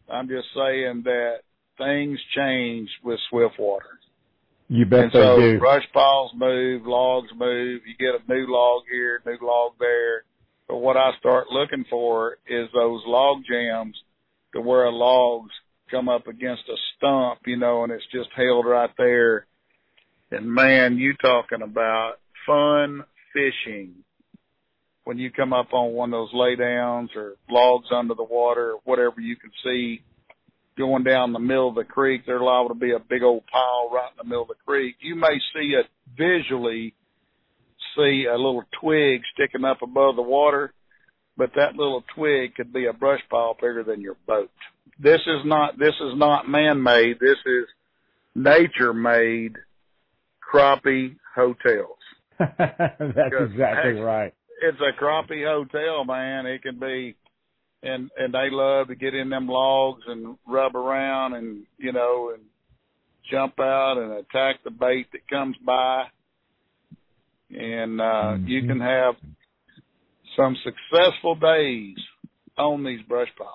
[0.10, 1.38] I'm just saying that
[1.78, 4.00] things change with swift water.
[4.68, 5.60] You bet and they so do.
[5.60, 7.82] brush piles move, logs move.
[7.86, 10.24] You get a new log here, new log there.
[10.68, 13.96] But what I start looking for is those log jams
[14.54, 15.52] to where logs
[15.92, 19.46] come up against a stump, you know, and it's just held right there.
[20.32, 22.16] And man, you talking about
[22.48, 23.04] fun
[23.34, 23.94] fishing
[25.04, 28.80] when you come up on one of those laydowns or logs under the water or
[28.86, 30.02] whatever you can see
[30.78, 33.90] going down the middle of the creek, there's liable to be a big old pile
[33.94, 34.96] right in the middle of the creek.
[35.00, 35.86] You may see it
[36.18, 36.94] visually,
[37.96, 40.74] see a little twig sticking up above the water,
[41.38, 44.52] but that little twig could be a brush pile bigger than your boat.
[45.00, 47.20] This is not, this is not man-made.
[47.20, 47.66] This is
[48.36, 49.56] nature-made
[50.54, 51.98] crappie hotels.
[52.40, 54.34] That's exactly right.
[54.62, 56.46] It's a crappie hotel, man.
[56.46, 57.16] It can be
[57.86, 62.32] and and they love to get in them logs and rub around and you know
[62.34, 62.44] and
[63.32, 66.06] jump out and attack the bait that comes by
[67.50, 68.48] and uh mm-hmm.
[68.48, 69.16] you can have
[70.36, 71.96] some successful days
[72.58, 73.52] on these brush piles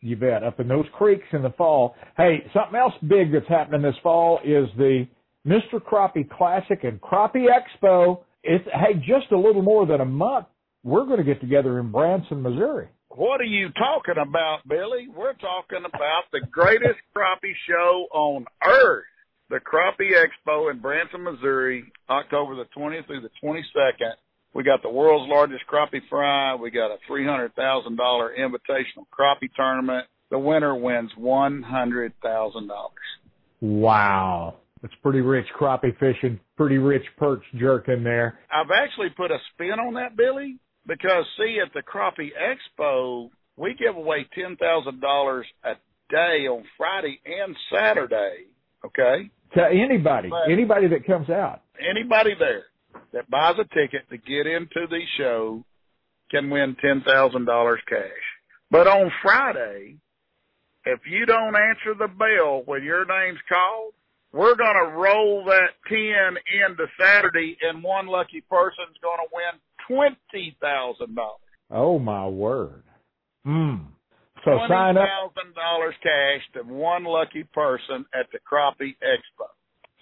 [0.00, 3.82] you bet up in those creeks in the fall hey something else big that's happening
[3.82, 5.06] this fall is the
[5.46, 10.46] mr crappie classic and crappie expo it's hey just a little more than a month
[10.82, 15.06] we're going to get together in branson missouri what are you talking about, Billy?
[15.06, 19.04] We're talking about the greatest crappie show on earth.
[19.50, 24.14] The Crappie Expo in Branson, Missouri, October the 20th through the 22nd.
[24.54, 26.54] We got the world's largest crappie fry.
[26.54, 30.06] We got a $300,000 invitational crappie tournament.
[30.30, 32.12] The winner wins $100,000.
[33.60, 34.56] Wow.
[34.80, 38.38] That's pretty rich crappie fishing, pretty rich perch jerk in there.
[38.52, 40.58] I've actually put a spin on that, Billy.
[40.86, 45.72] Because see, at the Crappie Expo, we give away ten thousand dollars a
[46.10, 48.44] day on Friday and Saturday.
[48.84, 49.30] Okay.
[49.54, 52.64] To anybody, but anybody that comes out, anybody there
[53.12, 55.64] that buys a ticket to get into the show
[56.30, 58.00] can win ten thousand dollars cash.
[58.70, 59.96] But on Friday,
[60.84, 63.94] if you don't answer the bell when your name's called,
[64.32, 69.60] we're going to roll that 10 into Saturday and one lucky person's going to win
[69.86, 71.40] twenty thousand dollars.
[71.70, 72.82] Oh my word!
[73.44, 73.76] Hmm.
[74.44, 75.08] So sign up.
[75.08, 79.46] thousand dollars cash to one lucky person at the Crappie Expo.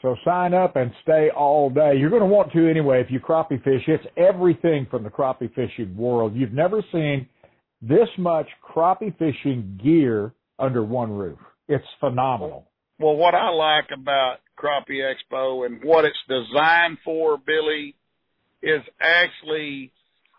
[0.02, 1.94] So sign up and stay all day.
[1.96, 3.82] You're going to want to anyway if you crappie fish.
[3.86, 6.34] It's everything from the crappie fishing world.
[6.34, 7.28] You've never seen
[7.80, 11.38] this much crappie fishing gear under one roof.
[11.68, 12.66] It's phenomenal.
[12.98, 17.94] Well, what I like about Crappie Expo and what it's designed for, Billy,
[18.60, 19.92] is actually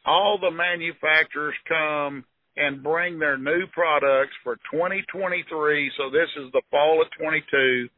[0.05, 2.25] all the manufacturers come
[2.55, 5.91] and bring their new products for 2023.
[5.97, 7.89] So this is the fall of 22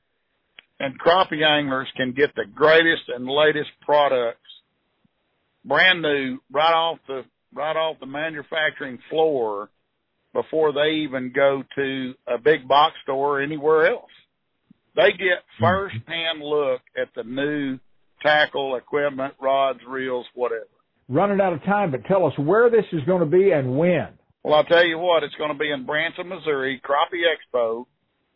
[0.80, 4.40] and crappie anglers can get the greatest and latest products
[5.64, 7.24] brand new right off the
[7.54, 9.70] right off the manufacturing floor
[10.34, 14.12] before they even go to a big box store or anywhere else.
[14.96, 15.64] They get mm-hmm.
[15.64, 17.80] first hand look at the new
[18.22, 20.68] tackle, equipment, rods, reels, whatever.
[21.08, 24.10] Running out of time, but tell us where this is going to be and when.
[24.46, 27.88] Well, I'll tell you what, it's going to be in Branson, Missouri, Crappie Expo,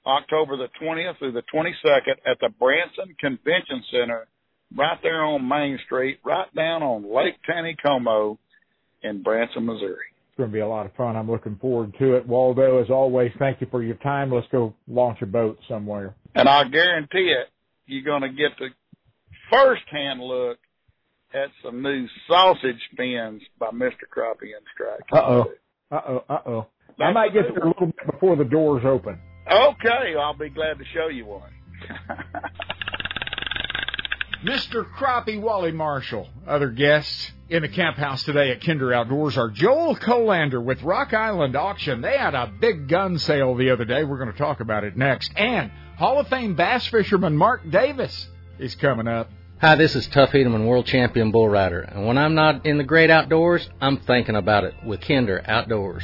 [0.07, 4.27] October the 20th through the 22nd at the Branson Convention Center,
[4.75, 8.39] right there on Main Street, right down on Lake Taneycomo
[9.03, 10.07] in Branson, Missouri.
[10.29, 11.15] It's going to be a lot of fun.
[11.15, 12.25] I'm looking forward to it.
[12.27, 14.33] Waldo, as always, thank you for your time.
[14.33, 16.15] Let's go launch a boat somewhere.
[16.33, 17.49] And I guarantee it,
[17.85, 18.69] you're going to get the
[19.51, 20.57] first-hand look
[21.35, 24.09] at some new sausage fins by Mr.
[24.11, 25.05] Crappie and Strike.
[25.13, 25.51] Uh oh.
[25.91, 26.23] Uh oh.
[26.29, 26.67] Uh oh.
[27.01, 29.19] I might get there a little bit before the doors open.
[29.51, 31.49] Okay, I'll be glad to show you one.
[34.45, 34.85] Mr.
[34.95, 36.29] Crappie Wally Marshall.
[36.47, 41.13] Other guests in the camp house today at Kinder Outdoors are Joel Kolander with Rock
[41.13, 42.01] Island Auction.
[42.01, 44.03] They had a big gun sale the other day.
[44.03, 45.33] We're going to talk about it next.
[45.35, 48.27] And Hall of Fame bass fisherman Mark Davis
[48.59, 49.29] is coming up.
[49.61, 51.81] Hi, this is Tuff Hedeman, world champion bull rider.
[51.81, 56.01] And when I'm not in the great outdoors, I'm thinking about it with Kinder Outdoors.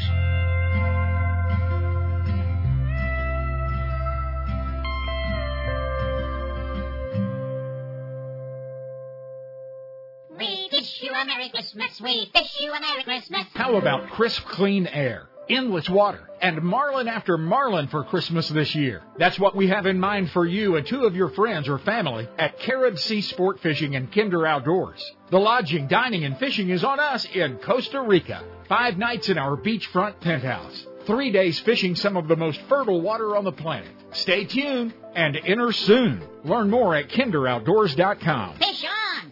[10.38, 12.02] We wish you a Merry Christmas.
[12.02, 13.46] We wish you a Merry Christmas.
[13.54, 15.30] How about crisp, clean air?
[15.50, 19.02] Endless water, and marlin after marlin for Christmas this year.
[19.18, 22.28] That's what we have in mind for you and two of your friends or family
[22.38, 25.04] at Carib Sea Sport Fishing and Kinder Outdoors.
[25.30, 28.44] The lodging, dining, and fishing is on us in Costa Rica.
[28.68, 30.86] Five nights in our beachfront penthouse.
[31.06, 33.92] Three days fishing some of the most fertile water on the planet.
[34.12, 36.24] Stay tuned and enter soon.
[36.44, 38.58] Learn more at kinderoutdoors.com.
[38.58, 39.32] Fish on!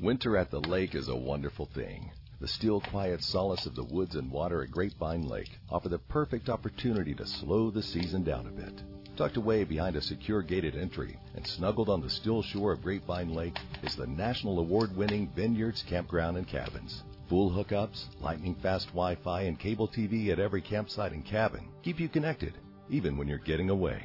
[0.00, 2.10] Winter at the lake is a wonderful thing.
[2.40, 6.48] The still quiet solace of the woods and water at Grapevine Lake offer the perfect
[6.48, 8.80] opportunity to slow the season down a bit.
[9.16, 13.34] Tucked away behind a secure gated entry and snuggled on the still shore of Grapevine
[13.34, 17.02] Lake is the national award winning Vineyards Campground and Cabins.
[17.28, 21.98] Full hookups, lightning fast Wi Fi, and cable TV at every campsite and cabin keep
[21.98, 22.54] you connected,
[22.88, 24.00] even when you're getting away.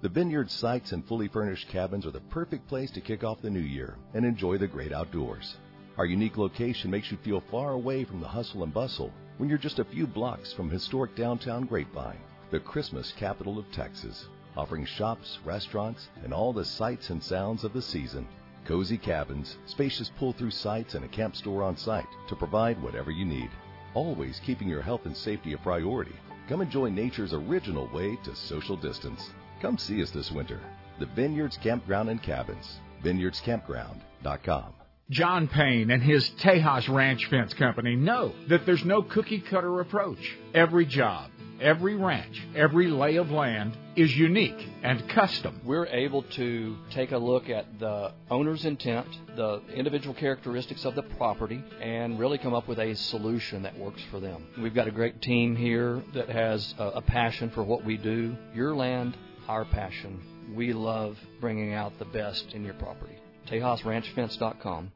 [0.00, 3.50] The Vineyard sites and fully furnished cabins are the perfect place to kick off the
[3.50, 5.56] new year and enjoy the great outdoors.
[5.98, 9.58] Our unique location makes you feel far away from the hustle and bustle when you're
[9.58, 12.20] just a few blocks from historic downtown Grapevine,
[12.52, 17.72] the Christmas capital of Texas, offering shops, restaurants, and all the sights and sounds of
[17.72, 18.28] the season.
[18.64, 23.10] Cozy cabins, spacious pull through sites, and a camp store on site to provide whatever
[23.10, 23.50] you need.
[23.94, 26.14] Always keeping your health and safety a priority.
[26.48, 29.30] Come enjoy nature's original way to social distance.
[29.60, 30.60] Come see us this winter.
[31.00, 32.78] The Vineyards Campground and Cabins.
[33.02, 34.77] VineyardsCampground.com.
[35.10, 40.18] John Payne and his Tejas Ranch Fence Company know that there's no cookie cutter approach.
[40.52, 41.30] Every job,
[41.62, 45.62] every ranch, every lay of land is unique and custom.
[45.64, 51.04] We're able to take a look at the owner's intent, the individual characteristics of the
[51.04, 54.46] property, and really come up with a solution that works for them.
[54.60, 58.36] We've got a great team here that has a, passion for what we do.
[58.54, 59.16] Your land,
[59.48, 60.20] our passion.
[60.54, 63.16] We love bringing out the best in your property.
[63.46, 64.92] TejasRanchFence.com.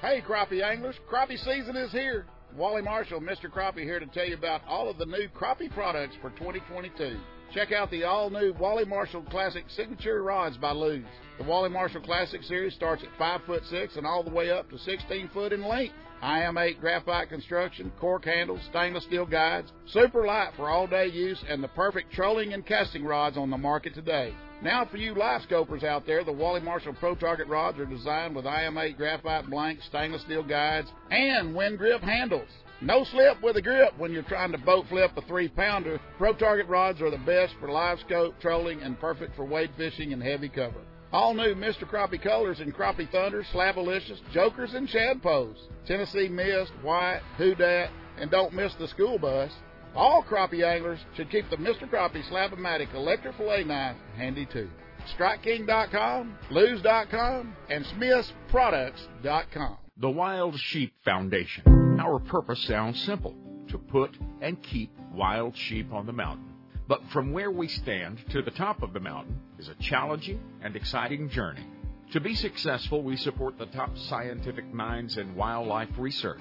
[0.00, 2.24] Hey, crappie anglers, crappie season is here.
[2.56, 3.50] Wally Marshall, Mr.
[3.50, 7.18] Crappie, here to tell you about all of the new crappie products for 2022.
[7.52, 11.04] Check out the all new Wally Marshall Classic Signature Rods by Lew's.
[11.36, 14.70] The Wally Marshall Classic series starts at 5 foot 6 and all the way up
[14.70, 15.94] to 16 foot in length.
[16.22, 21.62] IM8 graphite construction, cork handles, stainless steel guides, super light for all day use, and
[21.62, 24.32] the perfect trolling and casting rods on the market today.
[24.62, 28.36] Now, for you live scopers out there, the Wally Marshall Pro Target rods are designed
[28.36, 32.48] with IM8 graphite blanks, stainless steel guides, and wind grip handles.
[32.82, 35.98] No slip with a grip when you're trying to boat flip a three pounder.
[36.18, 40.12] Pro Target rods are the best for live scope, trolling, and perfect for wade fishing
[40.12, 40.80] and heavy cover.
[41.12, 41.88] All new Mr.
[41.88, 45.56] Crappie colors in Crappie Thunder, Slabalicious, Jokers, and Shadpoles.
[45.86, 47.88] Tennessee Mist, White, Who Dat,
[48.18, 49.50] and don't miss the school bus.
[49.94, 51.88] All crappie anglers should keep the Mr.
[51.90, 54.70] Crappie Slab-O-Matic electric fillet knife handy too.
[55.18, 59.76] StrikeKing.com, Lew's.com, and SmithsProducts.com.
[59.96, 61.98] The Wild Sheep Foundation.
[62.00, 63.34] Our purpose sounds simple
[63.68, 66.46] to put and keep wild sheep on the mountain.
[66.88, 70.74] But from where we stand to the top of the mountain is a challenging and
[70.76, 71.64] exciting journey.
[72.12, 76.40] To be successful, we support the top scientific minds in wildlife research.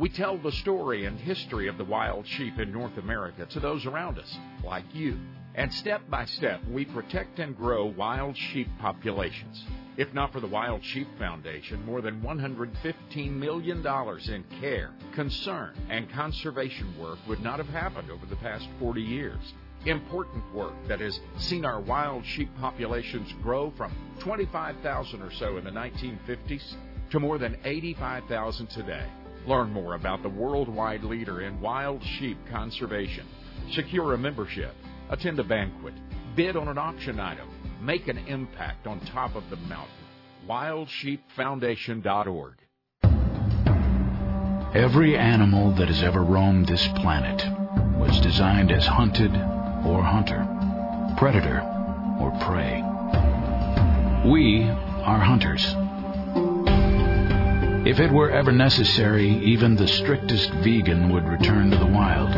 [0.00, 3.84] We tell the story and history of the wild sheep in North America to those
[3.84, 5.18] around us, like you.
[5.54, 9.62] And step by step, we protect and grow wild sheep populations.
[9.98, 16.10] If not for the Wild Sheep Foundation, more than $115 million in care, concern, and
[16.10, 19.52] conservation work would not have happened over the past 40 years.
[19.84, 25.64] Important work that has seen our wild sheep populations grow from 25,000 or so in
[25.64, 26.74] the 1950s
[27.10, 29.06] to more than 85,000 today.
[29.46, 33.26] Learn more about the worldwide leader in wild sheep conservation.
[33.72, 34.74] Secure a membership,
[35.08, 35.94] attend a banquet,
[36.36, 37.48] bid on an auction item,
[37.80, 39.88] make an impact on top of the mountain.
[40.48, 42.54] WildSheepFoundation.org.
[44.74, 47.42] Every animal that has ever roamed this planet
[47.98, 49.34] was designed as hunted
[49.84, 50.46] or hunter,
[51.18, 51.60] predator
[52.20, 52.82] or prey.
[54.30, 55.64] We are hunters.
[57.82, 62.30] If it were ever necessary, even the strictest vegan would return to the wild,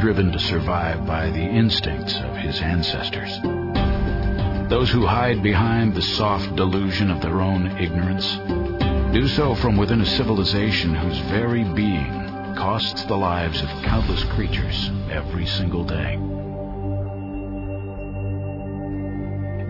[0.00, 3.40] driven to survive by the instincts of his ancestors.
[4.70, 8.36] Those who hide behind the soft delusion of their own ignorance
[9.12, 14.92] do so from within a civilization whose very being costs the lives of countless creatures
[15.10, 16.16] every single day.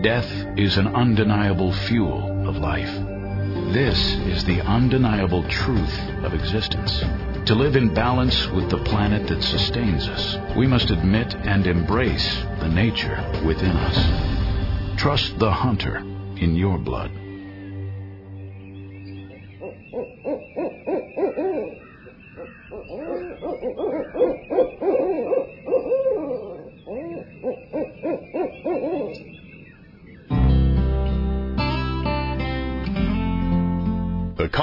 [0.03, 3.08] Death is an undeniable fuel of life.
[3.73, 7.03] This is the undeniable truth of existence.
[7.45, 12.43] To live in balance with the planet that sustains us, we must admit and embrace
[12.59, 14.99] the nature within us.
[14.99, 15.97] Trust the hunter
[16.37, 17.11] in your blood.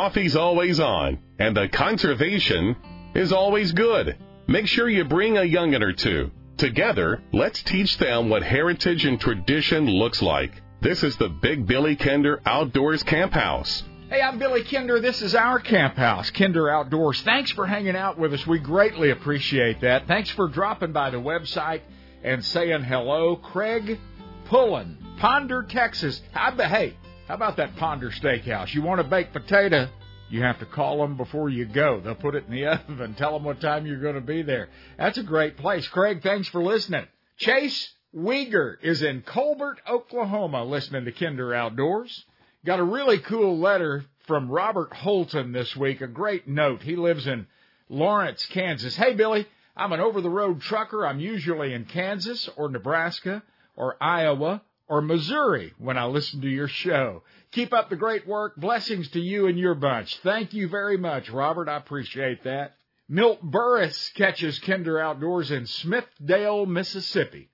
[0.07, 2.77] Coffee's always on, and the conservation
[3.17, 4.17] is always good.
[4.47, 6.31] Make sure you bring a youngin' or two.
[6.57, 10.63] Together, let's teach them what heritage and tradition looks like.
[10.81, 13.83] This is the Big Billy Kinder Outdoors Camp House.
[14.09, 15.01] Hey, I'm Billy Kinder.
[15.01, 17.21] This is our camp house, Kinder Outdoors.
[17.23, 18.47] Thanks for hanging out with us.
[18.47, 20.07] We greatly appreciate that.
[20.07, 21.81] Thanks for dropping by the website
[22.23, 23.35] and saying hello.
[23.35, 23.99] Craig
[24.45, 26.23] Pullen, Ponder, Texas.
[26.31, 26.95] How, hey,
[27.27, 28.73] how about that Ponder Steakhouse?
[28.73, 29.89] You want a baked potato?
[30.31, 32.01] You have to call them before you go.
[32.01, 33.15] They'll put it in the oven.
[33.15, 34.69] Tell them what time you're going to be there.
[34.97, 35.89] That's a great place.
[35.89, 37.07] Craig, thanks for listening.
[37.37, 42.25] Chase Weger is in Colbert, Oklahoma, listening to Kinder Outdoors.
[42.65, 46.01] Got a really cool letter from Robert Holton this week.
[46.03, 46.83] A great note.
[46.83, 47.49] He lives in
[47.89, 48.95] Lawrence, Kansas.
[48.95, 49.47] Hey, Billy,
[49.77, 51.05] I'm an over the road trucker.
[51.05, 53.43] I'm usually in Kansas or Nebraska
[53.75, 57.23] or Iowa or Missouri when I listen to your show.
[57.53, 58.57] Keep up the great work.
[58.57, 60.17] Blessings to you and your bunch.
[60.19, 61.69] Thank you very much, Robert.
[61.69, 62.77] I appreciate that.
[63.09, 67.51] Milt Burris catches Kinder Outdoors in Smithdale, Mississippi.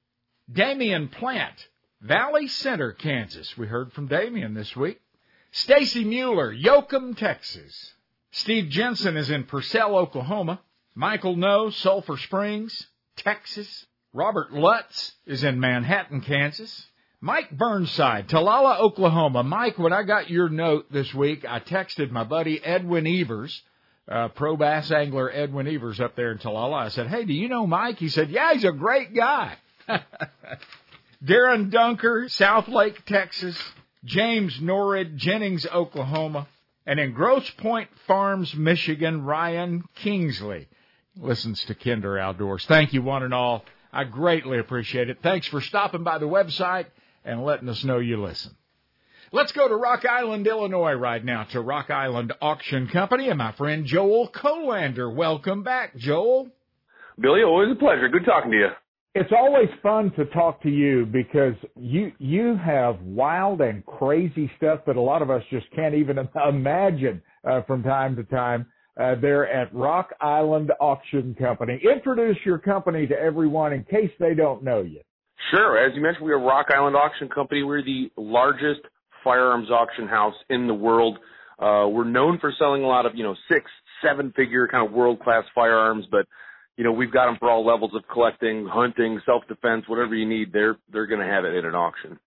[0.51, 1.69] Damian Plant,
[2.01, 3.57] Valley Center, Kansas.
[3.57, 5.01] We heard from Damian this week.
[5.53, 7.95] Stacy Mueller, Yoakum, Texas.
[8.33, 10.61] Steve Jensen is in Purcell, Oklahoma.
[10.95, 13.87] Michael No, Sulphur Springs, Texas.
[14.13, 16.87] Robert Lutz is in Manhattan, Kansas.
[17.25, 19.45] Mike Burnside, Talala, Oklahoma.
[19.45, 23.63] Mike, when I got your note this week, I texted my buddy Edwin Evers,
[24.09, 26.79] uh, pro bass angler Edwin Evers up there in Talala.
[26.79, 28.01] I said, Hey, do you know Mike?
[28.01, 29.57] He said, Yeah, he's a great guy.
[31.25, 33.57] Darren Dunker, South Lake, Texas.
[34.05, 36.49] James Norrid, Jennings, Oklahoma.
[36.87, 40.67] And in Grosse Pointe Farms, Michigan, Ryan Kingsley
[41.17, 42.67] listens to Kinder Outdoors.
[42.67, 43.65] Thank you, one and all.
[43.93, 45.19] I greatly appreciate it.
[45.23, 46.87] Thanks for stopping by the website
[47.25, 48.57] and letting us know you listen.
[49.35, 53.53] Let's go to Rock Island, Illinois right now to Rock Island Auction Company and my
[53.53, 55.15] friend Joel Kolander.
[55.15, 56.51] Welcome back, Joel.
[57.19, 58.09] Billy, always a pleasure.
[58.09, 58.69] Good talking to you.
[59.15, 64.81] It's always fun to talk to you because you you have wild and crazy stuff
[64.87, 66.19] that a lot of us just can't even
[66.49, 68.67] imagine uh, from time to time.
[69.01, 71.81] Uh, there at Rock Island Auction Company.
[71.83, 75.01] Introduce your company to everyone in case they don't know you.
[75.51, 75.79] Sure.
[75.79, 77.63] As you mentioned, we are Rock Island Auction Company.
[77.63, 78.81] We're the largest
[79.25, 81.19] firearms auction house in the world.
[81.59, 83.71] Uh, we're known for selling a lot of, you know, six,
[84.03, 86.27] seven figure kind of world class firearms, but
[86.77, 90.27] you know, we've got them for all levels of collecting, hunting, self defense, whatever you
[90.27, 90.53] need.
[90.53, 92.19] They're they're going to have it in an auction.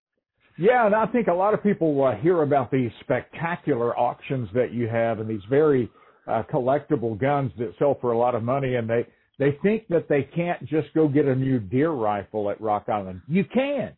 [0.57, 4.71] Yeah, and I think a lot of people uh, hear about these spectacular auctions that
[4.71, 5.89] you have and these very
[6.27, 9.05] uh, collectible guns that sell for a lot of money, and they
[9.39, 13.21] they think that they can't just go get a new deer rifle at Rock Island.
[13.27, 13.93] You can.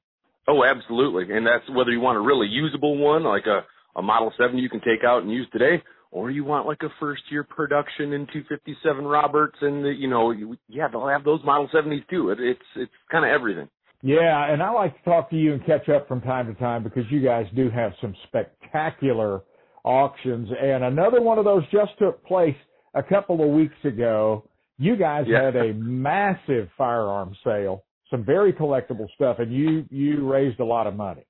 [0.48, 3.66] Oh, absolutely, and that's whether you want a really usable one like a
[3.98, 5.82] a Model Seven you can take out and use today,
[6.12, 10.34] or you want like a first year production in 257 Roberts, and the, you know,
[10.70, 12.30] yeah, they'll have those Model 70s too.
[12.30, 13.68] It, it's it's kind of everything.
[14.04, 16.84] Yeah, and I like to talk to you and catch up from time to time
[16.84, 19.42] because you guys do have some spectacular
[19.84, 22.56] auctions, and another one of those just took place
[22.94, 24.48] a couple of weeks ago.
[24.78, 25.42] You guys Yeah.
[25.44, 30.88] had a massive firearm sale, some very collectible stuff, and you you raised a lot
[30.88, 31.26] of money.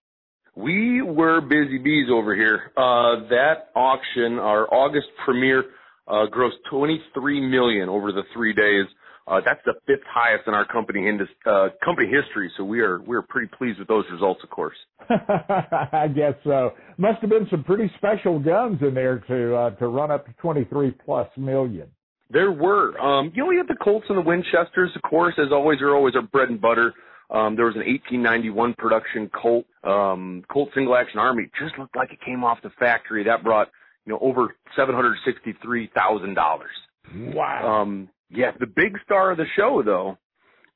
[0.56, 2.72] We were busy bees over here.
[2.76, 5.65] Uh, that auction, our August premiere,
[6.07, 8.88] uh, grossed 23 million over the three days.
[9.28, 12.49] Uh, that's the fifth highest in our company indus- uh, company history.
[12.57, 14.78] So we are we are pretty pleased with those results, of course.
[15.10, 16.74] I guess so.
[16.98, 20.34] Must have been some pretty special guns in there to uh, to run up to
[20.41, 21.88] 23 plus million.
[22.30, 25.52] There were, um, you know, we had the Colts and the Winchesters, of course, as
[25.52, 26.94] always, are always our bread and butter.
[27.30, 31.49] Um, there was an 1891 production Colt, um, Colt single action army.
[31.60, 33.24] Just looked like it came off the factory.
[33.24, 33.70] That brought,
[34.06, 37.34] you know, over $763,000.
[37.34, 37.82] Wow.
[37.82, 40.18] Um, yeah, the big star of the show though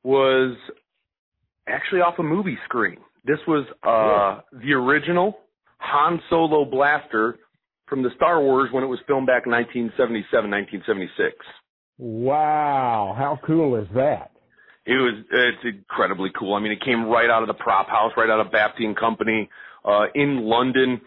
[0.03, 0.55] was
[1.67, 2.97] actually off a movie screen.
[3.25, 5.39] This was, uh, the original
[5.77, 7.37] Han Solo blaster
[7.91, 11.35] from the Star Wars when it was filmed back in 1977, 1976.
[11.97, 13.13] Wow.
[13.17, 14.31] How cool is that?
[14.85, 16.55] It was it's incredibly cool.
[16.55, 18.97] I mean, it came right out of the prop house, right out of Bapty and
[18.97, 19.49] Company
[19.83, 21.01] uh, in London.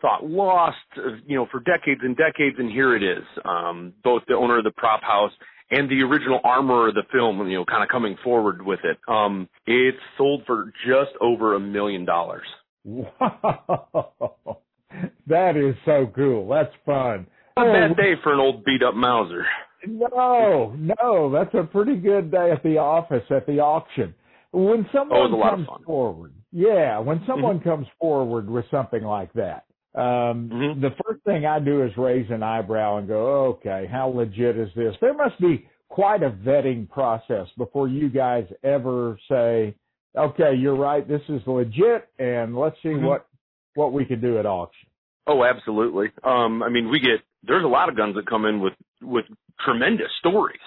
[0.00, 3.24] Thought lost, uh, you know, for decades and decades, and here it is.
[3.44, 5.32] Um, both the owner of the prop house
[5.70, 8.98] and the original armorer of the film, you know, kind of coming forward with it.
[9.08, 12.46] Um, it's sold for just over a million dollars.
[12.84, 14.60] Wow.
[15.26, 16.48] That is so cool.
[16.48, 17.26] That's fun.
[17.56, 19.46] Not a bad day for an old beat up Mauser.
[19.86, 24.14] No, no, that's a pretty good day at the office at the auction.
[24.52, 25.68] When someone Oh, it was a lot of comes.
[25.68, 25.84] Mm-hmm.
[25.84, 29.64] forward, yeah, when someone comes forward with something like that,
[29.94, 30.80] um, Mm-hmm.
[30.80, 34.68] the first thing I do is raise an eyebrow and go, okay, how legit is
[34.76, 34.94] this?
[35.00, 39.74] There must be quite a vetting process before you guys ever say,
[40.16, 43.02] okay, you're right, this is legit, and let's see Mhm.
[43.06, 43.26] what
[43.74, 44.88] what we could do at auction.
[45.26, 46.08] Oh, absolutely.
[46.22, 49.24] Um, I mean, we get there's a lot of guns that come in with with
[49.64, 50.60] tremendous stories,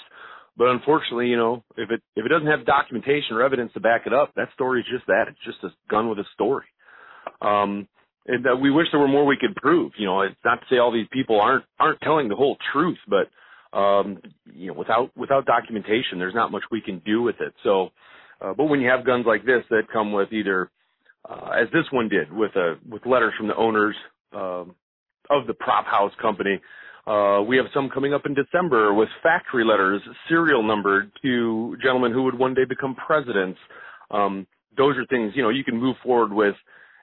[0.58, 4.04] but unfortunately, you know, if it if it doesn't have documentation or evidence to back
[4.06, 5.26] it up, that story is just that.
[5.28, 6.66] It's just a gun with a story.
[7.42, 7.88] Um,
[8.28, 9.94] and uh, we wish there were more we could prove.
[9.98, 12.98] You know, it's not to say all these people aren't aren't telling the whole truth,
[13.08, 14.20] but um,
[14.54, 17.54] you know, without without documentation, there's not much we can do with it.
[17.64, 17.90] So,
[18.42, 20.70] uh, but when you have guns like this that come with either
[21.30, 23.96] uh, as this one did with a with letters from the owners
[24.34, 24.76] um,
[25.30, 26.60] of the prop house company.
[27.06, 32.12] Uh, we have some coming up in December with factory letters, serial numbered to gentlemen
[32.12, 33.58] who would one day become presidents.
[34.12, 34.46] Um,
[34.78, 36.56] those are things you know you can move forward with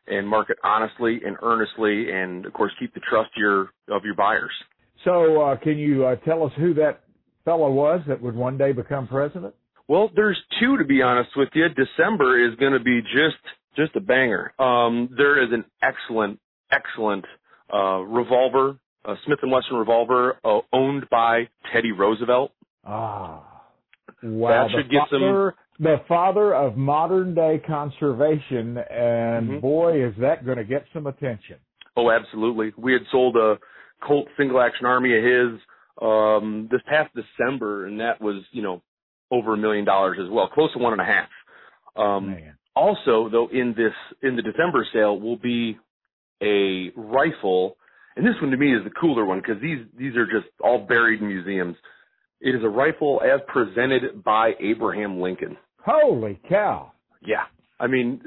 [0.07, 4.53] and market honestly and earnestly, and of course keep the trust your of your buyers.
[5.05, 7.05] So, uh, can you uh, tell us who that
[7.45, 9.55] fellow was that would one day become president?
[9.87, 11.67] Well, there's two to be honest with you.
[11.69, 13.37] December is going to be just
[13.77, 14.53] just a banger.
[14.59, 16.41] Um, there is an excellent,
[16.71, 17.25] excellent
[17.73, 22.53] uh, revolver, a Smith and Wesson revolver, uh, owned by Teddy Roosevelt.
[22.87, 23.63] Ah,
[24.23, 24.49] wow!
[24.49, 29.61] That should the get some- the father of modern day conservation, and Mhm.
[29.61, 31.59] boy, is that going to get some attention.
[31.97, 32.73] Oh, absolutely.
[32.77, 33.59] We had sold a
[34.01, 35.61] Colt single action army of his
[36.03, 38.83] um, this past December, and that was you know
[39.31, 41.29] over a million dollars as well, close to one and a half.
[41.97, 42.37] Um,
[42.77, 43.93] also, though, in this
[44.23, 45.79] in the December sale will be
[46.43, 47.77] a rifle,
[48.17, 50.79] and this one to me is the cooler one because these these are just all
[50.79, 51.77] buried in museums.
[52.41, 55.57] It is a rifle as presented by Abraham Lincoln.
[55.85, 56.93] Holy cow!
[57.23, 57.45] Yeah,
[57.79, 58.21] I mean,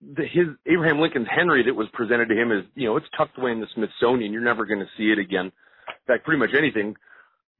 [0.00, 3.38] the, his Abraham Lincoln's Henry that was presented to him is you know it's tucked
[3.38, 4.32] away in the Smithsonian.
[4.32, 5.46] You're never going to see it again.
[5.46, 6.96] In fact, pretty much anything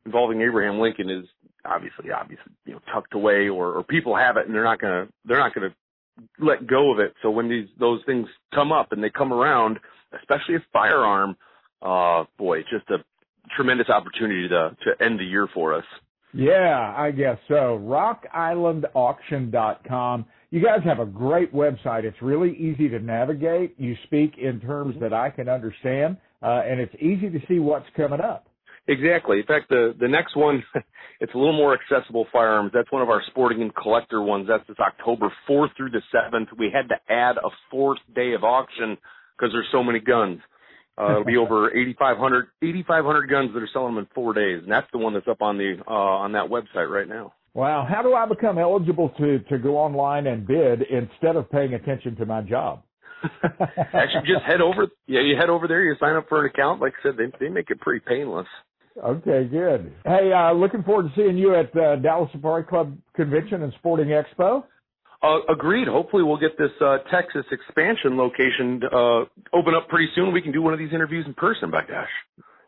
[0.04, 1.26] involving Abraham Lincoln is
[1.64, 5.06] obviously obviously you know tucked away or, or people have it and they're not gonna
[5.24, 5.72] they're not gonna
[6.38, 7.14] let go of it.
[7.22, 9.78] So when these those things come up and they come around,
[10.18, 11.36] especially a firearm,
[11.80, 12.98] uh boy, it's just a
[13.56, 15.84] tremendous opportunity to to end the year for us.
[16.34, 17.78] Yeah, I guess so.
[17.82, 20.24] RockIslandAuction.com.
[20.50, 22.04] You guys have a great website.
[22.04, 23.74] It's really easy to navigate.
[23.78, 27.88] You speak in terms that I can understand, uh, and it's easy to see what's
[27.96, 28.48] coming up.
[28.88, 29.38] Exactly.
[29.38, 30.62] In fact, the the next one,
[31.20, 32.72] it's a little more accessible firearms.
[32.74, 34.46] That's one of our sporting and collector ones.
[34.48, 36.48] That's this October 4th through the 7th.
[36.58, 38.98] We had to add a fourth day of auction
[39.36, 40.40] because there's so many guns.
[40.98, 44.70] Uh, it'll be over 8,500 8,500 guns that are selling them in four days, and
[44.70, 47.34] that's the one that's up on the uh, on that website right now.
[47.54, 51.74] Wow, how do I become eligible to to go online and bid instead of paying
[51.74, 52.82] attention to my job?
[53.44, 54.88] Actually, just head over.
[55.06, 55.84] Yeah, you head over there.
[55.84, 56.80] You sign up for an account.
[56.80, 58.48] Like I said, they they make it pretty painless.
[58.96, 59.92] Okay, good.
[60.04, 64.08] Hey, uh, looking forward to seeing you at uh, Dallas Safari Club Convention and Sporting
[64.08, 64.64] Expo.
[65.22, 65.88] Uh, agreed.
[65.88, 69.20] Hopefully, we'll get this uh, Texas expansion location uh,
[69.52, 70.32] open up pretty soon.
[70.32, 71.70] We can do one of these interviews in person.
[71.70, 72.08] By gosh,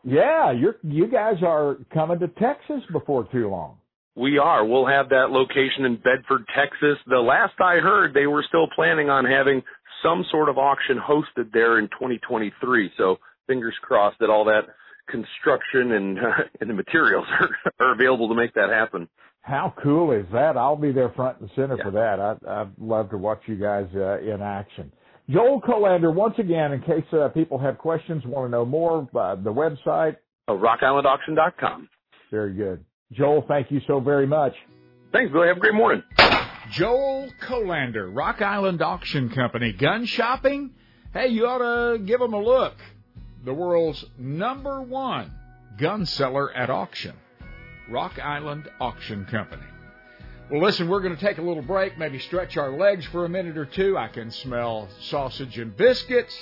[0.03, 3.77] Yeah, you're you guys are coming to Texas before too long.
[4.15, 4.65] we are.
[4.65, 6.97] We'll have that location in Bedford, Texas.
[7.07, 9.61] The last I heard, they were still planning on having
[10.01, 12.91] some sort of auction hosted there in 2023.
[12.97, 14.61] So fingers crossed that all that
[15.07, 16.17] construction and
[16.61, 17.49] and the materials are,
[17.79, 19.07] are available to make that happen.
[19.41, 20.57] How cool is that?
[20.57, 22.19] I'll be there front and center for that.
[22.19, 24.91] I, I'd love to watch you guys uh, in action.
[25.29, 29.35] Joel Kolander, once again, in case uh, people have questions, want to know more, uh,
[29.35, 30.17] the website.
[30.47, 31.89] Uh, RockIslandAuction.com.
[32.31, 32.83] Very good.
[33.11, 34.53] Joel, thank you so very much.
[35.11, 35.47] Thanks, Billy.
[35.47, 36.03] Have a great morning.
[36.71, 39.71] Joel Kolander, Rock Island Auction Company.
[39.73, 40.71] Gun shopping?
[41.13, 41.59] Hey, you ought
[41.93, 42.73] to give them a look.
[43.45, 45.31] The world's number one
[45.77, 47.13] gun seller at auction.
[47.89, 49.61] Rock Island Auction Company.
[50.49, 53.29] Well, listen, we're going to take a little break, maybe stretch our legs for a
[53.29, 53.97] minute or two.
[53.97, 56.35] I can smell sausage and biscuits.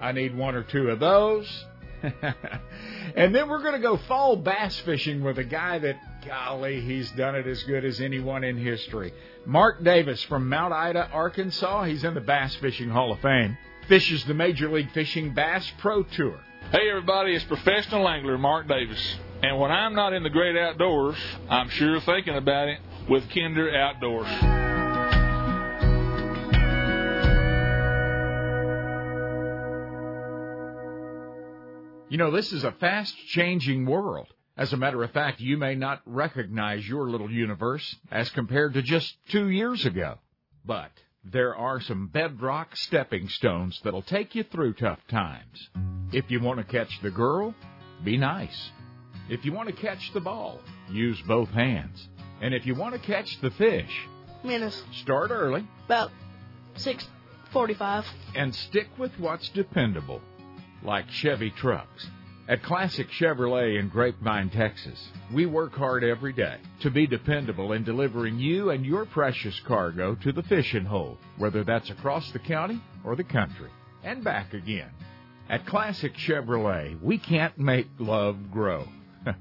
[0.00, 1.64] I need one or two of those.
[2.02, 7.10] and then we're going to go fall bass fishing with a guy that, golly, he's
[7.12, 9.12] done it as good as anyone in history.
[9.46, 11.84] Mark Davis from Mount Ida, Arkansas.
[11.84, 13.56] He's in the Bass Fishing Hall of Fame.
[13.88, 16.38] Fishes the Major League Fishing Bass Pro Tour.
[16.70, 19.16] Hey, everybody, it's professional angler Mark Davis.
[19.42, 21.16] And when I'm not in the great outdoors,
[21.48, 22.78] I'm sure thinking about it
[23.08, 24.28] with Kinder Outdoors.
[32.10, 34.26] You know, this is a fast changing world.
[34.54, 38.82] As a matter of fact, you may not recognize your little universe as compared to
[38.82, 40.18] just two years ago.
[40.66, 40.90] But
[41.24, 45.68] there are some bedrock stepping stones that'll take you through tough times.
[46.12, 47.54] If you want to catch the girl,
[48.04, 48.70] be nice.
[49.28, 52.08] If you want to catch the ball, use both hands.
[52.40, 54.08] And if you want to catch the fish,
[54.44, 54.82] minutes.
[55.02, 55.66] Start early.
[55.86, 56.10] About
[56.76, 58.04] 6:45.
[58.34, 60.22] And stick with what's dependable
[60.82, 62.06] like Chevy trucks.
[62.48, 67.84] At Classic Chevrolet in Grapevine, Texas, we work hard every day to be dependable in
[67.84, 72.80] delivering you and your precious cargo to the fishing hole, whether that's across the county
[73.04, 73.68] or the country,
[74.02, 74.88] and back again.
[75.50, 78.88] At Classic Chevrolet, we can't make love grow,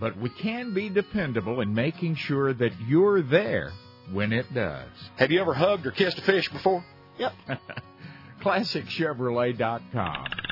[0.00, 3.70] but we can be dependable in making sure that you're there
[4.10, 4.88] when it does.
[5.14, 6.84] Have you ever hugged or kissed a fish before?
[7.18, 7.34] Yep.
[8.42, 10.47] ClassicChevrolet.com.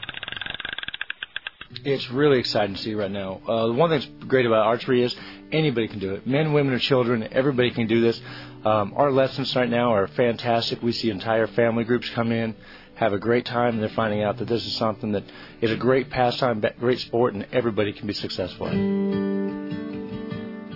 [1.84, 3.40] It's really exciting to see right now.
[3.46, 5.14] Uh, one thing that's great about archery is
[5.50, 6.26] anybody can do it.
[6.26, 8.20] Men, women, or children, everybody can do this.
[8.64, 10.82] Um, our lessons right now are fantastic.
[10.82, 12.54] We see entire family groups come in,
[12.94, 15.24] have a great time, and they're finding out that this is something that
[15.60, 19.16] is a great pastime, great sport, and everybody can be successful in.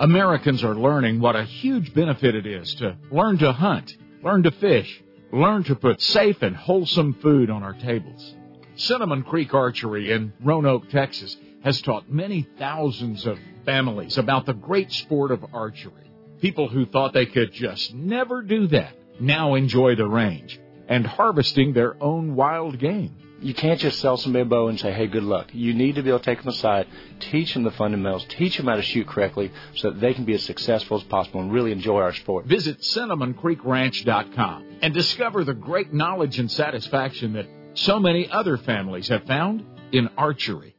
[0.00, 3.94] Americans are learning what a huge benefit it is to learn to hunt,
[4.24, 5.02] learn to fish,
[5.32, 8.34] learn to put safe and wholesome food on our tables.
[8.80, 14.90] Cinnamon Creek Archery in Roanoke, Texas has taught many thousands of families about the great
[14.90, 16.10] sport of archery.
[16.40, 20.58] People who thought they could just never do that now enjoy the range
[20.88, 23.14] and harvesting their own wild game.
[23.42, 25.50] You can't just sell somebody a bow and say, hey, good luck.
[25.52, 26.86] You need to be able to take them aside,
[27.20, 30.32] teach them the fundamentals, teach them how to shoot correctly so that they can be
[30.32, 32.46] as successful as possible and really enjoy our sport.
[32.46, 39.24] Visit CinnamonCreekRanch.com and discover the great knowledge and satisfaction that so many other families have
[39.24, 40.76] found in archery.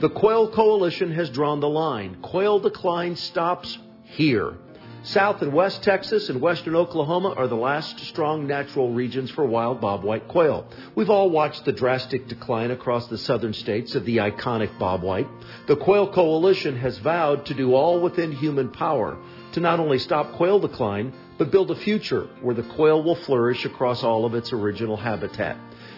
[0.00, 2.18] The Quail Coalition has drawn the line.
[2.22, 4.54] Quail decline stops here.
[5.02, 9.80] South and West Texas and Western Oklahoma are the last strong natural regions for wild
[9.80, 10.66] bobwhite quail.
[10.94, 15.28] We've all watched the drastic decline across the southern states of the iconic bobwhite.
[15.66, 19.18] The Quail Coalition has vowed to do all within human power
[19.52, 23.64] to not only stop quail decline, but build a future where the quail will flourish
[23.64, 25.56] across all of its original habitat.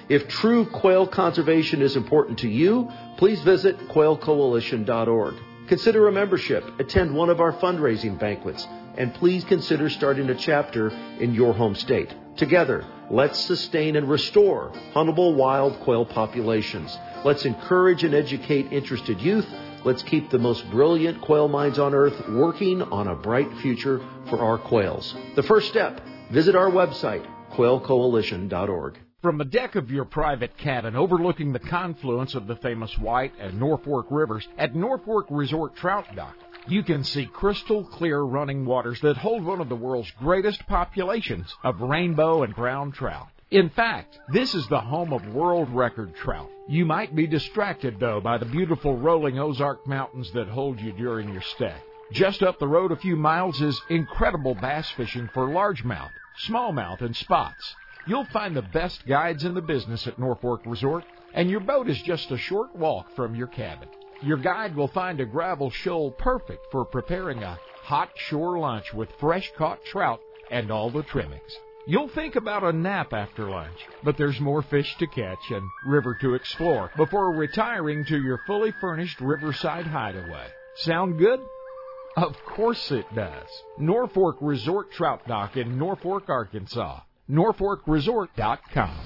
[0.09, 5.35] If true quail conservation is important to you, please visit quailcoalition.org.
[5.69, 8.67] Consider a membership, attend one of our fundraising banquets,
[8.97, 10.89] and please consider starting a chapter
[11.21, 12.13] in your home state.
[12.37, 16.99] Together, let's sustain and restore huntable wild quail populations.
[17.25, 19.47] Let's encourage and educate interested youth
[19.83, 24.39] Let's keep the most brilliant quail minds on earth working on a bright future for
[24.39, 25.15] our quails.
[25.37, 28.99] The first step, visit our website, quailcoalition.org.
[29.23, 33.59] From the deck of your private cabin overlooking the confluence of the famous White and
[33.59, 36.37] Norfork rivers at Norfork Resort Trout Dock,
[36.69, 41.55] you can see crystal clear running waters that hold one of the world's greatest populations
[41.65, 43.29] of rainbow and brown trout.
[43.51, 46.51] In fact, this is the home of world record trout.
[46.71, 51.33] You might be distracted, though, by the beautiful rolling Ozark Mountains that hold you during
[51.33, 51.75] your stay.
[52.13, 56.13] Just up the road a few miles is incredible bass fishing for largemouth,
[56.47, 57.75] smallmouth, and spots.
[58.07, 61.03] You'll find the best guides in the business at Norfork Resort,
[61.35, 63.89] and your boat is just a short walk from your cabin.
[64.23, 69.11] Your guide will find a gravel shoal perfect for preparing a hot shore lunch with
[69.19, 70.21] fresh caught trout
[70.53, 71.59] and all the trimmings.
[71.91, 76.17] You'll think about a nap after lunch, but there's more fish to catch and river
[76.21, 80.47] to explore before retiring to your fully furnished riverside hideaway.
[80.77, 81.41] Sound good?
[82.17, 83.49] Of course it does.
[83.81, 87.01] Norfork Resort Trout Dock in Norfork, Arkansas.
[87.29, 88.97] NorforkResort.com.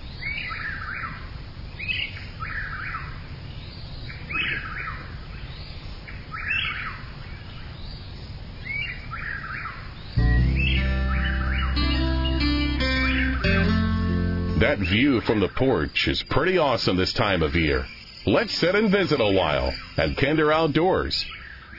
[14.59, 17.85] That view from the porch is pretty awesome this time of year.
[18.25, 21.27] Let's sit and visit a while at Kinder Outdoors.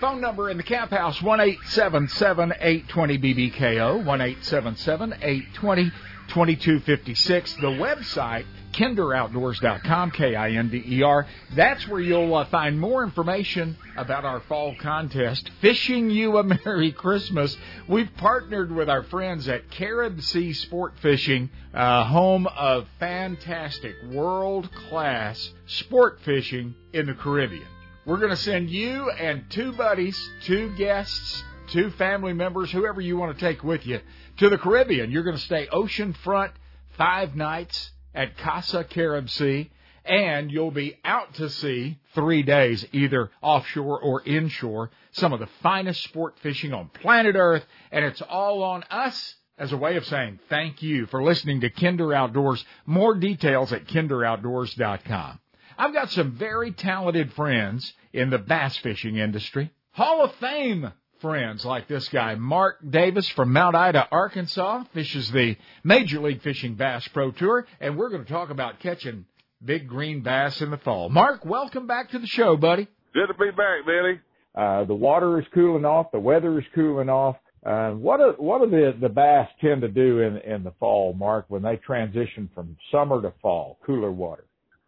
[0.01, 4.43] Phone number in the camp house one eight seven seven eight twenty BBKO one eight
[4.43, 5.89] seven seven eight twenty
[6.27, 7.53] twenty two fifty six.
[7.55, 8.45] The website
[8.75, 11.25] kinderoutdoors.com K I N D E R.
[11.55, 15.49] That's where you'll uh, find more information about our fall contest.
[15.61, 17.55] Fishing you a Merry Christmas.
[17.87, 24.69] We've partnered with our friends at Carib Sea Sport Fishing, uh, home of fantastic world
[24.89, 27.67] class sport fishing in the Caribbean.
[28.05, 33.17] We're going to send you and two buddies, two guests, two family members, whoever you
[33.17, 33.99] want to take with you
[34.37, 35.11] to the Caribbean.
[35.11, 36.51] You're going to stay oceanfront
[36.97, 39.69] five nights at Casa Carib Sea,
[40.05, 44.91] and you'll be out to sea three days, either offshore or inshore.
[45.11, 49.71] Some of the finest sport fishing on planet Earth, and it's all on us as
[49.71, 52.63] a way of saying thank you for listening to Kinder Outdoors.
[52.85, 55.39] More details at kinderoutdoors.com.
[55.77, 59.71] I've got some very talented friends in the bass fishing industry.
[59.91, 65.55] Hall of Fame friends like this guy, Mark Davis from Mount Ida, Arkansas, fishes the
[65.83, 69.25] Major League Fishing Bass Pro Tour, and we're going to talk about catching
[69.63, 71.09] big green bass in the fall.
[71.09, 72.87] Mark, welcome back to the show, buddy.
[73.13, 74.19] Good to be back, Billy.
[74.53, 77.37] Uh, the water is cooling off, the weather is cooling off.
[77.65, 81.13] Uh, what do, what do the, the bass tend to do in, in the fall,
[81.13, 84.45] Mark, when they transition from summer to fall, cooler water?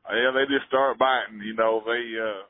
[0.10, 1.42] Yeah, they just start biting.
[1.42, 2.44] You know, they uh,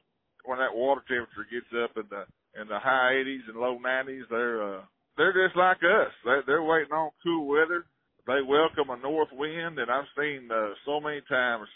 [0.45, 2.25] when that water temperature gets up in the
[2.55, 4.81] in the high 80s and low 90s, they're uh,
[5.17, 6.13] they're just like us.
[6.25, 7.85] They they're waiting on cool weather.
[8.25, 11.67] They welcome a north wind, and I've seen uh, so many times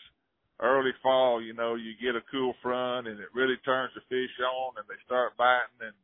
[0.59, 1.41] early fall.
[1.41, 4.85] You know, you get a cool front, and it really turns the fish on, and
[4.87, 5.97] they start biting, and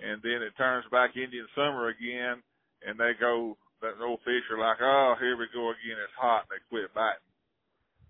[0.00, 2.42] and then it turns back Indian summer again,
[2.86, 3.56] and they go.
[3.82, 6.00] That old fish are like, oh, here we go again.
[6.00, 7.20] It's hot, and they quit biting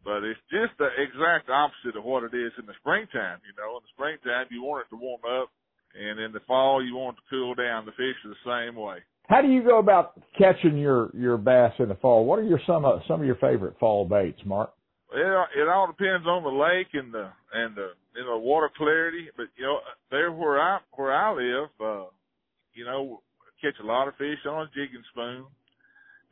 [0.04, 3.40] but it's just the exact opposite of what it is in the springtime.
[3.48, 5.48] You know, in the springtime you want it to warm up,
[5.94, 7.86] and in the fall you want to cool down.
[7.86, 8.98] The fish are the same way.
[9.28, 12.24] How do you go about catching your your bass in the fall?
[12.24, 14.72] What are your some of some of your favorite fall baits, Mark?
[15.12, 19.28] It it all depends on the lake and the and the you know water clarity.
[19.36, 19.78] But you know
[20.10, 22.10] there where I where I live, uh,
[22.74, 23.22] you know
[23.62, 25.46] catch a lot of fish on a jigging spoon.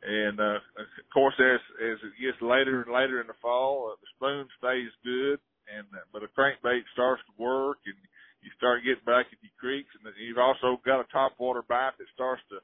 [0.03, 3.95] And uh, of course, as as it gets later and later in the fall, uh,
[3.97, 5.39] the spoon stays good,
[5.71, 8.09] and uh, but a crankbait starts to work, and you
[8.57, 11.95] start getting back at your creeks, and then you've also got a top water bite
[11.97, 12.59] that starts to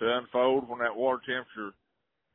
[0.00, 1.76] to unfold when that water temperature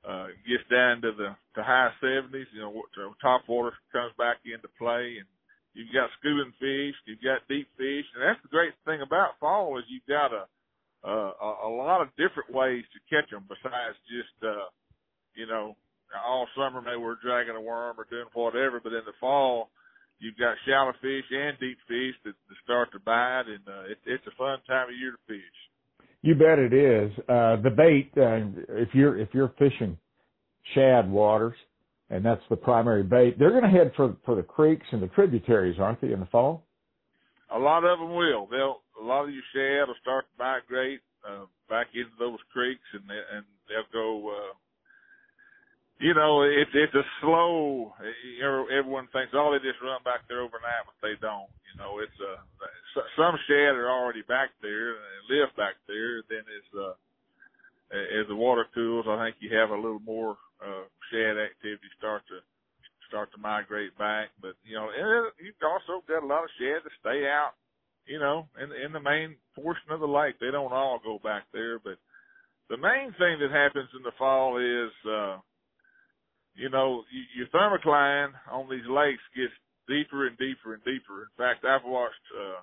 [0.07, 2.45] uh, gets down to the to high 70s.
[2.53, 2.83] You know,
[3.21, 5.27] top water comes back into play, and
[5.73, 9.77] you've got schooling fish, you've got deep fish, and that's the great thing about fall
[9.77, 10.45] is you've got a
[11.05, 14.67] uh, a, a lot of different ways to catch them besides just, uh,
[15.35, 15.75] you know,
[16.25, 19.69] all summer maybe we're dragging a worm or doing whatever, but in the fall,
[20.19, 23.97] you've got shallow fish and deep fish that, that start to bite, and uh, it,
[24.05, 25.57] it's a fun time of year to fish.
[26.21, 27.11] You bet it is.
[27.29, 29.97] Uh, the bait, uh, if you're if you're fishing
[30.73, 31.55] shad waters,
[32.09, 35.07] and that's the primary bait, they're going to head for for the creeks and the
[35.07, 36.63] tributaries, aren't they, in the fall?
[37.53, 38.47] A lot of them will.
[38.49, 42.83] They'll a lot of your shad will start to migrate uh, back into those creeks,
[42.93, 44.29] and they, and they'll go.
[44.29, 44.53] Uh,
[45.99, 47.93] you know, it's it's a slow.
[48.71, 51.49] Everyone thinks, oh, they just run back there overnight, but they don't.
[51.69, 52.41] You know, it's uh,
[53.17, 56.21] some shad are already back there and live back there.
[56.29, 56.95] Then as uh,
[58.21, 62.23] as the water cools, I think you have a little more uh, shad activity start
[62.29, 62.39] to
[63.09, 64.29] start to migrate back.
[64.41, 67.57] But you know, and you've also got a lot of shad that stay out
[68.07, 70.39] you know, in in the main portion of the lake.
[70.39, 71.99] They don't all go back there, but
[72.69, 75.37] the main thing that happens in the fall is, uh,
[76.57, 77.03] you know,
[77.37, 79.53] your thermocline on these lakes gets
[79.87, 81.29] deeper and deeper and deeper.
[81.29, 82.25] In fact, I've watched.
[82.33, 82.61] Uh,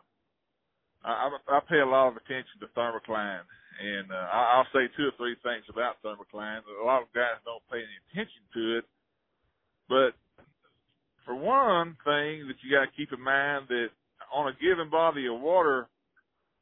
[1.07, 3.47] I, I pay a lot of attention to thermocline,
[3.79, 6.67] and uh, I'll say two or three things about thermocline.
[6.83, 8.85] A lot of guys don't pay any attention to it,
[9.89, 10.13] but
[11.25, 13.89] for one thing that you got to keep in mind that
[14.33, 15.89] on a given body of water,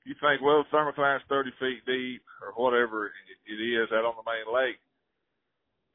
[0.04, 3.06] you think, well, the thermocline's 30 feet deep or whatever
[3.46, 4.78] it is out on the main lake.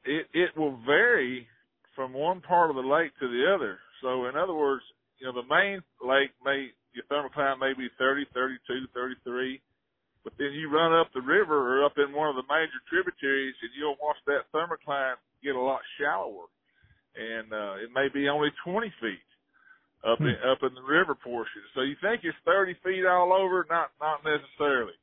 [0.08, 1.46] It, it will vary
[1.94, 3.78] from one part of the lake to the other.
[4.00, 4.82] So in other words,
[5.20, 9.60] you know, the main lake may, your thermocline may be 30, 32, 33,
[10.24, 13.54] but then you run up the river or up in one of the major tributaries
[13.62, 16.48] and you'll watch that thermocline get a lot shallower.
[17.16, 19.28] And, uh, it may be only 20 feet
[20.04, 21.62] up in, up in the river portion.
[21.74, 23.66] So you think it's 30 feet all over?
[23.70, 24.94] Not not necessarily.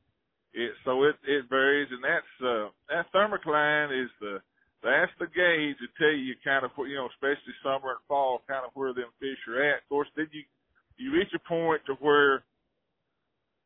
[0.53, 4.39] It so it it varies, and that's uh, that thermocline is the
[4.85, 8.61] that's the gauge to tell you kind of you know, especially summer and fall, kind
[8.61, 9.81] of where them fish are at.
[9.81, 10.45] Of course, then you
[10.97, 12.45] you reach a point to where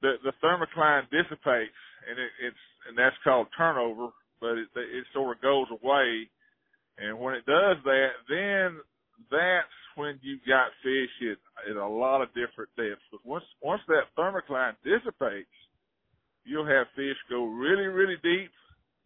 [0.01, 1.75] the the thermocline dissipates,
[2.07, 6.31] and it, it's and that's called turnover, but it it sort of goes away,
[6.97, 8.79] and when it does that, then
[9.29, 13.03] that's when you got fish at, at a lot of different depths.
[13.11, 15.51] But once once that thermocline dissipates,
[16.45, 18.51] you'll have fish go really really deep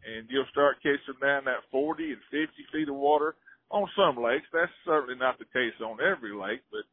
[0.04, 3.36] and you'll start catching down that 40 and 50 feet of water
[3.72, 4.48] on some lakes.
[4.54, 6.86] That's certainly not the case on every lake, but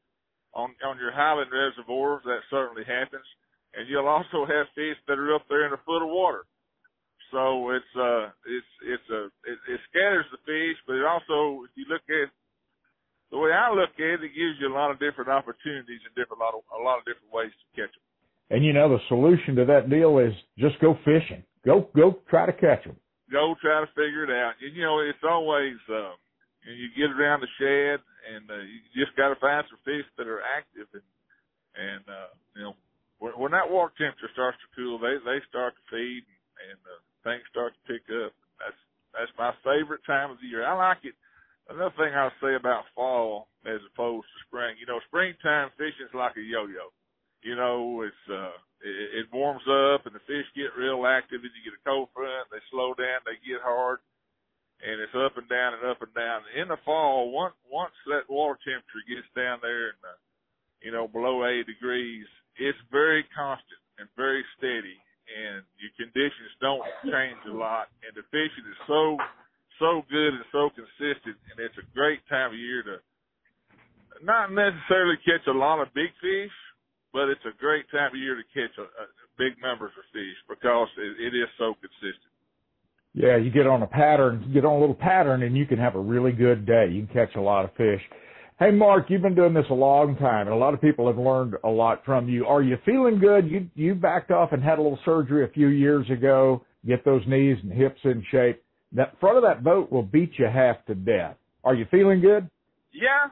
[0.54, 3.26] on on your highland reservoirs that certainly happens.
[3.74, 6.46] And you'll also have fish that are up there in a foot of water.
[7.30, 11.72] So it's uh it's it's a it, it scatters the fish, but it also if
[11.76, 12.30] you look at
[13.30, 16.14] the way I look at it, it gives you a lot of different opportunities and
[16.18, 18.06] different lot of a lot of different ways to catch them.
[18.50, 21.46] And you know the solution to that deal is just go fishing.
[21.64, 22.96] Go go try to catch them.
[23.30, 24.54] Go try to figure it out.
[24.60, 26.16] And you know it's always um,
[26.64, 28.00] you get around the shad,
[28.34, 31.08] and uh, you just got to find some fish that are active, and
[31.76, 32.74] and uh, you know
[33.20, 36.80] when, when that water temperature starts to cool, they they start to feed, and, and
[36.88, 38.32] uh, things start to pick up.
[38.56, 38.80] That's
[39.12, 40.64] that's my favorite time of the year.
[40.64, 41.14] I like it.
[41.68, 46.14] Another thing I'll say about fall as opposed to spring, you know, springtime fishing is
[46.16, 46.90] like a yo-yo.
[47.42, 51.52] You know, it's uh it, it warms up and the fish get real active and
[51.52, 54.00] you get a cold front, they slow down, they get hard
[54.80, 56.40] and it's up and down and up and down.
[56.56, 60.18] In the fall, once once that water temperature gets down there and uh,
[60.80, 62.26] you know below 80 degrees,
[62.56, 64.96] it's very constant and very steady,
[65.28, 69.20] and your conditions don't change a lot, and the fishing is so
[69.76, 72.96] so good and so consistent, and it's a great time of year to
[74.24, 76.52] not necessarily catch a lot of big fish,
[77.12, 79.06] but it's a great time of year to catch a, a
[79.38, 82.30] big numbers of fish because it, it is so consistent.
[83.12, 85.78] Yeah, you get on a pattern, you get on a little pattern, and you can
[85.78, 86.88] have a really good day.
[86.90, 88.00] You can catch a lot of fish.
[88.60, 91.18] Hey, Mark, you've been doing this a long time, and a lot of people have
[91.18, 92.46] learned a lot from you.
[92.46, 93.50] Are you feeling good?
[93.50, 96.62] You you backed off and had a little surgery a few years ago.
[96.86, 98.62] Get those knees and hips in shape.
[98.92, 101.36] That front of that boat will beat you half to death.
[101.64, 102.48] Are you feeling good?
[102.92, 103.30] Yeah,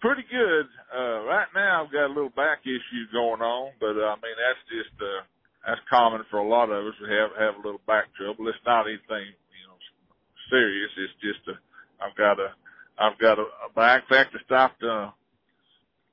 [0.00, 0.66] pretty good.
[0.94, 4.36] Uh, right now I've got a little back issue going on, but uh, I mean
[4.36, 5.22] that's just uh,
[5.66, 6.94] that's common for a lot of us.
[7.00, 8.48] We have have a little back trouble.
[8.48, 9.78] It's not anything you know
[10.50, 10.90] serious.
[10.96, 11.56] It's just a
[12.04, 12.52] I've got a
[12.98, 14.04] I've got a, a back.
[14.08, 15.10] In fact, I stopped uh,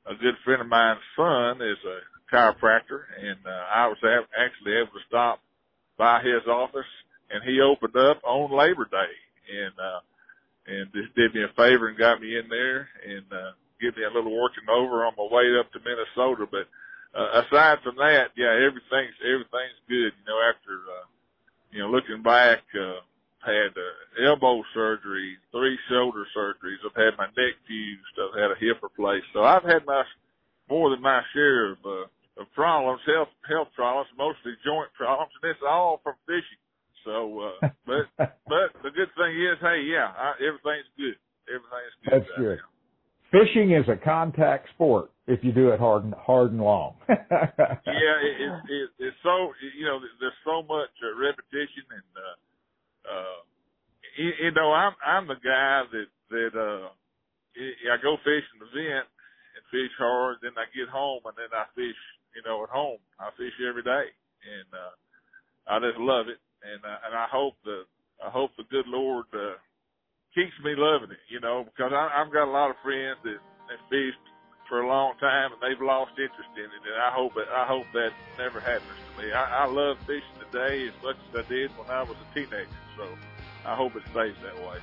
[0.05, 1.99] a good friend of mine's son is a
[2.34, 5.39] chiropractor, and uh, I was av- actually able to stop
[5.97, 6.89] by his office,
[7.30, 9.14] and he opened up on Labor Day,
[9.51, 9.99] and uh,
[10.68, 13.51] and just did me a favor and got me in there, and uh,
[13.81, 16.45] give me a little working over on my way up to Minnesota.
[16.49, 16.67] But
[17.13, 20.11] uh, aside from that, yeah, everything's everything's good.
[20.17, 21.07] You know, after uh,
[21.71, 23.01] you know looking back, uh,
[23.45, 26.81] had uh, elbow surgery, three shoulder surgeries.
[26.81, 28.15] I've had my neck fused.
[28.17, 29.27] I've had a hip replaced.
[29.33, 30.03] So I've had my
[30.69, 32.07] more than my share of uh,
[32.41, 36.61] of problems, health health problems, mostly joint problems, and it's all from fishing.
[37.05, 41.19] So, uh, but but the good thing is, hey, yeah, I, everything's good.
[41.45, 42.11] Everything's good.
[42.11, 42.57] That's good.
[42.57, 42.72] Now
[43.34, 46.95] fishing is a contact sport if you do it hard and hard and long.
[47.10, 52.35] yeah, it, it, it, it's so you know there's so much uh, repetition and uh,
[53.10, 53.39] uh,
[54.18, 56.88] you, you know I'm I'm the guy that that uh,
[57.57, 59.10] I go fishing the vent
[59.57, 61.97] and fish hard, then I get home and then I fish
[62.35, 63.01] you know at home.
[63.19, 64.14] I fish every day
[64.45, 64.93] and uh,
[65.65, 67.84] I just love it and uh, and I hope the
[68.23, 69.26] I hope the good Lord.
[69.34, 69.57] Uh,
[70.35, 73.38] keeps me loving it, you know, because I, I've got a lot of friends that
[73.69, 74.19] that fished
[74.68, 77.65] for a long time and they've lost interest in it, and I hope it, I
[77.65, 79.31] hope that never happens to me.
[79.31, 82.68] I, I love fishing today as much as I did when I was a teenager,
[82.97, 83.07] so
[83.65, 84.80] I hope it stays that way.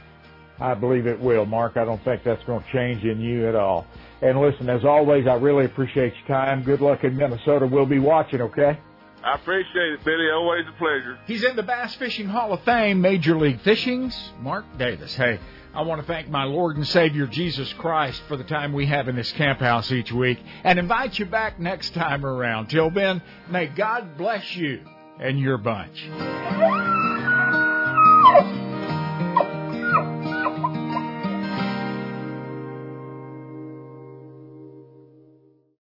[0.60, 1.76] I believe it will, Mark.
[1.76, 3.86] I don't think that's going to change in you at all.
[4.20, 6.62] And listen, as always, I really appreciate your time.
[6.62, 7.66] Good luck in Minnesota.
[7.66, 8.78] We'll be watching, okay?
[9.22, 10.30] I appreciate it, Billy.
[10.30, 11.18] Always a pleasure.
[11.26, 15.14] He's in the Bass Fishing Hall of Fame, Major League Fishing's Mark Davis.
[15.14, 15.38] Hey,
[15.74, 19.08] I want to thank my Lord and Savior Jesus Christ for the time we have
[19.08, 22.68] in this camp house each week and invite you back next time around.
[22.68, 24.80] Till then, may God bless you
[25.20, 26.89] and your bunch.